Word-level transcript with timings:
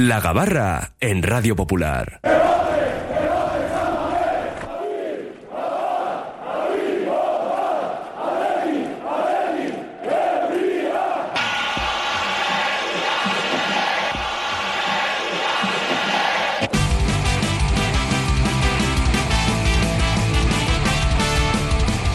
La 0.00 0.20
Gabarra 0.20 0.92
en 1.00 1.24
Radio 1.24 1.56
Popular. 1.56 2.20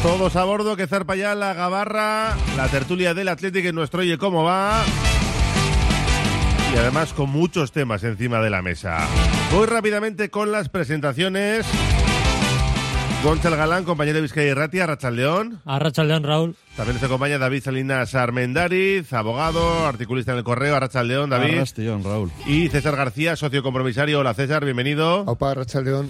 Todos 0.01 0.37
a 0.37 0.43
bordo, 0.45 0.77
que 0.77 0.87
zarpa 0.87 1.17
ya 1.17 1.35
la 1.35 1.53
gabarra, 1.53 2.37
la 2.55 2.69
tertulia 2.69 3.13
del 3.13 3.27
Atlético 3.27 3.67
en 3.67 3.75
nuestro 3.75 3.99
Oye 3.99 4.17
Cómo 4.17 4.45
Va. 4.45 4.85
Y 6.73 6.75
además 6.75 7.13
con 7.13 7.29
muchos 7.29 7.71
temas 7.71 8.03
encima 8.03 8.41
de 8.41 8.49
la 8.49 8.63
mesa. 8.63 9.07
Voy 9.51 9.67
rápidamente 9.67 10.29
con 10.29 10.51
las 10.51 10.69
presentaciones. 10.69 11.67
Gonzalo 13.23 13.55
Galán, 13.55 13.83
compañero 13.83 14.15
de 14.15 14.23
Vizcaya 14.23 14.49
y 14.49 14.53
Ratia, 14.55 14.87
Rachaldeón. 14.87 15.61
A 15.65 15.77
Rachaldeón, 15.77 16.23
Raúl. 16.23 16.55
También 16.75 16.95
nos 16.95 17.03
acompaña 17.03 17.37
David 17.37 17.61
Salinas 17.61 18.15
Armendariz, 18.15 19.13
abogado, 19.13 19.85
articulista 19.85 20.31
en 20.31 20.39
el 20.39 20.43
correo, 20.43 20.77
Rachaldeón, 20.79 21.29
David. 21.29 21.53
Arrastillón, 21.53 22.03
Raúl. 22.03 22.31
Y 22.47 22.67
César 22.69 22.95
García, 22.95 23.35
socio 23.35 23.61
compromisario. 23.61 24.19
Hola 24.19 24.33
César, 24.33 24.65
bienvenido. 24.65 25.21
Opa, 25.21 25.53
Rachaldeón. 25.53 26.09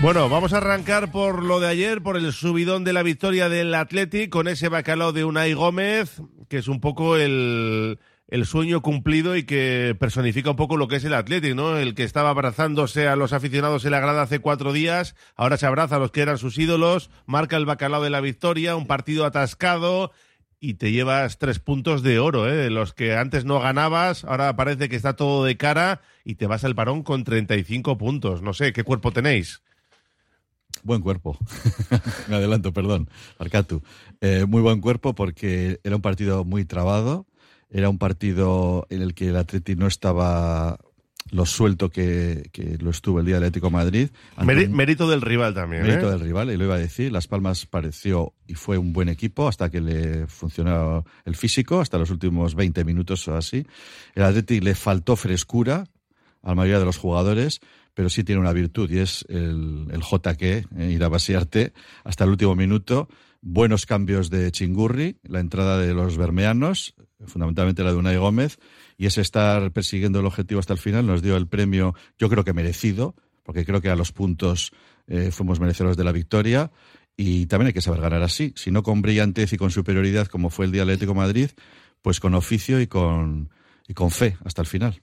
Bueno, 0.00 0.28
vamos 0.28 0.54
a 0.54 0.56
arrancar 0.56 1.12
por 1.12 1.44
lo 1.44 1.60
de 1.60 1.68
ayer, 1.68 2.02
por 2.02 2.16
el 2.16 2.32
subidón 2.32 2.84
de 2.84 2.94
la 2.94 3.02
victoria 3.02 3.48
del 3.48 3.74
Athletic 3.74 4.30
con 4.30 4.48
ese 4.48 4.68
bacalao 4.68 5.12
de 5.12 5.24
Unai 5.24 5.52
Gómez, 5.52 6.20
que 6.48 6.58
es 6.58 6.68
un 6.68 6.80
poco 6.80 7.16
el, 7.16 7.98
el 8.28 8.46
sueño 8.46 8.80
cumplido 8.80 9.36
y 9.36 9.44
que 9.44 9.96
personifica 9.98 10.50
un 10.50 10.56
poco 10.56 10.76
lo 10.76 10.88
que 10.88 10.96
es 10.96 11.04
el 11.04 11.14
Athletic, 11.14 11.54
¿no? 11.54 11.76
El 11.76 11.94
que 11.94 12.04
estaba 12.04 12.30
abrazándose 12.30 13.06
a 13.08 13.16
los 13.16 13.32
aficionados 13.32 13.84
en 13.84 13.90
la 13.90 14.00
grada 14.00 14.22
hace 14.22 14.38
cuatro 14.38 14.72
días, 14.72 15.14
ahora 15.36 15.56
se 15.56 15.66
abraza 15.66 15.96
a 15.96 15.98
los 15.98 16.10
que 16.10 16.22
eran 16.22 16.38
sus 16.38 16.58
ídolos, 16.58 17.10
marca 17.26 17.56
el 17.56 17.66
bacalao 17.66 18.02
de 18.02 18.10
la 18.10 18.20
victoria, 18.20 18.76
un 18.76 18.86
partido 18.86 19.26
atascado 19.26 20.10
y 20.58 20.74
te 20.74 20.92
llevas 20.92 21.38
tres 21.38 21.58
puntos 21.58 22.02
de 22.02 22.18
oro, 22.18 22.48
¿eh? 22.48 22.70
Los 22.70 22.94
que 22.94 23.14
antes 23.14 23.44
no 23.44 23.60
ganabas, 23.60 24.24
ahora 24.24 24.56
parece 24.56 24.88
que 24.88 24.96
está 24.96 25.14
todo 25.14 25.44
de 25.44 25.58
cara 25.58 26.00
y 26.24 26.36
te 26.36 26.46
vas 26.46 26.64
al 26.64 26.74
parón 26.74 27.02
con 27.02 27.24
35 27.24 27.98
puntos. 27.98 28.40
No 28.40 28.54
sé, 28.54 28.72
¿qué 28.72 28.82
cuerpo 28.82 29.12
tenéis? 29.12 29.62
Buen 30.82 31.02
cuerpo. 31.02 31.38
Me 32.28 32.36
adelanto, 32.36 32.72
perdón. 32.72 33.10
Arcatu. 33.38 33.82
Eh, 34.22 34.46
muy 34.48 34.62
buen 34.62 34.80
cuerpo 34.80 35.14
porque 35.14 35.80
era 35.84 35.96
un 35.96 36.02
partido 36.02 36.44
muy 36.44 36.64
trabado. 36.64 37.26
Era 37.74 37.88
un 37.88 37.98
partido 37.98 38.86
en 38.88 39.02
el 39.02 39.14
que 39.14 39.30
el 39.30 39.36
Atleti 39.36 39.74
no 39.74 39.88
estaba 39.88 40.78
lo 41.32 41.44
suelto 41.44 41.90
que, 41.90 42.48
que 42.52 42.78
lo 42.78 42.90
estuvo 42.90 43.18
el 43.18 43.26
día 43.26 43.34
del 43.34 43.44
Atlético 43.44 43.66
de 43.66 43.72
Madrid. 43.72 44.08
Mérito 44.44 45.08
del 45.08 45.20
rival 45.20 45.54
también. 45.54 45.82
Mérito 45.82 46.06
¿eh? 46.06 46.12
del 46.12 46.20
rival, 46.20 46.52
y 46.52 46.56
lo 46.56 46.66
iba 46.66 46.76
a 46.76 46.78
decir. 46.78 47.10
Las 47.10 47.26
Palmas 47.26 47.66
pareció 47.66 48.32
y 48.46 48.54
fue 48.54 48.78
un 48.78 48.92
buen 48.92 49.08
equipo 49.08 49.48
hasta 49.48 49.70
que 49.70 49.80
le 49.80 50.28
funcionó 50.28 51.04
el 51.24 51.34
físico, 51.34 51.80
hasta 51.80 51.98
los 51.98 52.10
últimos 52.10 52.54
20 52.54 52.84
minutos 52.84 53.26
o 53.26 53.36
así. 53.36 53.66
El 54.14 54.22
Atleti 54.22 54.60
le 54.60 54.76
faltó 54.76 55.16
frescura 55.16 55.88
a 56.42 56.48
la 56.50 56.54
mayoría 56.54 56.78
de 56.78 56.84
los 56.84 56.96
jugadores, 56.96 57.58
pero 57.92 58.08
sí 58.08 58.22
tiene 58.22 58.40
una 58.40 58.52
virtud 58.52 58.88
y 58.88 59.00
es 59.00 59.24
el, 59.28 59.88
el 59.90 60.00
JK, 60.00 60.42
eh, 60.42 60.64
ir 60.92 61.02
a 61.02 61.08
vaciarte 61.08 61.72
hasta 62.04 62.22
el 62.22 62.30
último 62.30 62.54
minuto. 62.54 63.08
Buenos 63.46 63.84
cambios 63.84 64.30
de 64.30 64.50
Chingurri, 64.50 65.18
la 65.22 65.38
entrada 65.38 65.78
de 65.78 65.92
los 65.92 66.16
bermeanos, 66.16 66.94
fundamentalmente 67.26 67.84
la 67.84 67.92
de 67.92 67.98
Unai 67.98 68.16
Gómez, 68.16 68.58
y 68.96 69.04
ese 69.04 69.20
estar 69.20 69.70
persiguiendo 69.70 70.20
el 70.20 70.24
objetivo 70.24 70.60
hasta 70.60 70.72
el 70.72 70.78
final 70.78 71.06
nos 71.06 71.20
dio 71.20 71.36
el 71.36 71.46
premio, 71.46 71.94
yo 72.18 72.30
creo 72.30 72.42
que 72.42 72.54
merecido, 72.54 73.14
porque 73.42 73.66
creo 73.66 73.82
que 73.82 73.90
a 73.90 73.96
los 73.96 74.12
puntos 74.12 74.72
eh, 75.08 75.30
fuimos 75.30 75.60
merecedores 75.60 75.98
de 75.98 76.04
la 76.04 76.12
victoria. 76.12 76.72
Y 77.18 77.44
también 77.44 77.66
hay 77.66 77.72
que 77.74 77.82
saber 77.82 78.00
ganar 78.00 78.22
así, 78.22 78.54
si 78.56 78.70
no 78.70 78.82
con 78.82 79.02
brillantez 79.02 79.52
y 79.52 79.58
con 79.58 79.70
superioridad 79.70 80.26
como 80.28 80.48
fue 80.48 80.64
el 80.64 80.72
día 80.72 80.80
Atlético 80.80 81.14
Madrid, 81.14 81.50
pues 82.00 82.20
con 82.20 82.32
oficio 82.32 82.80
y 82.80 82.86
con, 82.86 83.50
y 83.86 83.92
con 83.92 84.10
fe 84.10 84.38
hasta 84.42 84.62
el 84.62 84.66
final. 84.66 85.02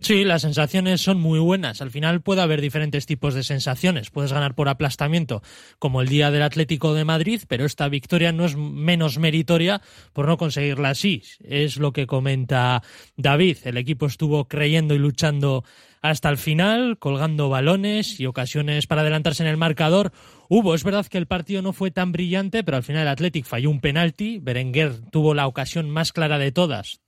Sí, 0.00 0.24
las 0.24 0.42
sensaciones 0.42 1.00
son 1.00 1.20
muy 1.20 1.38
buenas. 1.38 1.80
Al 1.82 1.90
final 1.90 2.20
puede 2.20 2.42
haber 2.42 2.60
diferentes 2.60 3.06
tipos 3.06 3.34
de 3.34 3.44
sensaciones. 3.44 4.10
Puedes 4.10 4.32
ganar 4.32 4.54
por 4.54 4.68
aplastamiento, 4.68 5.42
como 5.78 6.02
el 6.02 6.08
día 6.08 6.30
del 6.32 6.42
Atlético 6.42 6.94
de 6.94 7.04
Madrid, 7.04 7.42
pero 7.46 7.64
esta 7.64 7.88
victoria 7.88 8.32
no 8.32 8.44
es 8.44 8.56
menos 8.56 9.18
meritoria 9.18 9.80
por 10.12 10.26
no 10.26 10.36
conseguirla 10.36 10.90
así. 10.90 11.22
Es 11.44 11.76
lo 11.76 11.92
que 11.92 12.06
comenta 12.06 12.82
David. 13.16 13.58
El 13.64 13.76
equipo 13.76 14.06
estuvo 14.06 14.48
creyendo 14.48 14.94
y 14.94 14.98
luchando 14.98 15.64
hasta 16.02 16.28
el 16.28 16.36
final, 16.36 16.98
colgando 16.98 17.48
balones 17.48 18.18
y 18.18 18.26
ocasiones 18.26 18.88
para 18.88 19.02
adelantarse 19.02 19.44
en 19.44 19.48
el 19.48 19.56
marcador. 19.56 20.12
Hubo, 20.48 20.74
es 20.74 20.82
verdad 20.82 21.06
que 21.06 21.18
el 21.18 21.26
partido 21.26 21.62
no 21.62 21.72
fue 21.72 21.92
tan 21.92 22.10
brillante, 22.10 22.64
pero 22.64 22.76
al 22.76 22.82
final 22.82 23.02
el 23.02 23.08
Athletic 23.08 23.46
falló 23.46 23.70
un 23.70 23.80
penalti. 23.80 24.40
Berenguer 24.40 25.00
tuvo 25.10 25.34
la 25.34 25.46
ocasión 25.46 25.88
más 25.88 26.12
clara 26.12 26.38
de 26.38 26.50
todas, 26.50 27.01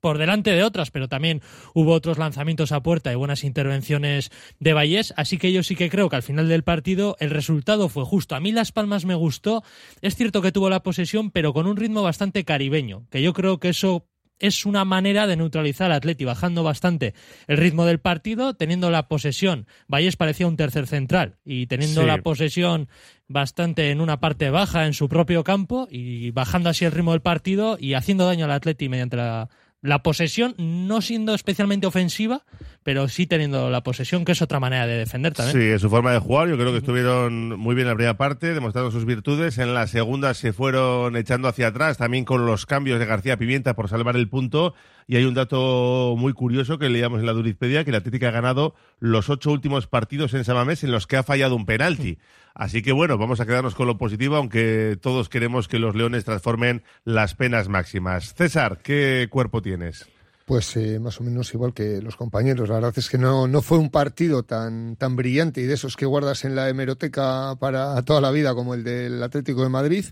por 0.00 0.18
delante 0.18 0.52
de 0.52 0.64
otras, 0.64 0.90
pero 0.90 1.08
también 1.08 1.42
hubo 1.74 1.92
otros 1.92 2.18
lanzamientos 2.18 2.72
a 2.72 2.82
puerta 2.82 3.12
y 3.12 3.16
buenas 3.16 3.44
intervenciones 3.44 4.30
de 4.58 4.72
Vallés, 4.72 5.12
así 5.16 5.38
que 5.38 5.52
yo 5.52 5.62
sí 5.62 5.76
que 5.76 5.90
creo 5.90 6.08
que 6.08 6.16
al 6.16 6.22
final 6.22 6.48
del 6.48 6.64
partido 6.64 7.16
el 7.20 7.30
resultado 7.30 7.88
fue 7.88 8.04
justo. 8.04 8.34
A 8.34 8.40
mí 8.40 8.52
Las 8.52 8.72
Palmas 8.72 9.04
me 9.04 9.14
gustó, 9.14 9.62
es 10.00 10.16
cierto 10.16 10.42
que 10.42 10.52
tuvo 10.52 10.70
la 10.70 10.82
posesión, 10.82 11.30
pero 11.30 11.52
con 11.52 11.66
un 11.66 11.76
ritmo 11.76 12.02
bastante 12.02 12.44
caribeño, 12.44 13.06
que 13.10 13.22
yo 13.22 13.32
creo 13.32 13.58
que 13.58 13.68
eso 13.70 14.06
es 14.38 14.64
una 14.64 14.86
manera 14.86 15.26
de 15.26 15.36
neutralizar 15.36 15.90
al 15.90 15.98
Atleti, 15.98 16.24
bajando 16.24 16.62
bastante 16.62 17.12
el 17.46 17.58
ritmo 17.58 17.84
del 17.84 18.00
partido, 18.00 18.54
teniendo 18.54 18.90
la 18.90 19.06
posesión. 19.06 19.66
Vallés 19.86 20.16
parecía 20.16 20.46
un 20.46 20.56
tercer 20.56 20.86
central 20.86 21.36
y 21.44 21.66
teniendo 21.66 22.00
Sí. 22.00 22.06
la 22.06 22.22
posesión 22.22 22.88
bastante 23.28 23.90
en 23.90 24.00
una 24.00 24.18
parte 24.18 24.48
baja 24.48 24.86
en 24.86 24.94
su 24.94 25.10
propio 25.10 25.44
campo 25.44 25.86
y 25.90 26.30
bajando 26.30 26.70
así 26.70 26.86
el 26.86 26.92
ritmo 26.92 27.12
del 27.12 27.20
partido 27.20 27.76
y 27.78 27.92
haciendo 27.92 28.24
daño 28.26 28.46
al 28.46 28.52
Atleti 28.52 28.88
mediante 28.88 29.18
la, 29.18 29.50
la 29.82 30.02
posesión, 30.02 30.54
no 30.58 31.00
siendo 31.00 31.34
especialmente 31.34 31.86
ofensiva, 31.86 32.44
pero 32.82 33.08
sí 33.08 33.26
teniendo 33.26 33.70
la 33.70 33.82
posesión, 33.82 34.24
que 34.24 34.32
es 34.32 34.42
otra 34.42 34.60
manera 34.60 34.86
de 34.86 34.98
defender 34.98 35.32
también. 35.32 35.56
Sí, 35.56 35.70
en 35.72 35.78
su 35.78 35.88
forma 35.88 36.12
de 36.12 36.18
jugar. 36.18 36.48
Yo 36.48 36.56
creo 36.56 36.72
que 36.72 36.78
estuvieron 36.78 37.58
muy 37.58 37.74
bien 37.74 37.86
en 37.86 37.92
la 37.92 37.96
primera 37.96 38.16
parte, 38.16 38.52
demostrando 38.52 38.90
sus 38.90 39.04
virtudes. 39.04 39.58
En 39.58 39.74
la 39.74 39.86
segunda 39.86 40.34
se 40.34 40.52
fueron 40.52 41.16
echando 41.16 41.48
hacia 41.48 41.68
atrás, 41.68 41.98
también 41.98 42.24
con 42.24 42.46
los 42.46 42.66
cambios 42.66 42.98
de 42.98 43.06
García 43.06 43.36
Pimienta 43.36 43.74
por 43.74 43.88
salvar 43.88 44.16
el 44.16 44.28
punto. 44.28 44.74
Y 45.06 45.16
hay 45.16 45.24
un 45.24 45.34
dato 45.34 46.14
muy 46.16 46.32
curioso 46.32 46.78
que 46.78 46.88
leíamos 46.88 47.20
en 47.20 47.26
la 47.26 47.32
Durizpedia, 47.32 47.84
que 47.84 47.90
el 47.90 47.96
Atlético 47.96 48.26
ha 48.26 48.30
ganado 48.30 48.74
los 48.98 49.28
ocho 49.28 49.50
últimos 49.50 49.86
partidos 49.86 50.34
en 50.34 50.44
Samamés 50.44 50.84
en 50.84 50.92
los 50.92 51.06
que 51.06 51.16
ha 51.16 51.22
fallado 51.22 51.56
un 51.56 51.66
penalti. 51.66 52.18
Así 52.54 52.82
que 52.82 52.92
bueno, 52.92 53.18
vamos 53.18 53.40
a 53.40 53.46
quedarnos 53.46 53.74
con 53.74 53.86
lo 53.86 53.98
positivo, 53.98 54.36
aunque 54.36 54.98
todos 55.00 55.28
queremos 55.28 55.68
que 55.68 55.78
los 55.78 55.94
Leones 55.94 56.24
transformen 56.24 56.82
las 57.04 57.34
penas 57.34 57.68
máximas. 57.68 58.34
César, 58.34 58.80
¿qué 58.82 59.28
cuerpo 59.30 59.62
tienes? 59.62 60.08
Pues 60.50 60.76
eh, 60.76 60.98
más 60.98 61.20
o 61.20 61.22
menos 61.22 61.54
igual 61.54 61.72
que 61.72 62.02
los 62.02 62.16
compañeros. 62.16 62.68
La 62.68 62.74
verdad 62.74 62.92
es 62.96 63.08
que 63.08 63.18
no, 63.18 63.46
no 63.46 63.62
fue 63.62 63.78
un 63.78 63.88
partido 63.88 64.42
tan, 64.42 64.96
tan 64.96 65.14
brillante 65.14 65.60
y 65.60 65.64
de 65.64 65.74
esos 65.74 65.96
que 65.96 66.06
guardas 66.06 66.44
en 66.44 66.56
la 66.56 66.68
hemeroteca 66.68 67.54
para 67.60 68.02
toda 68.02 68.20
la 68.20 68.32
vida 68.32 68.52
como 68.52 68.74
el 68.74 68.82
del 68.82 69.22
Atlético 69.22 69.62
de 69.62 69.68
Madrid, 69.68 70.06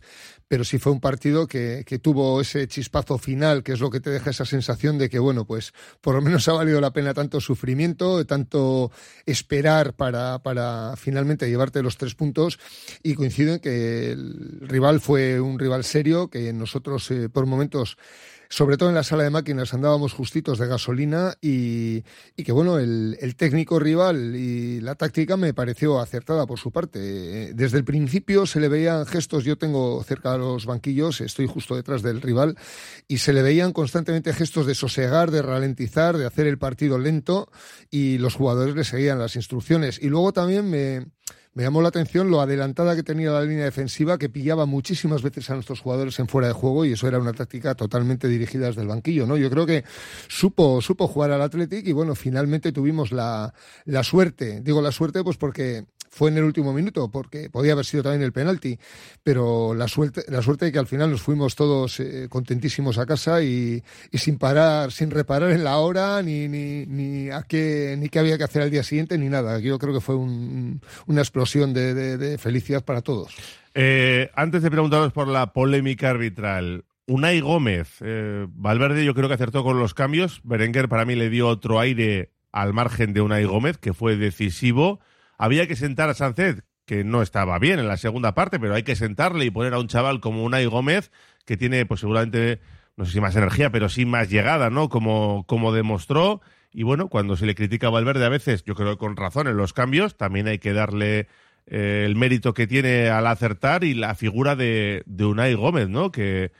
pero 0.46 0.62
sí 0.62 0.78
fue 0.78 0.92
un 0.92 1.00
partido 1.00 1.48
que, 1.48 1.82
que 1.84 1.98
tuvo 1.98 2.40
ese 2.40 2.68
chispazo 2.68 3.18
final, 3.18 3.64
que 3.64 3.72
es 3.72 3.80
lo 3.80 3.90
que 3.90 3.98
te 3.98 4.10
deja 4.10 4.30
esa 4.30 4.44
sensación 4.44 4.96
de 4.96 5.10
que, 5.10 5.18
bueno, 5.18 5.44
pues 5.44 5.72
por 6.00 6.14
lo 6.14 6.22
menos 6.22 6.46
ha 6.46 6.52
valido 6.52 6.80
la 6.80 6.92
pena 6.92 7.14
tanto 7.14 7.40
sufrimiento, 7.40 8.24
tanto 8.24 8.92
esperar 9.26 9.94
para, 9.94 10.38
para 10.38 10.94
finalmente 10.96 11.50
llevarte 11.50 11.82
los 11.82 11.96
tres 11.96 12.14
puntos 12.14 12.60
y 13.02 13.14
coincido 13.14 13.54
en 13.54 13.58
que 13.58 14.12
el 14.12 14.60
rival 14.60 15.00
fue 15.00 15.40
un 15.40 15.58
rival 15.58 15.82
serio, 15.82 16.30
que 16.30 16.52
nosotros 16.52 17.10
eh, 17.10 17.28
por 17.28 17.44
momentos 17.46 17.98
sobre 18.48 18.76
todo 18.76 18.88
en 18.88 18.94
la 18.94 19.02
sala 19.02 19.24
de 19.24 19.30
máquinas 19.30 19.74
andábamos 19.74 20.14
justitos 20.14 20.58
de 20.58 20.66
gasolina 20.66 21.34
y, 21.40 22.04
y 22.36 22.44
que 22.44 22.52
bueno, 22.52 22.78
el, 22.78 23.18
el, 23.20 23.36
técnico 23.36 23.78
rival 23.78 24.34
y 24.36 24.80
la 24.80 24.94
táctica 24.94 25.36
me 25.36 25.52
pareció 25.52 26.00
acertada 26.00 26.46
por 26.46 26.58
su 26.58 26.70
parte. 26.72 27.52
Desde 27.54 27.76
el 27.76 27.84
principio 27.84 28.46
se 28.46 28.60
le 28.60 28.68
veían 28.68 29.04
gestos, 29.04 29.44
yo 29.44 29.58
tengo 29.58 30.02
cerca 30.02 30.32
de 30.32 30.38
los 30.38 30.64
banquillos, 30.64 31.20
estoy 31.20 31.46
justo 31.46 31.76
detrás 31.76 32.02
del 32.02 32.22
rival, 32.22 32.56
y 33.06 33.18
se 33.18 33.32
le 33.32 33.42
veían 33.42 33.72
constantemente 33.72 34.32
gestos 34.32 34.66
de 34.66 34.74
sosegar, 34.74 35.30
de 35.30 35.42
ralentizar, 35.42 36.16
de 36.16 36.26
hacer 36.26 36.46
el 36.46 36.58
partido 36.58 36.98
lento 36.98 37.50
y 37.90 38.18
los 38.18 38.34
jugadores 38.34 38.74
le 38.74 38.84
seguían 38.84 39.18
las 39.18 39.36
instrucciones. 39.36 39.98
Y 40.00 40.08
luego 40.08 40.32
también 40.32 40.70
me 40.70 41.06
me 41.58 41.64
llamó 41.64 41.82
la 41.82 41.88
atención 41.88 42.30
lo 42.30 42.40
adelantada 42.40 42.94
que 42.94 43.02
tenía 43.02 43.32
la 43.32 43.42
línea 43.42 43.64
defensiva, 43.64 44.16
que 44.16 44.28
pillaba 44.28 44.64
muchísimas 44.64 45.22
veces 45.22 45.50
a 45.50 45.54
nuestros 45.54 45.80
jugadores 45.80 46.16
en 46.20 46.28
fuera 46.28 46.46
de 46.46 46.54
juego 46.54 46.84
y 46.84 46.92
eso 46.92 47.08
era 47.08 47.18
una 47.18 47.32
táctica 47.32 47.74
totalmente 47.74 48.28
dirigida 48.28 48.66
desde 48.66 48.82
el 48.82 48.86
banquillo, 48.86 49.26
¿no? 49.26 49.36
Yo 49.36 49.50
creo 49.50 49.66
que 49.66 49.82
supo, 50.28 50.80
supo 50.80 51.08
jugar 51.08 51.32
al 51.32 51.42
Athletic 51.42 51.84
y 51.88 51.92
bueno, 51.92 52.14
finalmente 52.14 52.70
tuvimos 52.70 53.10
la, 53.10 53.52
la 53.86 54.04
suerte, 54.04 54.60
digo 54.60 54.80
la 54.80 54.92
suerte 54.92 55.24
pues 55.24 55.36
porque 55.36 55.84
fue 56.18 56.30
en 56.30 56.36
el 56.38 56.42
último 56.42 56.72
minuto, 56.72 57.12
porque 57.12 57.48
podía 57.48 57.74
haber 57.74 57.84
sido 57.84 58.02
también 58.02 58.22
el 58.22 58.32
penalti, 58.32 58.76
pero 59.22 59.72
la 59.72 59.86
suerte, 59.86 60.24
la 60.26 60.42
suerte 60.42 60.64
de 60.64 60.72
que 60.72 60.80
al 60.80 60.88
final 60.88 61.12
nos 61.12 61.22
fuimos 61.22 61.54
todos 61.54 62.00
eh, 62.00 62.26
contentísimos 62.28 62.98
a 62.98 63.06
casa 63.06 63.40
y, 63.40 63.84
sin 64.12 64.36
parar, 64.36 64.90
sin 64.90 65.12
reparar 65.12 65.52
en 65.52 65.62
la 65.62 65.78
hora, 65.78 66.20
ni, 66.22 66.48
ni, 66.48 66.86
ni 66.86 67.30
a 67.30 67.42
qué, 67.42 67.94
ni 67.96 68.08
qué 68.08 68.18
había 68.18 68.36
que 68.36 68.42
hacer 68.42 68.62
al 68.62 68.70
día 68.70 68.82
siguiente, 68.82 69.16
ni 69.16 69.28
nada. 69.28 69.60
Yo 69.60 69.78
creo 69.78 69.94
que 69.94 70.00
fue 70.00 70.16
una 70.16 71.20
explosión 71.20 71.72
de, 71.72 72.36
felicidad 72.38 72.84
para 72.84 73.00
todos. 73.00 73.36
Eh, 73.74 74.28
antes 74.34 74.62
de 74.62 74.72
preguntaros 74.72 75.12
por 75.12 75.28
la 75.28 75.52
polémica 75.52 76.10
arbitral, 76.10 76.84
Unai 77.06 77.40
Gómez, 77.40 77.98
eh, 78.00 78.46
Valverde 78.50 79.04
yo 79.04 79.14
creo 79.14 79.28
que 79.28 79.34
acertó 79.34 79.62
con 79.62 79.78
los 79.78 79.94
cambios. 79.94 80.40
Berenguer 80.42 80.88
para 80.88 81.04
mí 81.04 81.14
le 81.14 81.30
dio 81.30 81.46
otro 81.46 81.78
aire 81.78 82.32
al 82.50 82.74
margen 82.74 83.12
de 83.12 83.20
Unai 83.20 83.44
Gómez, 83.44 83.78
que 83.78 83.94
fue 83.94 84.16
decisivo. 84.16 84.98
Había 85.38 85.66
que 85.66 85.76
sentar 85.76 86.10
a 86.10 86.14
Sánchez, 86.14 86.64
que 86.84 87.04
no 87.04 87.22
estaba 87.22 87.58
bien 87.58 87.78
en 87.78 87.88
la 87.88 87.96
segunda 87.96 88.34
parte, 88.34 88.60
pero 88.60 88.74
hay 88.74 88.82
que 88.82 88.96
sentarle 88.96 89.44
y 89.46 89.50
poner 89.50 89.74
a 89.74 89.78
un 89.78 89.88
chaval 89.88 90.20
como 90.20 90.44
Unai 90.44 90.66
Gómez, 90.66 91.10
que 91.46 91.56
tiene 91.56 91.86
pues 91.86 92.00
seguramente, 92.00 92.60
no 92.96 93.06
sé 93.06 93.12
si 93.12 93.20
más 93.20 93.36
energía, 93.36 93.70
pero 93.70 93.88
sí 93.88 94.04
más 94.04 94.28
llegada, 94.28 94.68
¿no? 94.68 94.88
Como, 94.88 95.44
como 95.46 95.72
demostró. 95.72 96.40
Y 96.72 96.82
bueno, 96.82 97.08
cuando 97.08 97.36
se 97.36 97.46
le 97.46 97.54
critica 97.54 97.86
a 97.86 97.90
Valverde 97.90 98.26
a 98.26 98.30
veces, 98.30 98.64
yo 98.64 98.74
creo 98.74 98.90
que 98.90 98.98
con 98.98 99.16
razón 99.16 99.46
en 99.46 99.56
los 99.56 99.72
cambios, 99.72 100.16
también 100.16 100.48
hay 100.48 100.58
que 100.58 100.74
darle 100.74 101.28
eh, 101.66 102.04
el 102.04 102.16
mérito 102.16 102.52
que 102.52 102.66
tiene 102.66 103.08
al 103.08 103.26
acertar 103.26 103.84
y 103.84 103.94
la 103.94 104.14
figura 104.14 104.56
de, 104.56 105.04
Unai 105.18 105.54
Gómez, 105.54 105.88
¿no? 105.88 106.10
Que 106.10 106.52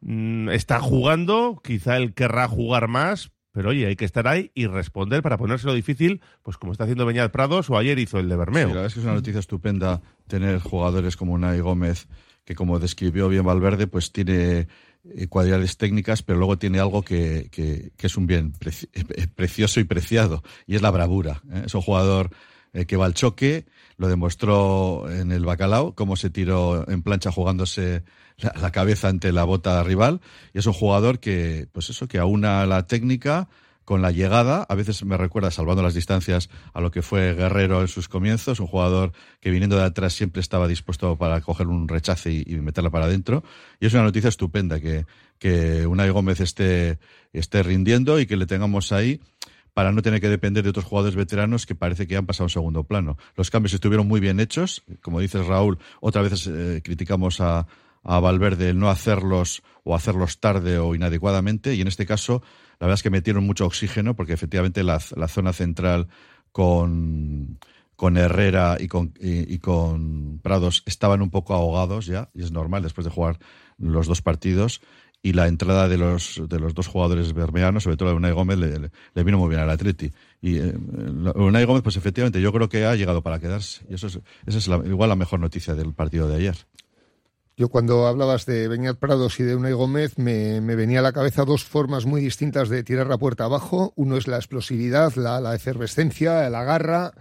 Mm, 0.00 0.50
está 0.50 0.80
jugando, 0.80 1.60
quizá 1.64 1.96
él 1.96 2.14
querrá 2.14 2.48
jugar 2.48 2.88
más, 2.88 3.32
pero 3.56 3.70
oye, 3.70 3.86
hay 3.86 3.96
que 3.96 4.04
estar 4.04 4.28
ahí 4.28 4.50
y 4.54 4.66
responder 4.66 5.22
para 5.22 5.38
ponérselo 5.38 5.72
difícil, 5.72 6.20
pues 6.42 6.58
como 6.58 6.72
está 6.72 6.84
haciendo 6.84 7.06
Beñat 7.06 7.32
Prados 7.32 7.70
o 7.70 7.78
ayer 7.78 7.98
hizo 7.98 8.18
el 8.18 8.28
de 8.28 8.36
Bermeo. 8.36 8.68
la 8.68 8.74
verdad 8.74 8.86
es 8.88 8.92
que 8.92 9.00
es 9.00 9.06
una 9.06 9.14
noticia 9.14 9.40
estupenda 9.40 10.02
tener 10.26 10.58
jugadores 10.58 11.16
como 11.16 11.32
Unai 11.32 11.60
Gómez, 11.60 12.06
que 12.44 12.54
como 12.54 12.78
describió 12.78 13.30
bien 13.30 13.46
Valverde, 13.46 13.86
pues 13.86 14.12
tiene 14.12 14.68
eh, 15.04 15.26
cualidades 15.30 15.78
técnicas, 15.78 16.22
pero 16.22 16.38
luego 16.38 16.58
tiene 16.58 16.80
algo 16.80 17.00
que, 17.00 17.48
que, 17.50 17.92
es 17.98 18.16
un 18.18 18.26
bien 18.26 18.52
eh, 18.92 19.26
precioso 19.34 19.80
y 19.80 19.84
preciado, 19.84 20.42
y 20.66 20.76
es 20.76 20.82
la 20.82 20.90
bravura. 20.90 21.40
¿eh? 21.50 21.62
Es 21.64 21.74
un 21.74 21.80
jugador 21.80 22.28
que 22.84 22.96
va 22.96 23.06
al 23.06 23.14
choque, 23.14 23.64
lo 23.96 24.08
demostró 24.08 25.10
en 25.10 25.32
el 25.32 25.44
Bacalao, 25.44 25.94
cómo 25.94 26.16
se 26.16 26.28
tiró 26.30 26.88
en 26.88 27.02
plancha 27.02 27.32
jugándose 27.32 28.02
la, 28.36 28.70
cabeza 28.70 29.08
ante 29.08 29.32
la 29.32 29.44
bota 29.44 29.82
rival. 29.82 30.20
Y 30.52 30.58
es 30.58 30.66
un 30.66 30.72
jugador 30.72 31.18
que, 31.18 31.68
pues 31.72 31.88
eso, 31.90 32.06
que 32.08 32.18
aúna 32.18 32.66
la 32.66 32.86
técnica 32.86 33.48
con 33.84 34.02
la 34.02 34.10
llegada. 34.10 34.66
A 34.68 34.74
veces 34.74 35.04
me 35.04 35.16
recuerda, 35.16 35.50
salvando 35.50 35.82
las 35.82 35.94
distancias, 35.94 36.50
a 36.74 36.80
lo 36.80 36.90
que 36.90 37.02
fue 37.02 37.34
Guerrero 37.34 37.80
en 37.80 37.88
sus 37.88 38.08
comienzos. 38.08 38.60
Un 38.60 38.66
jugador 38.66 39.12
que 39.40 39.50
viniendo 39.50 39.76
de 39.76 39.84
atrás 39.84 40.12
siempre 40.12 40.40
estaba 40.40 40.68
dispuesto 40.68 41.16
para 41.16 41.40
coger 41.40 41.68
un 41.68 41.88
rechace 41.88 42.32
y, 42.32 42.56
meterla 42.56 42.90
para 42.90 43.06
adentro. 43.06 43.44
Y 43.80 43.86
es 43.86 43.94
una 43.94 44.02
noticia 44.02 44.28
estupenda 44.28 44.80
que, 44.80 45.06
que 45.38 45.86
Unai 45.86 46.10
Gómez 46.10 46.40
esté, 46.40 46.98
esté 47.32 47.62
rindiendo 47.62 48.20
y 48.20 48.26
que 48.26 48.36
le 48.36 48.46
tengamos 48.46 48.92
ahí 48.92 49.20
para 49.76 49.92
no 49.92 50.00
tener 50.00 50.22
que 50.22 50.30
depender 50.30 50.64
de 50.64 50.70
otros 50.70 50.86
jugadores 50.86 51.16
veteranos 51.16 51.66
que 51.66 51.74
parece 51.74 52.06
que 52.06 52.16
han 52.16 52.24
pasado 52.24 52.44
a 52.44 52.46
un 52.46 52.50
segundo 52.50 52.84
plano. 52.84 53.18
Los 53.36 53.50
cambios 53.50 53.74
estuvieron 53.74 54.08
muy 54.08 54.20
bien 54.20 54.40
hechos. 54.40 54.82
Como 55.02 55.20
dices, 55.20 55.46
Raúl, 55.46 55.78
otra 56.00 56.22
vez 56.22 56.46
eh, 56.46 56.80
criticamos 56.82 57.42
a, 57.42 57.66
a 58.02 58.18
Valverde 58.18 58.70
el 58.70 58.78
no 58.78 58.88
hacerlos 58.88 59.62
o 59.84 59.94
hacerlos 59.94 60.40
tarde 60.40 60.78
o 60.78 60.94
inadecuadamente. 60.94 61.74
Y 61.74 61.82
en 61.82 61.88
este 61.88 62.06
caso, 62.06 62.40
la 62.80 62.86
verdad 62.86 62.94
es 62.94 63.02
que 63.02 63.10
metieron 63.10 63.44
mucho 63.44 63.66
oxígeno 63.66 64.16
porque 64.16 64.32
efectivamente 64.32 64.82
la, 64.82 64.98
zona 64.98 65.52
central 65.52 66.08
con, 66.52 67.58
con 67.96 68.16
Herrera 68.16 68.78
y 68.80 68.88
con, 68.88 69.12
y, 69.20 69.58
con 69.58 70.38
Prados 70.42 70.84
estaban 70.86 71.20
un 71.20 71.28
poco 71.28 71.52
ahogados 71.52 72.06
ya, 72.06 72.30
y 72.32 72.42
es 72.42 72.50
normal 72.50 72.82
después 72.82 73.04
de 73.04 73.10
jugar 73.10 73.38
los 73.76 74.06
dos 74.06 74.22
partidos 74.22 74.80
y 75.22 75.32
la 75.32 75.48
entrada 75.48 75.88
de 75.88 75.98
los, 75.98 76.40
de 76.48 76.60
los 76.60 76.74
dos 76.74 76.86
jugadores 76.86 77.32
bermeanos, 77.32 77.82
sobre 77.82 77.96
todo 77.96 78.06
la 78.06 78.12
de 78.12 78.16
Unai 78.18 78.32
Gómez, 78.32 78.58
le, 78.58 79.24
vino 79.24 79.38
muy 79.38 79.48
bien 79.48 79.60
al 79.60 79.70
Atleti. 79.70 80.12
Y 80.40 80.58
eh, 80.58 80.74
Unai 81.34 81.64
Gómez, 81.64 81.82
pues 81.82 81.96
efectivamente, 81.96 82.40
yo 82.40 82.52
creo 82.52 82.68
que 82.68 82.84
ha 82.84 82.94
llegado 82.94 83.22
para 83.22 83.40
quedarse. 83.40 83.84
Y 83.88 83.94
eso 83.94 84.06
es, 84.06 84.20
esa 84.46 84.58
es 84.58 84.68
igual 84.86 85.08
la 85.08 85.16
mejor 85.16 85.40
noticia 85.40 85.74
del 85.74 85.94
partido 85.94 86.28
de 86.28 86.36
ayer. 86.36 86.56
Yo 87.58 87.70
cuando 87.70 88.06
hablabas 88.06 88.44
de 88.44 88.68
Beñat 88.68 88.98
Prados 88.98 89.40
y 89.40 89.42
de 89.42 89.56
Unai 89.56 89.72
Gómez 89.72 90.18
me, 90.18 90.60
venía 90.60 90.98
a 90.98 91.02
la 91.02 91.14
cabeza 91.14 91.46
dos 91.46 91.64
formas 91.64 92.04
muy 92.04 92.20
distintas 92.20 92.68
de 92.68 92.84
tirar 92.84 93.06
la 93.06 93.16
puerta 93.16 93.44
abajo. 93.44 93.94
Uno 93.96 94.18
es 94.18 94.28
la 94.28 94.36
explosividad, 94.36 95.14
la, 95.14 95.54
efervescencia, 95.54 96.50
la 96.50 96.64
garra, 96.64 97.14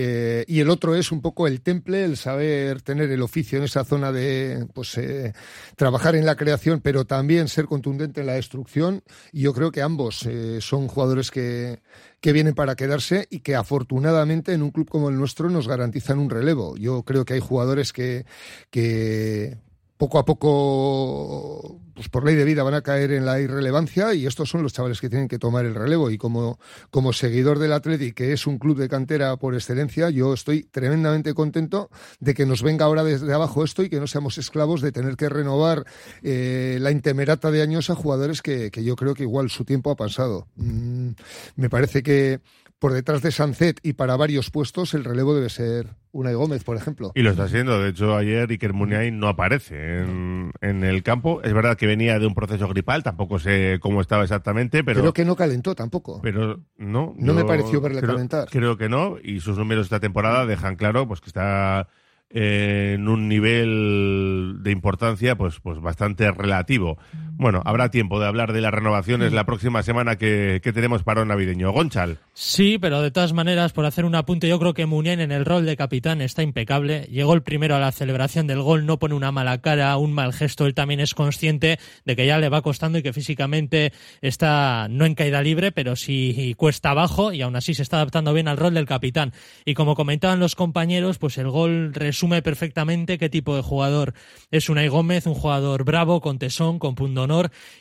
eh, 0.00 0.44
y 0.46 0.60
el 0.60 0.70
otro 0.70 0.94
es 0.94 1.10
un 1.10 1.20
poco 1.20 1.48
el 1.48 1.60
temple, 1.60 2.04
el 2.04 2.16
saber 2.16 2.82
tener 2.82 3.10
el 3.10 3.20
oficio 3.20 3.58
en 3.58 3.64
esa 3.64 3.82
zona 3.82 4.12
de 4.12 4.64
pues 4.72 4.96
eh, 4.96 5.32
trabajar 5.74 6.14
en 6.14 6.24
la 6.24 6.36
creación, 6.36 6.80
pero 6.80 7.04
también 7.04 7.48
ser 7.48 7.64
contundente 7.64 8.20
en 8.20 8.28
la 8.28 8.34
destrucción. 8.34 9.02
Y 9.32 9.40
yo 9.40 9.52
creo 9.52 9.72
que 9.72 9.82
ambos 9.82 10.24
eh, 10.24 10.60
son 10.60 10.86
jugadores 10.86 11.32
que, 11.32 11.80
que 12.20 12.32
vienen 12.32 12.54
para 12.54 12.76
quedarse 12.76 13.26
y 13.28 13.40
que 13.40 13.56
afortunadamente 13.56 14.52
en 14.52 14.62
un 14.62 14.70
club 14.70 14.88
como 14.88 15.08
el 15.08 15.16
nuestro 15.16 15.50
nos 15.50 15.66
garantizan 15.66 16.20
un 16.20 16.30
relevo. 16.30 16.76
Yo 16.76 17.02
creo 17.02 17.24
que 17.24 17.34
hay 17.34 17.40
jugadores 17.40 17.92
que, 17.92 18.24
que 18.70 19.58
poco 19.98 20.18
a 20.18 20.24
poco, 20.24 21.80
pues 21.92 22.08
por 22.08 22.24
ley 22.24 22.36
de 22.36 22.44
vida 22.44 22.62
van 22.62 22.74
a 22.74 22.82
caer 22.82 23.10
en 23.10 23.26
la 23.26 23.40
irrelevancia 23.40 24.14
y 24.14 24.26
estos 24.26 24.48
son 24.48 24.62
los 24.62 24.72
chavales 24.72 25.00
que 25.00 25.10
tienen 25.10 25.26
que 25.26 25.40
tomar 25.40 25.66
el 25.66 25.74
relevo. 25.74 26.10
Y 26.10 26.16
como, 26.16 26.58
como 26.90 27.12
seguidor 27.12 27.58
del 27.58 27.72
Athletic, 27.72 28.14
que 28.14 28.32
es 28.32 28.46
un 28.46 28.58
club 28.58 28.78
de 28.78 28.88
cantera 28.88 29.36
por 29.36 29.54
excelencia, 29.54 30.08
yo 30.08 30.32
estoy 30.32 30.62
tremendamente 30.62 31.34
contento 31.34 31.90
de 32.20 32.32
que 32.32 32.46
nos 32.46 32.62
venga 32.62 32.84
ahora 32.84 33.02
desde 33.02 33.34
abajo 33.34 33.64
esto 33.64 33.82
y 33.82 33.90
que 33.90 33.98
no 33.98 34.06
seamos 34.06 34.38
esclavos 34.38 34.80
de 34.80 34.92
tener 34.92 35.16
que 35.16 35.28
renovar 35.28 35.84
eh, 36.22 36.78
la 36.80 36.92
intemerata 36.92 37.50
de 37.50 37.62
años 37.62 37.90
a 37.90 37.96
jugadores 37.96 38.40
que, 38.40 38.70
que, 38.70 38.84
yo 38.84 38.94
creo 38.94 39.14
que 39.14 39.24
igual 39.24 39.50
su 39.50 39.64
tiempo 39.64 39.90
ha 39.90 39.96
pasado. 39.96 40.46
Mm, 40.54 41.10
me 41.56 41.68
parece 41.68 42.04
que 42.04 42.40
por 42.78 42.92
detrás 42.92 43.22
de 43.22 43.32
Sancet 43.32 43.80
y 43.82 43.94
para 43.94 44.16
varios 44.16 44.50
puestos 44.50 44.94
el 44.94 45.04
relevo 45.04 45.34
debe 45.34 45.48
ser 45.48 45.96
Unai 46.12 46.34
Gómez, 46.34 46.64
por 46.64 46.76
ejemplo. 46.76 47.12
Y 47.14 47.22
lo 47.22 47.30
está 47.30 47.44
haciendo. 47.44 47.80
De 47.80 47.90
hecho, 47.90 48.16
ayer 48.16 48.48
Iker 48.50 48.72
Muniain 48.72 49.18
no 49.18 49.28
aparece 49.28 50.00
en, 50.00 50.52
el 50.60 51.02
campo. 51.02 51.42
Es 51.42 51.52
verdad 51.52 51.76
que 51.76 51.86
venía 51.86 52.18
de 52.18 52.26
un 52.26 52.34
proceso 52.34 52.68
gripal, 52.68 53.02
tampoco 53.02 53.38
sé 53.38 53.78
cómo 53.80 54.00
estaba 54.00 54.22
exactamente, 54.22 54.84
pero... 54.84 55.00
Creo 55.00 55.12
que 55.12 55.24
no 55.24 55.36
calentó 55.36 55.74
tampoco. 55.74 56.20
Pero 56.22 56.60
no. 56.76 57.14
No 57.16 57.34
me 57.34 57.44
pareció 57.44 57.80
verle 57.80 58.00
calentar. 58.00 58.48
Creo 58.50 58.76
que 58.76 58.88
no, 58.88 59.16
y 59.22 59.40
sus 59.40 59.58
números 59.58 59.86
esta 59.86 60.00
temporada 60.00 60.46
dejan 60.46 60.76
claro 60.76 61.06
pues 61.06 61.20
que 61.20 61.30
está 61.30 61.88
en 62.30 63.08
un 63.08 63.28
nivel 63.28 64.58
de 64.60 64.70
importancia 64.70 65.36
pues, 65.36 65.60
pues 65.60 65.80
bastante 65.80 66.30
relativo. 66.30 66.98
Bueno, 67.38 67.62
habrá 67.64 67.88
tiempo 67.88 68.18
de 68.18 68.26
hablar 68.26 68.52
de 68.52 68.60
las 68.60 68.74
renovaciones 68.74 69.32
la 69.32 69.46
próxima 69.46 69.84
semana 69.84 70.16
que, 70.16 70.60
tenemos 70.74 71.04
para 71.04 71.22
un 71.22 71.28
navideño. 71.28 71.70
Gonchal. 71.70 72.18
Sí, 72.34 72.78
pero 72.80 73.00
de 73.00 73.12
todas 73.12 73.32
maneras, 73.32 73.72
por 73.72 73.84
hacer 73.84 74.04
un 74.04 74.16
apunte, 74.16 74.48
yo 74.48 74.58
creo 74.58 74.74
que 74.74 74.86
Munien 74.86 75.20
en 75.20 75.30
el 75.30 75.44
rol 75.44 75.64
de 75.64 75.76
capitán 75.76 76.20
está 76.20 76.42
impecable. 76.42 77.02
Llegó 77.12 77.34
el 77.34 77.42
primero 77.42 77.76
a 77.76 77.78
la 77.78 77.92
celebración 77.92 78.48
del 78.48 78.60
gol, 78.60 78.86
no 78.86 78.98
pone 78.98 79.14
una 79.14 79.30
mala 79.30 79.58
cara, 79.60 79.96
un 79.98 80.12
mal 80.14 80.32
gesto. 80.32 80.66
Él 80.66 80.74
también 80.74 80.98
es 80.98 81.14
consciente 81.14 81.78
de 82.04 82.16
que 82.16 82.26
ya 82.26 82.38
le 82.38 82.48
va 82.48 82.60
costando 82.60 82.98
y 82.98 83.04
que 83.04 83.12
físicamente 83.12 83.92
está 84.20 84.88
no 84.90 85.06
en 85.06 85.14
caída 85.14 85.40
libre, 85.40 85.70
pero 85.70 85.94
sí 85.94 86.54
cuesta 86.56 86.90
abajo 86.90 87.32
y 87.32 87.42
aún 87.42 87.54
así 87.54 87.72
se 87.72 87.82
está 87.82 87.98
adaptando 87.98 88.34
bien 88.34 88.48
al 88.48 88.56
rol 88.56 88.74
del 88.74 88.86
capitán. 88.86 89.32
Y 89.64 89.74
como 89.74 89.94
comentaban 89.94 90.40
los 90.40 90.56
compañeros, 90.56 91.18
pues 91.18 91.38
el 91.38 91.48
gol 91.48 91.94
resume 91.94 92.42
perfectamente 92.42 93.16
qué 93.16 93.28
tipo 93.28 93.54
de 93.54 93.62
jugador 93.62 94.14
es 94.50 94.68
Unai 94.68 94.88
Gómez, 94.88 95.26
un 95.26 95.34
jugador 95.34 95.84
bravo, 95.84 96.20
con 96.20 96.40
tesón, 96.40 96.80
con 96.80 96.96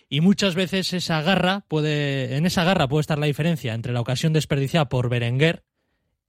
y 0.10 0.22
muchas 0.22 0.56
veces 0.56 0.94
esa 0.94 1.22
garra 1.22 1.66
puede, 1.68 2.36
en 2.36 2.46
esa 2.46 2.63
garra 2.63 2.88
puede 2.88 3.01
estar 3.01 3.20
la 3.20 3.25
diferencia 3.25 3.74
entre 3.74 3.94
la 3.94 4.01
ocasión 4.01 4.34
desperdiciada 4.34 4.89
por 4.89 5.10
Berenguer 5.10 5.63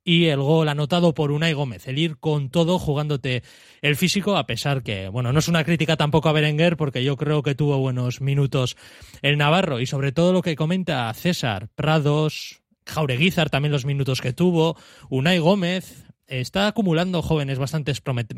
y 0.09 0.29
el 0.29 0.41
gol 0.41 0.69
anotado 0.69 1.13
por 1.13 1.31
Unai 1.31 1.53
Gómez, 1.53 1.87
el 1.87 1.99
ir 1.99 2.17
con 2.17 2.49
todo 2.49 2.79
jugándote 2.79 3.43
el 3.83 3.95
físico, 3.95 4.39
a 4.39 4.47
pesar 4.47 4.83
que, 4.83 5.09
bueno, 5.09 5.35
no 5.35 5.39
es 5.39 5.49
una 5.49 5.65
crítica 5.65 5.99
tampoco 5.99 6.31
a 6.31 6.33
Berenguer, 6.33 6.79
porque 6.79 7.05
yo 7.05 7.17
creo 7.19 7.43
que 7.43 7.55
tuvo 7.55 7.77
buenos 7.77 8.23
minutos 8.23 8.77
el 9.21 9.37
Navarro, 9.37 9.81
y 9.81 9.87
sobre 9.87 10.13
todo 10.13 10.33
lo 10.33 10.41
que 10.41 10.57
comenta 10.57 11.13
César, 11.13 11.69
Prados, 11.75 12.63
Jaureguizar 12.87 13.51
también 13.51 13.73
los 13.73 13.85
minutos 13.85 14.23
que 14.23 14.33
tuvo, 14.33 14.79
Unai 15.11 15.41
Gómez, 15.41 16.07
está 16.29 16.69
acumulando 16.69 17.23
jóvenes 17.23 17.59
bastante 17.59 17.93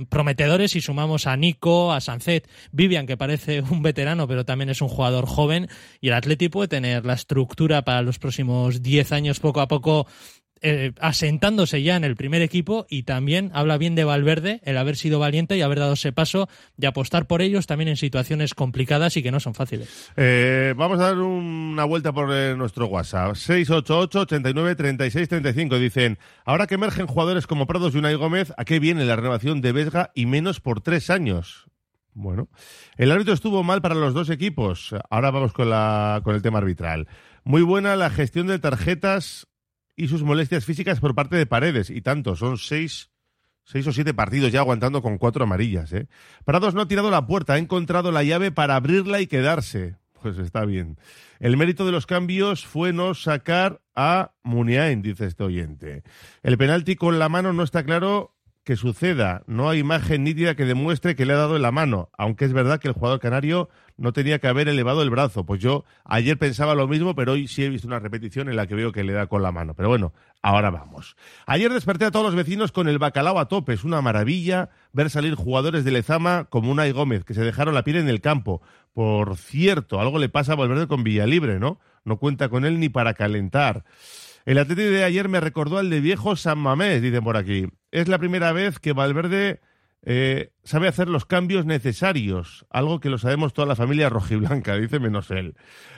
prometedores 0.08 0.76
y 0.76 0.80
sumamos 0.80 1.26
a 1.26 1.36
Nico, 1.36 1.92
a 1.92 2.00
Sancet, 2.00 2.48
Vivian, 2.72 3.06
que 3.06 3.16
parece 3.16 3.60
un 3.70 3.82
veterano, 3.82 4.26
pero 4.26 4.44
también 4.44 4.70
es 4.70 4.80
un 4.80 4.88
jugador 4.88 5.26
joven, 5.26 5.68
y 6.00 6.08
el 6.08 6.14
Atleti 6.14 6.48
puede 6.48 6.68
tener 6.68 7.04
la 7.04 7.14
estructura 7.14 7.82
para 7.82 8.02
los 8.02 8.18
próximos 8.18 8.82
10 8.82 9.12
años 9.12 9.40
poco 9.40 9.60
a 9.60 9.68
poco 9.68 10.06
eh, 10.62 10.92
asentándose 11.00 11.82
ya 11.82 11.96
en 11.96 12.04
el 12.04 12.16
primer 12.16 12.42
equipo 12.42 12.86
y 12.90 13.04
también 13.04 13.50
habla 13.54 13.78
bien 13.78 13.94
de 13.94 14.04
Valverde, 14.04 14.60
el 14.64 14.76
haber 14.76 14.96
sido 14.96 15.18
valiente 15.18 15.56
y 15.56 15.62
haber 15.62 15.78
dado 15.78 15.94
ese 15.94 16.12
paso 16.12 16.48
de 16.76 16.86
apostar 16.86 17.26
por 17.26 17.40
ellos 17.40 17.66
también 17.66 17.88
en 17.88 17.96
situaciones 17.96 18.54
complicadas 18.54 19.16
y 19.16 19.22
que 19.22 19.30
no 19.30 19.40
son 19.40 19.54
fáciles. 19.54 20.10
Eh, 20.16 20.74
vamos 20.76 21.00
a 21.00 21.04
dar 21.04 21.18
una 21.18 21.84
vuelta 21.84 22.12
por 22.12 22.30
eh, 22.32 22.54
nuestro 22.56 22.86
WhatsApp. 22.86 23.36
688 23.36 24.20
89 24.20 24.74
36 24.74 25.28
35. 25.28 25.78
Dicen, 25.78 26.18
ahora 26.44 26.66
que 26.66 26.74
emergen 26.74 27.06
jugadores 27.06 27.46
como 27.46 27.66
Prados 27.66 27.94
y 27.94 27.98
Unai 27.98 28.14
Gómez, 28.14 28.52
¿a 28.56 28.64
qué 28.64 28.78
viene 28.80 29.04
la 29.04 29.16
renovación 29.16 29.60
de 29.60 29.72
Vesga 29.72 30.10
y 30.14 30.26
menos 30.26 30.60
por 30.60 30.80
tres 30.80 31.10
años? 31.10 31.66
Bueno, 32.12 32.48
el 32.96 33.12
árbitro 33.12 33.32
estuvo 33.34 33.62
mal 33.62 33.80
para 33.80 33.94
los 33.94 34.14
dos 34.14 34.30
equipos. 34.30 34.94
Ahora 35.08 35.30
vamos 35.30 35.52
con, 35.52 35.70
la, 35.70 36.20
con 36.24 36.34
el 36.34 36.42
tema 36.42 36.58
arbitral. 36.58 37.06
Muy 37.44 37.62
buena 37.62 37.96
la 37.96 38.10
gestión 38.10 38.46
de 38.46 38.58
tarjetas 38.58 39.46
y 40.00 40.08
sus 40.08 40.22
molestias 40.22 40.64
físicas 40.64 40.98
por 40.98 41.14
parte 41.14 41.36
de 41.36 41.44
Paredes. 41.44 41.90
Y 41.90 42.00
tanto, 42.00 42.34
son 42.34 42.56
seis, 42.56 43.10
seis 43.64 43.86
o 43.86 43.92
siete 43.92 44.14
partidos 44.14 44.50
ya 44.50 44.60
aguantando 44.60 45.02
con 45.02 45.18
cuatro 45.18 45.44
amarillas. 45.44 45.92
¿eh? 45.92 46.08
Prados 46.46 46.74
no 46.74 46.80
ha 46.80 46.88
tirado 46.88 47.10
la 47.10 47.26
puerta, 47.26 47.52
ha 47.52 47.58
encontrado 47.58 48.10
la 48.10 48.22
llave 48.22 48.50
para 48.50 48.76
abrirla 48.76 49.20
y 49.20 49.26
quedarse. 49.26 49.96
Pues 50.22 50.38
está 50.38 50.64
bien. 50.64 50.96
El 51.38 51.58
mérito 51.58 51.84
de 51.84 51.92
los 51.92 52.06
cambios 52.06 52.64
fue 52.64 52.94
no 52.94 53.12
sacar 53.12 53.82
a 53.94 54.32
Muniain, 54.42 55.02
dice 55.02 55.26
este 55.26 55.44
oyente. 55.44 56.02
El 56.42 56.56
penalti 56.56 56.96
con 56.96 57.18
la 57.18 57.28
mano 57.28 57.52
no 57.52 57.62
está 57.62 57.84
claro 57.84 58.34
que 58.70 58.76
suceda. 58.76 59.42
No 59.48 59.68
hay 59.68 59.80
imagen 59.80 60.22
nítida 60.22 60.54
que 60.54 60.64
demuestre 60.64 61.16
que 61.16 61.26
le 61.26 61.32
ha 61.32 61.36
dado 61.36 61.56
en 61.56 61.62
la 61.62 61.72
mano, 61.72 62.08
aunque 62.16 62.44
es 62.44 62.52
verdad 62.52 62.78
que 62.78 62.86
el 62.86 62.94
jugador 62.94 63.18
canario 63.18 63.68
no 63.96 64.12
tenía 64.12 64.38
que 64.38 64.46
haber 64.46 64.68
elevado 64.68 65.02
el 65.02 65.10
brazo. 65.10 65.44
Pues 65.44 65.60
yo 65.60 65.84
ayer 66.04 66.38
pensaba 66.38 66.76
lo 66.76 66.86
mismo, 66.86 67.16
pero 67.16 67.32
hoy 67.32 67.48
sí 67.48 67.64
he 67.64 67.68
visto 67.68 67.88
una 67.88 67.98
repetición 67.98 68.48
en 68.48 68.54
la 68.54 68.68
que 68.68 68.76
veo 68.76 68.92
que 68.92 69.02
le 69.02 69.12
da 69.12 69.26
con 69.26 69.42
la 69.42 69.50
mano. 69.50 69.74
Pero 69.74 69.88
bueno, 69.88 70.12
ahora 70.40 70.70
vamos. 70.70 71.16
Ayer 71.46 71.72
desperté 71.72 72.04
a 72.04 72.12
todos 72.12 72.26
los 72.26 72.36
vecinos 72.36 72.70
con 72.70 72.86
el 72.86 73.00
bacalao 73.00 73.40
a 73.40 73.48
tope. 73.48 73.72
Es 73.72 73.82
una 73.82 74.00
maravilla 74.02 74.70
ver 74.92 75.10
salir 75.10 75.34
jugadores 75.34 75.84
de 75.84 75.90
Lezama 75.90 76.44
como 76.44 76.70
Unai 76.70 76.92
Gómez, 76.92 77.24
que 77.24 77.34
se 77.34 77.42
dejaron 77.42 77.74
la 77.74 77.82
piel 77.82 77.96
en 77.96 78.08
el 78.08 78.20
campo. 78.20 78.62
Por 78.92 79.36
cierto, 79.36 80.00
algo 80.00 80.20
le 80.20 80.28
pasa 80.28 80.52
a 80.52 80.54
Valverde 80.54 80.86
con 80.86 81.02
Villalibre, 81.02 81.58
¿no? 81.58 81.80
No 82.04 82.18
cuenta 82.18 82.48
con 82.48 82.64
él 82.64 82.78
ni 82.78 82.88
para 82.88 83.14
calentar. 83.14 83.82
El 84.44 84.58
Atlético 84.58 84.90
de 84.90 85.04
ayer 85.04 85.28
me 85.28 85.40
recordó 85.40 85.78
al 85.78 85.90
de 85.90 86.00
viejo 86.00 86.36
San 86.36 86.58
Mamés, 86.58 87.02
dicen 87.02 87.22
por 87.22 87.36
aquí. 87.36 87.66
Es 87.90 88.08
la 88.08 88.18
primera 88.18 88.52
vez 88.52 88.78
que 88.78 88.92
Valverde 88.92 89.60
eh, 90.02 90.52
sabe 90.64 90.88
hacer 90.88 91.08
los 91.08 91.26
cambios 91.26 91.66
necesarios, 91.66 92.66
algo 92.70 93.00
que 93.00 93.10
lo 93.10 93.18
sabemos 93.18 93.52
toda 93.52 93.68
la 93.68 93.76
familia 93.76 94.08
rojiblanca, 94.08 94.76
dice 94.78 94.98
menos 94.98 95.30
él. 95.30 95.56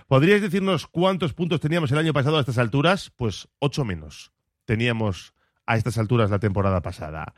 ¿Podríais 0.09 0.43
decirnos 0.43 0.87
cuántos 0.87 1.35
puntos 1.35 1.61
teníamos 1.61 1.93
el 1.93 1.99
año 1.99 2.13
pasado 2.13 2.37
a 2.37 2.41
estas 2.41 2.59
alturas? 2.59 3.13
Pues 3.17 3.49
ocho 3.59 3.85
menos. 3.85 4.33
Teníamos 4.65 5.35
a 5.67 5.77
estas 5.77 5.99
alturas 5.99 6.31
la 6.31 6.39
temporada 6.39 6.83
pasada. 6.83 7.35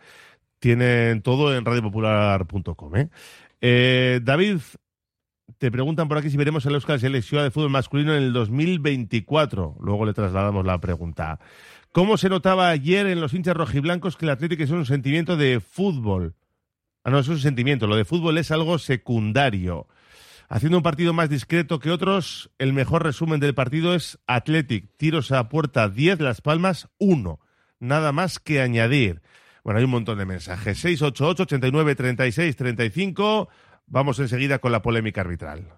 Tienen 0.58 1.20
todo 1.20 1.54
en 1.54 1.64
radiopopular.com. 1.64 2.96
¿eh? 2.96 3.10
Eh, 3.60 4.20
David 4.22 4.60
te 5.58 5.70
preguntan 5.70 6.08
por 6.08 6.18
aquí 6.18 6.30
si 6.30 6.36
veremos 6.36 6.66
el 6.66 6.74
Euskal 6.74 7.00
Selección 7.00 7.42
de 7.42 7.50
fútbol 7.50 7.70
masculino 7.70 8.14
en 8.14 8.22
el 8.22 8.32
2024. 8.32 9.76
Luego 9.80 10.04
le 10.04 10.14
trasladamos 10.14 10.64
la 10.64 10.80
pregunta. 10.80 11.38
¿Cómo 11.92 12.16
se 12.16 12.28
notaba 12.28 12.70
ayer 12.70 13.06
en 13.06 13.20
los 13.20 13.34
hinchas 13.34 13.56
rojiblancos 13.56 14.16
que 14.16 14.26
el 14.26 14.30
Atlético 14.30 14.62
es 14.62 14.70
un 14.70 14.86
sentimiento 14.86 15.36
de 15.36 15.60
fútbol? 15.60 16.34
Ah, 17.04 17.10
no, 17.10 17.18
es 17.18 17.28
un 17.28 17.38
sentimiento. 17.38 17.86
Lo 17.86 17.96
de 17.96 18.04
fútbol 18.04 18.38
es 18.38 18.50
algo 18.50 18.78
secundario. 18.78 19.86
Haciendo 20.48 20.78
un 20.78 20.82
partido 20.82 21.12
más 21.12 21.30
discreto 21.30 21.78
que 21.78 21.90
otros, 21.90 22.50
el 22.58 22.72
mejor 22.72 23.02
resumen 23.02 23.40
del 23.40 23.54
partido 23.54 23.94
es 23.94 24.18
Athletic. 24.26 24.96
Tiros 24.96 25.30
a 25.32 25.48
puerta 25.48 25.88
10, 25.88 26.20
Las 26.20 26.40
Palmas 26.40 26.88
1. 26.98 27.38
Nada 27.80 28.12
más 28.12 28.38
que 28.38 28.60
añadir. 28.60 29.22
Bueno, 29.62 29.78
hay 29.78 29.84
un 29.84 29.90
montón 29.90 30.18
de 30.18 30.26
mensajes. 30.26 30.78
688 30.78 31.42
89 31.44 31.94
36 31.94 32.56
35. 32.56 33.48
Vamos 33.86 34.18
enseguida 34.18 34.58
con 34.58 34.72
la 34.72 34.82
polémica 34.82 35.20
arbitral. 35.20 35.74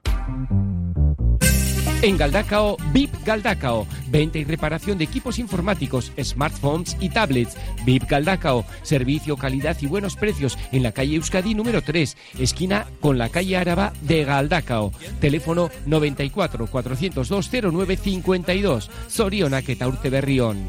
En 2.02 2.18
Galdacao, 2.18 2.76
VIP 2.92 3.10
Galdacao. 3.24 3.86
Venta 4.08 4.38
y 4.38 4.44
reparación 4.44 4.98
de 4.98 5.04
equipos 5.04 5.38
informáticos, 5.38 6.12
smartphones 6.22 6.96
y 7.00 7.08
tablets. 7.08 7.56
VIP 7.84 8.04
Galdacao. 8.08 8.64
Servicio, 8.82 9.36
calidad 9.36 9.76
y 9.80 9.86
buenos 9.86 10.14
precios 10.16 10.58
en 10.72 10.82
la 10.82 10.92
calle 10.92 11.16
Euskadi 11.16 11.54
número 11.54 11.82
3, 11.82 12.16
esquina 12.38 12.86
con 13.00 13.18
la 13.18 13.28
calle 13.30 13.56
Áraba 13.56 13.92
de 14.02 14.24
Galdacao. 14.24 14.92
Teléfono 15.20 15.70
94 15.86 16.66
402 16.66 17.50
0952. 17.50 18.90
Zorionak 19.08 19.68
eta 19.68 19.88
Urte 19.88 20.10
Berrión. 20.10 20.68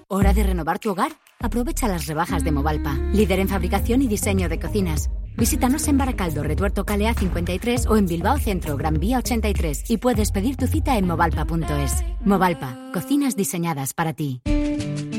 ¿Hora 0.08 0.34
de 0.34 0.44
renovar 0.44 0.78
tu 0.78 0.92
hogar? 0.92 1.14
Aprovecha 1.40 1.88
las 1.88 2.06
rebajas 2.06 2.44
de 2.44 2.52
Movalpa, 2.52 2.94
líder 3.12 3.40
en 3.40 3.50
fabricación 3.50 4.04
y 4.04 4.08
diseño 4.08 4.48
de 4.48 4.60
cocinas. 4.60 5.10
Visítanos 5.38 5.88
en 5.88 5.98
Baracaldo, 5.98 6.44
Retuerto 6.44 6.86
Calea 6.86 7.14
53 7.14 7.88
o 7.88 7.98
en 7.98 8.06
Bilbao 8.06 8.38
Centro, 8.38 8.78
Gran 8.78 9.00
Vía 9.00 9.18
83 9.18 9.90
y 9.90 9.98
puedes 9.98 10.32
pedir 10.32 10.58
tu 10.58 10.68
cita 10.68 10.98
en 10.98 11.08
movalpa.es. 11.08 12.04
Movalpa, 12.24 12.78
cocinas 12.94 13.36
diseñadas 13.36 13.94
para 13.94 14.14
ti. 14.14 14.42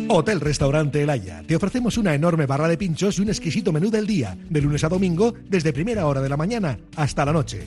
Hotel 0.08 0.40
Restaurante 0.40 1.02
El 1.02 1.10
Haya. 1.10 1.42
Te 1.46 1.56
ofrecemos 1.56 1.96
una 1.98 2.14
enorme 2.14 2.46
barra 2.46 2.68
de 2.68 2.76
pinchos 2.76 3.18
y 3.18 3.22
un 3.22 3.28
exquisito 3.28 3.72
menú 3.72 3.90
del 3.90 4.06
día, 4.06 4.36
de 4.48 4.60
lunes 4.60 4.84
a 4.84 4.88
domingo, 4.88 5.34
desde 5.48 5.72
primera 5.72 6.06
hora 6.06 6.20
de 6.20 6.28
la 6.28 6.36
mañana 6.36 6.78
hasta 6.96 7.24
la 7.24 7.32
noche. 7.32 7.66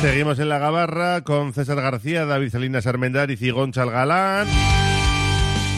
Seguimos 0.00 0.38
en 0.38 0.48
la 0.48 0.58
gabarra 0.58 1.22
con 1.24 1.52
César 1.52 1.80
García, 1.80 2.24
David 2.24 2.50
Salinas 2.50 2.86
Armendariz 2.86 3.42
y 3.42 3.50
Gonchal 3.50 3.90
Galán. 3.90 4.46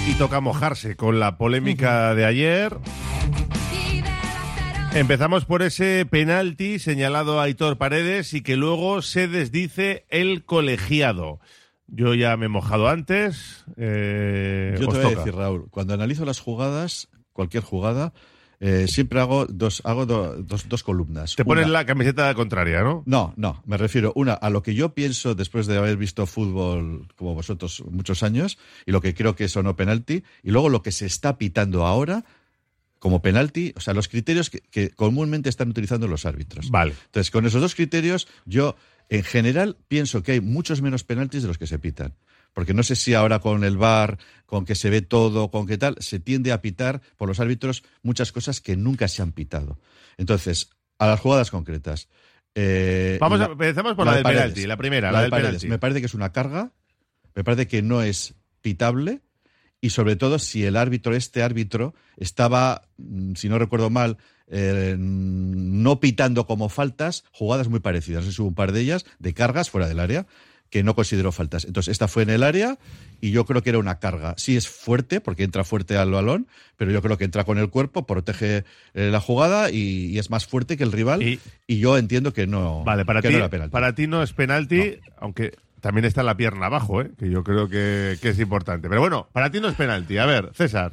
Y 0.08 0.14
toca 0.14 0.40
mojarse 0.40 0.94
con 0.96 1.18
la 1.18 1.38
polémica 1.38 2.14
de 2.14 2.26
ayer. 2.26 2.76
Empezamos 4.94 5.44
por 5.46 5.62
ese 5.62 6.04
penalti 6.04 6.78
señalado 6.78 7.40
a 7.40 7.44
Aitor 7.44 7.78
Paredes 7.78 8.34
y 8.34 8.42
que 8.42 8.56
luego 8.56 9.00
se 9.02 9.26
desdice 9.28 10.04
el 10.10 10.44
colegiado. 10.44 11.40
Yo 11.86 12.12
ya 12.14 12.36
me 12.36 12.46
he 12.46 12.48
mojado 12.50 12.88
antes. 12.88 13.64
eh, 13.78 14.76
Yo 14.78 14.88
te 14.88 14.98
voy 14.98 15.06
a 15.12 15.16
decir, 15.16 15.34
Raúl, 15.34 15.68
cuando 15.70 15.94
analizo 15.94 16.24
las 16.26 16.40
jugadas, 16.40 17.08
cualquier 17.32 17.62
jugada, 17.62 18.12
eh, 18.60 18.86
siempre 18.88 19.20
hago 19.20 19.46
dos, 19.46 19.80
hago 19.84 20.04
do- 20.06 20.36
dos, 20.42 20.68
dos 20.68 20.82
columnas. 20.82 21.34
Te 21.34 21.44
pones 21.44 21.66
la 21.68 21.86
camiseta 21.86 22.32
contraria, 22.34 22.82
¿no? 22.82 23.02
No, 23.06 23.32
no, 23.36 23.62
me 23.66 23.76
refiero, 23.78 24.12
una, 24.14 24.34
a 24.34 24.50
lo 24.50 24.62
que 24.62 24.74
yo 24.74 24.94
pienso 24.94 25.34
después 25.34 25.66
de 25.66 25.78
haber 25.78 25.96
visto 25.96 26.26
fútbol 26.26 27.08
como 27.16 27.34
vosotros 27.34 27.82
muchos 27.90 28.22
años 28.22 28.58
y 28.86 28.92
lo 28.92 29.00
que 29.00 29.14
creo 29.14 29.34
que 29.34 29.44
es 29.44 29.56
o 29.56 29.62
no 29.62 29.76
penalti, 29.76 30.22
y 30.42 30.50
luego 30.50 30.68
lo 30.68 30.82
que 30.82 30.92
se 30.92 31.06
está 31.06 31.38
pitando 31.38 31.86
ahora 31.86 32.24
como 32.98 33.22
penalti, 33.22 33.72
o 33.76 33.80
sea, 33.80 33.94
los 33.94 34.08
criterios 34.08 34.50
que, 34.50 34.60
que 34.70 34.90
comúnmente 34.90 35.48
están 35.48 35.70
utilizando 35.70 36.06
los 36.06 36.26
árbitros. 36.26 36.70
Vale. 36.70 36.92
Entonces, 37.06 37.30
con 37.30 37.46
esos 37.46 37.62
dos 37.62 37.74
criterios, 37.74 38.28
yo 38.44 38.76
en 39.08 39.24
general 39.24 39.78
pienso 39.88 40.22
que 40.22 40.32
hay 40.32 40.40
muchos 40.42 40.82
menos 40.82 41.02
penaltis 41.02 41.40
de 41.40 41.48
los 41.48 41.56
que 41.56 41.66
se 41.66 41.78
pitan. 41.78 42.12
Porque 42.52 42.74
no 42.74 42.82
sé 42.82 42.96
si 42.96 43.14
ahora 43.14 43.38
con 43.38 43.62
el 43.64 43.76
VAR, 43.76 44.18
con 44.46 44.64
que 44.64 44.74
se 44.74 44.90
ve 44.90 45.02
todo, 45.02 45.50
con 45.50 45.66
qué 45.66 45.78
tal, 45.78 45.96
se 46.00 46.18
tiende 46.20 46.50
a 46.52 46.60
pitar 46.60 47.00
por 47.16 47.28
los 47.28 47.38
árbitros 47.40 47.84
muchas 48.02 48.32
cosas 48.32 48.60
que 48.60 48.76
nunca 48.76 49.06
se 49.08 49.22
han 49.22 49.32
pitado. 49.32 49.78
Entonces, 50.16 50.70
a 50.98 51.06
las 51.06 51.20
jugadas 51.20 51.50
concretas. 51.50 52.08
eh, 52.56 53.16
Vamos 53.20 53.40
a- 53.40 53.44
empezamos 53.46 53.94
por 53.94 54.04
la 54.04 54.12
de 54.12 54.16
del 54.18 54.22
Paredes. 54.24 54.42
penalti, 54.42 54.66
la 54.66 54.76
primera, 54.76 55.12
la 55.12 55.18
de 55.18 55.22
del 55.24 55.30
Paredes. 55.30 55.48
penalti. 55.50 55.68
Me 55.68 55.78
parece 55.78 56.00
que 56.00 56.06
es 56.06 56.14
una 56.14 56.32
carga, 56.32 56.72
me 57.36 57.44
parece 57.44 57.68
que 57.68 57.80
no 57.82 58.02
es 58.02 58.34
pitable 58.60 59.20
y 59.80 59.90
sobre 59.90 60.16
todo 60.16 60.38
si 60.40 60.64
el 60.64 60.76
árbitro, 60.76 61.14
este 61.14 61.42
árbitro, 61.44 61.94
estaba, 62.16 62.82
mm, 62.98 63.34
si 63.36 63.48
no 63.48 63.58
recuerdo 63.58 63.88
mal, 63.88 64.18
eh, 64.48 64.96
no 64.98 66.00
pitando 66.00 66.44
como 66.46 66.68
faltas 66.68 67.24
jugadas 67.32 67.68
muy 67.68 67.78
parecidas. 67.80 68.24
No 68.24 68.30
sé 68.30 68.36
si 68.36 68.42
hubo 68.42 68.48
un 68.48 68.54
par 68.56 68.72
de 68.72 68.80
ellas 68.80 69.06
de 69.20 69.32
cargas 69.32 69.70
fuera 69.70 69.86
del 69.88 70.00
área 70.00 70.26
que 70.70 70.82
no 70.82 70.94
consideró 70.94 71.32
faltas. 71.32 71.64
Entonces, 71.64 71.92
esta 71.92 72.08
fue 72.08 72.22
en 72.22 72.30
el 72.30 72.42
área 72.42 72.78
y 73.20 73.32
yo 73.32 73.44
creo 73.44 73.62
que 73.62 73.70
era 73.70 73.78
una 73.78 73.98
carga. 73.98 74.34
Sí 74.36 74.56
es 74.56 74.68
fuerte, 74.68 75.20
porque 75.20 75.42
entra 75.42 75.64
fuerte 75.64 75.96
al 75.96 76.12
balón, 76.12 76.46
pero 76.76 76.92
yo 76.92 77.02
creo 77.02 77.18
que 77.18 77.24
entra 77.24 77.44
con 77.44 77.58
el 77.58 77.68
cuerpo, 77.70 78.06
protege 78.06 78.64
eh, 78.94 79.10
la 79.10 79.20
jugada 79.20 79.70
y, 79.70 80.06
y 80.06 80.18
es 80.18 80.30
más 80.30 80.46
fuerte 80.46 80.76
que 80.76 80.84
el 80.84 80.92
rival. 80.92 81.22
Y, 81.22 81.40
yo 81.66 81.98
entiendo 81.98 82.32
que 82.32 82.46
no, 82.46 82.84
Vale, 82.84 83.04
para 83.04 83.20
que 83.20 83.30
no 83.30 83.38
era 83.38 83.50
penalti. 83.50 83.72
para 83.72 83.94
ti 83.94 84.06
no 84.06 84.22
es 84.22 84.32
penalti, 84.32 84.98
aunque 85.18 85.54
también 85.80 86.04
está 86.04 86.22
la 86.22 86.36
pierna 86.36 86.66
abajo, 86.66 87.02
¿eh? 87.02 87.10
que 87.18 87.30
yo 87.30 87.42
creo 87.42 87.68
que, 87.68 88.16
que 88.20 88.28
es 88.28 88.38
importante. 88.38 88.88
Pero 88.88 89.00
bueno, 89.00 89.28
para 89.32 89.50
ti 89.50 89.60
no 89.60 89.68
es 89.68 89.74
penalti. 89.74 90.18
A 90.18 90.26
ver, 90.26 90.50
César. 90.54 90.92